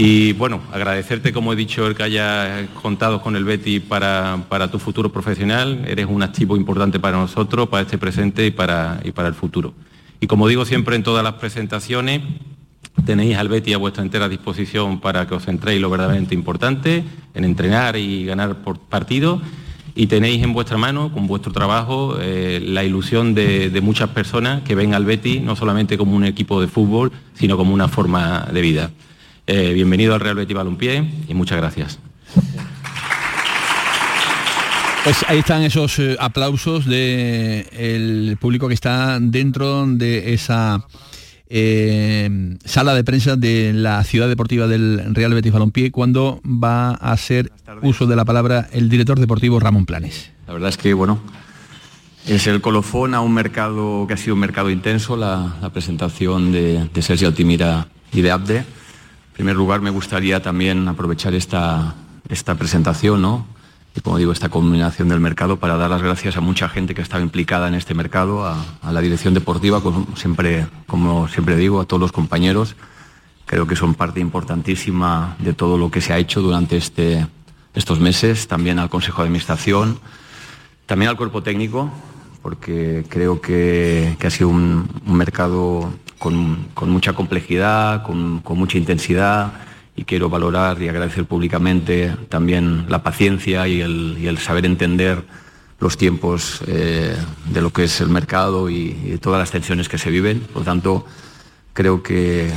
Y 0.00 0.32
bueno, 0.34 0.60
agradecerte, 0.72 1.32
como 1.32 1.52
he 1.52 1.56
dicho, 1.56 1.84
el 1.84 1.96
que 1.96 2.04
hayas 2.04 2.68
contado 2.80 3.20
con 3.20 3.34
el 3.34 3.42
Betis 3.42 3.80
para, 3.80 4.70
tu 4.70 4.78
futuro 4.78 5.10
profesional. 5.10 5.84
Eres 5.88 6.06
un 6.08 6.22
activo 6.22 6.56
importante 6.56 7.00
para 7.00 7.18
nosotros, 7.18 7.68
para 7.68 7.82
este 7.82 7.98
presente 7.98 8.46
y 8.46 8.52
para, 8.52 9.00
y 9.02 9.10
para 9.10 9.26
el 9.26 9.34
futuro. 9.34 9.74
Y 10.20 10.28
como 10.28 10.46
digo 10.46 10.64
siempre 10.64 10.94
en 10.94 11.02
todas 11.02 11.24
las 11.24 11.32
presentaciones, 11.32 12.22
tenéis 13.04 13.36
al 13.38 13.48
Betty 13.48 13.72
a 13.72 13.78
vuestra 13.78 14.04
entera 14.04 14.28
disposición 14.28 15.00
para 15.00 15.26
que 15.26 15.34
os 15.34 15.44
centréis 15.44 15.80
lo 15.80 15.90
verdaderamente 15.90 16.32
importante, 16.32 17.02
en 17.34 17.44
entrenar 17.44 17.96
y 17.96 18.24
ganar 18.24 18.62
por 18.62 18.78
partido. 18.78 19.42
Y 19.96 20.06
tenéis 20.06 20.44
en 20.44 20.52
vuestra 20.52 20.78
mano, 20.78 21.12
con 21.12 21.26
vuestro 21.26 21.50
trabajo, 21.50 22.18
eh, 22.20 22.62
la 22.64 22.84
ilusión 22.84 23.34
de, 23.34 23.68
de 23.68 23.80
muchas 23.80 24.10
personas 24.10 24.62
que 24.62 24.76
ven 24.76 24.94
al 24.94 25.04
Betty 25.04 25.40
no 25.40 25.56
solamente 25.56 25.98
como 25.98 26.14
un 26.14 26.24
equipo 26.24 26.60
de 26.60 26.68
fútbol, 26.68 27.10
sino 27.34 27.56
como 27.56 27.74
una 27.74 27.88
forma 27.88 28.46
de 28.52 28.60
vida. 28.60 28.90
Eh, 29.50 29.72
bienvenido 29.72 30.12
al 30.12 30.20
Real 30.20 30.36
Betis 30.36 30.54
Balompié 30.54 31.10
y 31.26 31.32
muchas 31.32 31.56
gracias. 31.56 31.98
Pues 35.04 35.24
ahí 35.26 35.38
están 35.38 35.62
esos 35.62 35.98
eh, 36.00 36.18
aplausos 36.20 36.84
del 36.84 38.36
público 38.38 38.68
que 38.68 38.74
está 38.74 39.18
dentro 39.18 39.86
de 39.86 40.34
esa 40.34 40.84
eh, 41.48 42.58
sala 42.62 42.92
de 42.92 43.04
prensa 43.04 43.36
de 43.36 43.72
la 43.72 44.04
ciudad 44.04 44.28
deportiva 44.28 44.66
del 44.66 45.14
Real 45.14 45.32
Betis 45.32 45.50
Balompié 45.50 45.90
cuando 45.90 46.42
va 46.44 46.90
a 46.90 47.12
hacer 47.12 47.50
uso 47.80 48.06
de 48.06 48.16
la 48.16 48.26
palabra 48.26 48.68
el 48.70 48.90
director 48.90 49.18
deportivo 49.18 49.58
Ramón 49.60 49.86
Planes. 49.86 50.30
La 50.46 50.52
verdad 50.52 50.68
es 50.68 50.76
que, 50.76 50.92
bueno, 50.92 51.20
es 52.26 52.46
el 52.48 52.60
colofón 52.60 53.14
a 53.14 53.22
un 53.22 53.32
mercado 53.32 54.06
que 54.06 54.12
ha 54.12 54.18
sido 54.18 54.34
un 54.34 54.40
mercado 54.40 54.68
intenso, 54.68 55.16
la, 55.16 55.56
la 55.62 55.70
presentación 55.70 56.52
de, 56.52 56.86
de 56.92 57.00
Sergio 57.00 57.28
Altimira 57.28 57.88
y 58.12 58.20
de 58.20 58.30
Abde. 58.30 58.77
En 59.38 59.44
primer 59.44 59.54
lugar, 59.54 59.80
me 59.80 59.90
gustaría 59.90 60.42
también 60.42 60.88
aprovechar 60.88 61.32
esta, 61.32 61.94
esta 62.28 62.56
presentación, 62.56 63.22
¿no? 63.22 63.46
y 63.94 64.00
como 64.00 64.18
digo, 64.18 64.32
esta 64.32 64.48
combinación 64.48 65.08
del 65.08 65.20
mercado 65.20 65.60
para 65.60 65.76
dar 65.76 65.90
las 65.90 66.02
gracias 66.02 66.36
a 66.36 66.40
mucha 66.40 66.68
gente 66.68 66.92
que 66.92 67.02
estaba 67.02 67.22
implicada 67.22 67.68
en 67.68 67.74
este 67.74 67.94
mercado, 67.94 68.44
a, 68.44 68.66
la 68.82 69.00
dirección 69.00 69.34
deportiva, 69.34 69.80
como 69.80 70.16
siempre, 70.16 70.66
como 70.88 71.28
siempre 71.28 71.54
digo, 71.54 71.80
a 71.80 71.84
todos 71.84 72.00
los 72.00 72.10
compañeros. 72.10 72.74
Creo 73.46 73.68
que 73.68 73.76
son 73.76 73.94
parte 73.94 74.18
importantísima 74.18 75.36
de 75.38 75.52
todo 75.52 75.78
lo 75.78 75.88
que 75.88 76.00
se 76.00 76.12
ha 76.12 76.18
hecho 76.18 76.42
durante 76.42 76.76
este, 76.76 77.24
estos 77.74 78.00
meses, 78.00 78.48
también 78.48 78.80
al 78.80 78.90
Consejo 78.90 79.22
de 79.22 79.28
Administración, 79.28 80.00
también 80.86 81.10
al 81.10 81.16
cuerpo 81.16 81.44
técnico, 81.44 81.92
porque 82.42 83.04
creo 83.08 83.40
que, 83.40 84.16
ha 84.20 84.30
sido 84.30 84.48
un 84.48 84.88
mercado 85.06 85.92
con, 86.18 86.68
mucha 86.86 87.12
complejidad, 87.12 88.02
con, 88.02 88.42
mucha 88.56 88.78
intensidad 88.78 89.52
y 89.96 90.04
quiero 90.04 90.28
valorar 90.28 90.80
y 90.82 90.88
agradecer 90.88 91.24
públicamente 91.24 92.14
también 92.28 92.86
la 92.88 93.02
paciencia 93.02 93.66
y 93.66 93.80
el, 93.80 94.38
saber 94.38 94.66
entender 94.66 95.24
los 95.80 95.96
tiempos 95.96 96.60
eh, 96.66 97.16
de 97.46 97.62
lo 97.62 97.72
que 97.72 97.84
es 97.84 98.00
el 98.00 98.08
mercado 98.08 98.68
y, 98.68 98.96
y, 99.04 99.18
todas 99.18 99.38
las 99.38 99.50
tensiones 99.50 99.88
que 99.88 99.98
se 99.98 100.10
viven. 100.10 100.40
Por 100.40 100.62
lo 100.62 100.64
tanto, 100.64 101.06
creo 101.72 102.02
que 102.02 102.52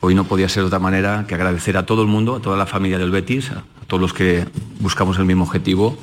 hoy 0.00 0.14
no 0.14 0.24
podía 0.24 0.48
ser 0.48 0.62
de 0.62 0.68
otra 0.68 0.78
manera 0.78 1.24
que 1.26 1.34
agradecer 1.34 1.76
a 1.76 1.86
todo 1.86 2.02
el 2.02 2.08
mundo, 2.08 2.36
a 2.36 2.40
toda 2.40 2.56
la 2.56 2.66
familia 2.66 2.98
del 2.98 3.10
Betis, 3.10 3.50
a 3.50 3.64
todos 3.88 4.00
los 4.00 4.12
que 4.12 4.46
buscamos 4.78 5.18
el 5.18 5.24
mismo 5.24 5.44
objetivo, 5.44 5.98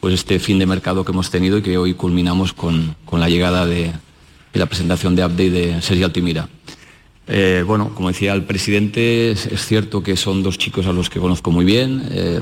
pues 0.00 0.12
este 0.12 0.38
fin 0.38 0.58
de 0.58 0.66
mercado 0.66 1.04
que 1.04 1.12
hemos 1.12 1.30
tenido 1.30 1.56
y 1.56 1.62
que 1.62 1.78
hoy 1.78 1.94
culminamos 1.94 2.52
con 2.52 2.94
la 3.10 3.28
llegada 3.30 3.64
de, 3.64 3.94
de, 4.54 4.60
la 4.60 4.66
presentación 4.66 5.14
de 5.14 5.44
y 5.44 5.48
de 5.50 5.82
Sergio 5.82 6.06
Altimira. 6.06 6.48
Eh, 7.26 7.64
bueno, 7.66 7.90
como 7.94 8.08
decía 8.08 8.32
el 8.34 8.44
presidente, 8.44 9.32
es, 9.32 9.66
cierto 9.66 10.02
que 10.02 10.16
son 10.16 10.42
dos 10.42 10.58
chicos 10.58 10.86
a 10.86 10.92
los 10.92 11.10
que 11.10 11.20
conozco 11.20 11.50
muy 11.50 11.64
bien. 11.64 12.06
Eh, 12.10 12.40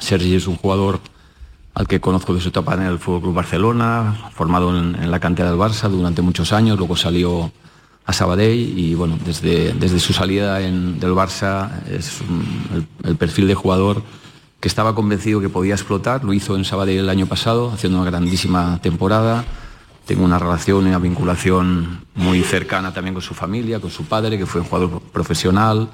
Sergi 0.00 0.34
es 0.34 0.46
un 0.46 0.56
jugador 0.56 1.00
al 1.74 1.86
que 1.86 2.00
conozco 2.00 2.34
de 2.34 2.40
su 2.40 2.48
etapa 2.48 2.74
en 2.74 2.82
el 2.82 2.98
Fútbol 2.98 3.22
Club 3.22 3.34
Barcelona, 3.34 4.30
formado 4.32 4.76
en, 4.78 5.10
la 5.10 5.20
cantera 5.20 5.50
del 5.50 5.58
Barça 5.58 5.88
durante 5.88 6.22
muchos 6.22 6.52
años, 6.52 6.78
luego 6.78 6.96
salió 6.96 7.52
a 8.06 8.12
Sabadell 8.12 8.78
y 8.78 8.94
bueno, 8.94 9.18
desde, 9.24 9.72
desde 9.72 9.98
su 9.98 10.12
salida 10.12 10.58
del 10.58 11.14
Barça 11.14 11.82
es 11.88 12.20
el, 12.72 12.86
el, 13.02 13.16
perfil 13.16 13.48
de 13.48 13.54
jugador 13.54 14.02
que 14.60 14.68
estaba 14.68 14.94
convencido 14.94 15.40
que 15.40 15.48
podía 15.48 15.74
explotar, 15.74 16.22
lo 16.22 16.32
hizo 16.32 16.54
en 16.54 16.64
Sabadell 16.64 16.98
el 16.98 17.08
año 17.08 17.26
pasado, 17.26 17.72
haciendo 17.72 18.00
una 18.00 18.10
grandísima 18.10 18.78
temporada 18.80 19.44
tengo 20.06 20.24
una 20.24 20.38
relación 20.38 20.84
y 20.84 20.88
una 20.88 20.98
vinculación 20.98 22.04
muy 22.14 22.42
cercana 22.42 22.92
también 22.92 23.14
con 23.14 23.22
su 23.22 23.34
familia, 23.34 23.80
con 23.80 23.90
su 23.90 24.04
padre, 24.04 24.38
que 24.38 24.46
fue 24.46 24.60
un 24.60 24.66
jugador 24.66 25.00
profesional, 25.12 25.88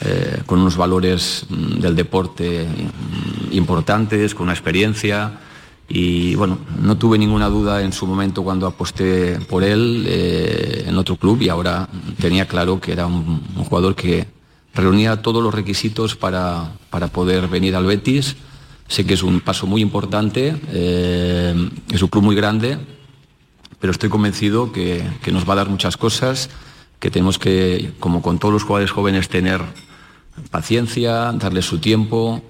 eh, 0.00 0.42
con 0.46 0.60
unos 0.60 0.76
valores 0.76 1.46
mm, 1.48 1.80
del 1.80 1.96
deporte 1.96 2.66
mm, 2.66 3.52
importantes, 3.52 4.34
con 4.34 4.44
una 4.44 4.52
experiencia. 4.52 5.40
Y 5.88 6.34
bueno, 6.34 6.58
no 6.80 6.98
tuve 6.98 7.16
ninguna 7.16 7.48
duda 7.48 7.82
en 7.82 7.92
su 7.92 8.06
momento 8.06 8.44
cuando 8.44 8.66
aposté 8.66 9.40
por 9.40 9.64
él 9.64 10.04
eh, 10.06 10.84
en 10.86 10.98
otro 10.98 11.16
club 11.16 11.40
y 11.40 11.48
ahora 11.48 11.88
tenía 12.20 12.46
claro 12.46 12.78
que 12.78 12.92
era 12.92 13.06
un, 13.06 13.42
jugador 13.56 13.94
que 13.94 14.28
reunía 14.74 15.22
todos 15.22 15.42
los 15.42 15.54
requisitos 15.54 16.14
para, 16.14 16.72
para, 16.90 17.08
poder 17.08 17.48
venir 17.48 17.74
al 17.74 17.86
Betis. 17.86 18.36
Sé 18.86 19.06
que 19.06 19.14
es 19.14 19.22
un 19.22 19.40
paso 19.40 19.66
muy 19.66 19.80
importante, 19.80 20.54
eh, 20.72 21.70
es 21.90 22.02
un 22.02 22.08
club 22.08 22.24
muy 22.24 22.36
grande, 22.36 22.78
pero 23.80 23.90
estoy 23.90 24.08
convencido 24.08 24.72
que, 24.72 25.04
que, 25.22 25.32
nos 25.32 25.48
va 25.48 25.52
a 25.54 25.56
dar 25.56 25.68
muchas 25.68 25.96
cosas, 25.96 26.50
que 26.98 27.10
tenemos 27.10 27.38
que, 27.38 27.92
como 28.00 28.22
con 28.22 28.38
todos 28.38 28.52
los 28.52 28.62
jugadores 28.64 28.90
jóvenes, 28.90 29.28
tener 29.28 29.60
paciencia, 30.50 31.32
darle 31.32 31.62
su 31.62 31.78
tiempo, 31.78 32.42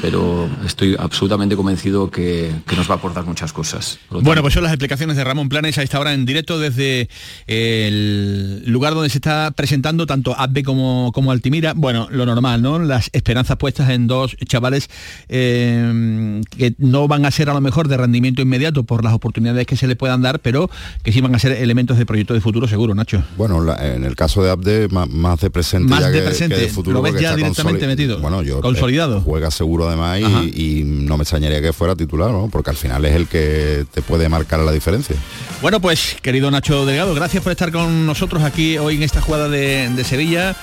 pero 0.00 0.48
estoy 0.64 0.96
absolutamente 0.98 1.56
convencido 1.56 2.10
que, 2.10 2.52
que, 2.66 2.76
nos 2.76 2.88
va 2.90 2.94
a 2.94 2.98
aportar 2.98 3.24
muchas 3.24 3.52
cosas. 3.52 3.98
Bueno, 4.10 4.42
pues 4.42 4.54
son 4.54 4.62
las 4.62 4.72
explicaciones 4.72 5.16
de 5.16 5.24
Ramón 5.24 5.48
Planes 5.48 5.78
a 5.78 5.82
esta 5.82 6.00
hora 6.00 6.12
en 6.12 6.24
directo 6.24 6.58
desde 6.58 7.08
el 7.46 8.64
lugar 8.66 8.94
donde 8.94 9.10
se 9.10 9.18
está 9.18 9.50
presentando 9.52 10.06
tanto 10.06 10.34
Abbe 10.38 10.62
como, 10.62 11.12
como 11.12 11.32
Altimira. 11.32 11.74
Bueno, 11.74 12.08
lo 12.10 12.26
normal, 12.26 12.62
¿no? 12.62 12.78
Las 12.78 13.10
esperanzas 13.12 13.56
puestas 13.56 13.90
en 13.90 14.06
dos 14.06 14.36
chavales 14.46 14.88
eh, 15.28 16.40
que 16.50 16.74
no 16.78 17.08
van 17.08 17.26
a 17.26 17.30
ser 17.30 17.50
a 17.50 17.54
lo 17.54 17.60
mejor 17.60 17.88
de 17.88 17.96
rendimiento 17.96 18.42
inmediato 18.42 18.84
por 18.84 19.04
las 19.04 19.12
oportunidades 19.12 19.66
que 19.66 19.76
se 19.76 19.86
le 19.86 19.96
puedan 19.96 20.22
dar, 20.22 20.40
pero 20.40 20.70
que 21.02 21.12
sí 21.12 21.20
van 21.20 21.34
a 21.34 21.38
ser 21.38 21.52
elementos 21.52 21.98
de 21.98 22.06
proyecto 22.06 22.34
de 22.34 22.40
futuro 22.40 22.66
seguro, 22.68 22.94
Nacho. 22.94 23.22
Bueno, 23.36 23.62
la, 23.62 23.94
en 23.94 24.04
el 24.04 24.16
caso 24.16 24.42
de 24.42 24.50
Abde, 24.50 24.88
más, 24.88 25.08
más 25.08 25.40
de 25.40 25.50
presente 25.50 25.88
más 25.88 26.00
ya 26.00 26.08
de 26.08 26.18
que, 26.18 26.24
presente. 26.24 26.56
que 26.56 26.62
de 26.62 26.68
futuro. 26.68 26.94
Lo 26.94 27.02
ves 27.02 27.20
ya 27.20 27.36
directamente 27.36 27.86
metido. 27.86 28.20
Bueno, 28.20 28.42
yo 28.42 28.60
consolidado. 28.60 29.18
Eh, 29.18 29.22
juega 29.24 29.50
seguro 29.50 29.81
además 29.88 30.20
y, 30.20 30.80
y, 30.80 30.84
no 30.84 31.16
me 31.16 31.22
extrañaría 31.22 31.60
que 31.60 31.72
fuera 31.72 31.96
titular, 31.96 32.30
¿no? 32.30 32.48
Porque 32.50 32.70
al 32.70 32.76
final 32.76 33.04
es 33.04 33.14
el 33.14 33.28
que 33.28 33.84
te 33.92 34.02
puede 34.02 34.28
marcar 34.28 34.60
la 34.60 34.72
diferencia. 34.72 35.16
Bueno, 35.60 35.80
pues 35.80 36.16
querido 36.22 36.50
Nacho 36.50 36.86
Delgado, 36.86 37.14
gracias 37.14 37.42
por 37.42 37.52
estar 37.52 37.70
con 37.72 38.06
nosotros 38.06 38.42
aquí 38.42 38.78
hoy 38.78 38.96
en 38.96 39.02
esta 39.02 39.20
jugada 39.20 39.48
de, 39.48 39.90
de 39.94 40.04
Sevilla. 40.04 40.56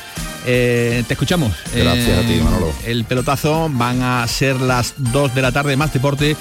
Eh, 0.46 1.04
te 1.08 1.14
escuchamos. 1.14 1.54
Gracias 1.74 2.08
eh, 2.08 2.18
a 2.18 2.28
ti, 2.28 2.42
Manolo. 2.44 2.74
El 2.86 3.06
pelotazo 3.06 3.70
van 3.72 4.02
a 4.02 4.28
ser 4.28 4.60
las 4.60 4.94
2 4.98 5.36
de 5.36 5.42
la 5.42 5.52
tarde, 5.52 5.76
más 5.78 5.94
deporte 5.94 6.36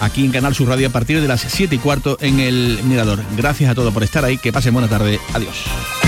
aquí 0.00 0.24
en 0.24 0.30
Canal 0.30 0.54
Sur 0.54 0.68
Radio 0.68 0.88
a 0.88 0.90
partir 0.90 1.20
de 1.20 1.28
las 1.28 1.40
7 1.40 1.74
y 1.74 1.78
cuarto 1.78 2.18
en 2.20 2.40
el 2.40 2.80
Mirador. 2.84 3.22
Gracias 3.36 3.70
a 3.70 3.74
todos 3.74 3.92
por 3.92 4.02
estar 4.02 4.24
ahí, 4.24 4.38
que 4.38 4.52
pasen 4.52 4.72
buena 4.72 4.88
tarde. 4.88 5.18
Adiós. 5.34 6.07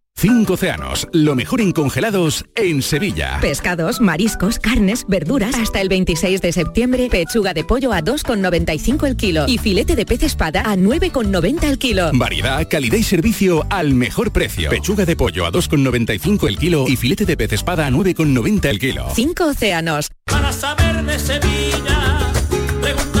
Cinco 0.15 0.53
océanos, 0.53 1.07
lo 1.13 1.33
mejor 1.33 1.61
en 1.61 1.71
congelados 1.71 2.45
en 2.55 2.83
Sevilla. 2.83 3.39
Pescados, 3.41 3.99
mariscos, 4.01 4.59
carnes, 4.59 5.05
verduras. 5.07 5.55
Hasta 5.55 5.81
el 5.81 5.89
26 5.89 6.41
de 6.41 6.51
septiembre, 6.51 7.07
pechuga 7.09 7.55
de 7.55 7.63
pollo 7.63 7.91
a 7.91 8.01
2,95 8.01 9.07
el 9.07 9.17
kilo 9.17 9.45
y 9.47 9.57
filete 9.57 9.95
de 9.95 10.05
pez 10.05 10.21
espada 10.21 10.61
a 10.61 10.75
9,90 10.75 11.63
el 11.63 11.79
kilo. 11.79 12.11
Variedad, 12.13 12.67
calidad 12.69 12.97
y 12.97 13.03
servicio 13.03 13.65
al 13.71 13.95
mejor 13.95 14.31
precio. 14.31 14.69
Pechuga 14.69 15.05
de 15.05 15.15
pollo 15.15 15.45
a 15.47 15.51
2,95 15.51 16.47
el 16.47 16.57
kilo 16.59 16.85
y 16.87 16.97
filete 16.97 17.25
de 17.25 17.35
pez 17.35 17.53
espada 17.53 17.87
a 17.87 17.89
9,90 17.89 18.65
el 18.65 18.79
kilo. 18.79 19.07
Cinco 19.15 19.47
océanos. 19.47 20.09
Para 20.25 20.53
saber 20.53 21.03
de 21.03 21.17
Sevilla, 21.17 22.31
giraldillo. 22.49 23.20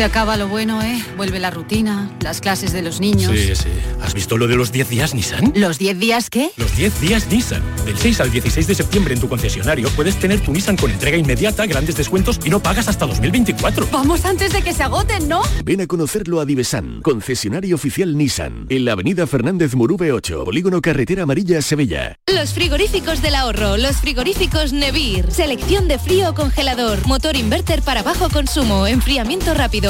Se 0.00 0.04
acaba 0.04 0.38
lo 0.38 0.48
bueno, 0.48 0.80
¿eh? 0.80 0.98
Vuelve 1.18 1.38
la 1.38 1.50
rutina, 1.50 2.10
las 2.20 2.40
clases 2.40 2.72
de 2.72 2.80
los 2.80 3.00
niños. 3.00 3.32
Sí, 3.36 3.54
sí. 3.54 3.68
¿Has 4.00 4.14
visto 4.14 4.38
lo 4.38 4.48
de 4.48 4.56
los 4.56 4.72
10 4.72 4.88
días 4.88 5.14
Nissan? 5.14 5.52
¿Los 5.54 5.78
10 5.78 5.98
días 5.98 6.30
qué? 6.30 6.52
Los 6.56 6.74
10 6.74 7.02
días 7.02 7.26
Nissan. 7.30 7.62
Del 7.84 7.98
6 7.98 8.20
al 8.22 8.30
16 8.30 8.66
de 8.66 8.74
septiembre 8.74 9.12
en 9.12 9.20
tu 9.20 9.28
concesionario 9.28 9.90
puedes 9.90 10.16
tener 10.16 10.40
tu 10.40 10.52
Nissan 10.52 10.78
con 10.78 10.90
entrega 10.90 11.18
inmediata, 11.18 11.66
grandes 11.66 11.96
descuentos 11.96 12.40
y 12.42 12.48
no 12.48 12.62
pagas 12.62 12.88
hasta 12.88 13.04
2024. 13.04 13.88
Vamos 13.92 14.24
antes 14.24 14.54
de 14.54 14.62
que 14.62 14.72
se 14.72 14.82
agoten, 14.82 15.28
¿no? 15.28 15.42
Ven 15.66 15.82
a 15.82 15.86
conocerlo 15.86 16.40
a 16.40 16.46
Divesan, 16.46 17.02
concesionario 17.02 17.74
oficial 17.74 18.16
Nissan, 18.16 18.68
en 18.70 18.86
la 18.86 18.92
avenida 18.92 19.26
Fernández 19.26 19.74
Murube 19.74 20.12
8, 20.12 20.46
Polígono 20.46 20.80
Carretera 20.80 21.24
Amarilla, 21.24 21.60
Sevilla. 21.60 22.16
Los 22.26 22.54
frigoríficos 22.54 23.20
del 23.20 23.34
ahorro, 23.34 23.76
los 23.76 23.98
frigoríficos 23.98 24.72
Nevir. 24.72 25.30
Selección 25.30 25.88
de 25.88 25.98
frío 25.98 26.30
o 26.30 26.34
congelador, 26.34 27.06
motor 27.06 27.36
inverter 27.36 27.82
para 27.82 28.02
bajo 28.02 28.30
consumo, 28.30 28.86
enfriamiento 28.86 29.52
rápido, 29.52 29.89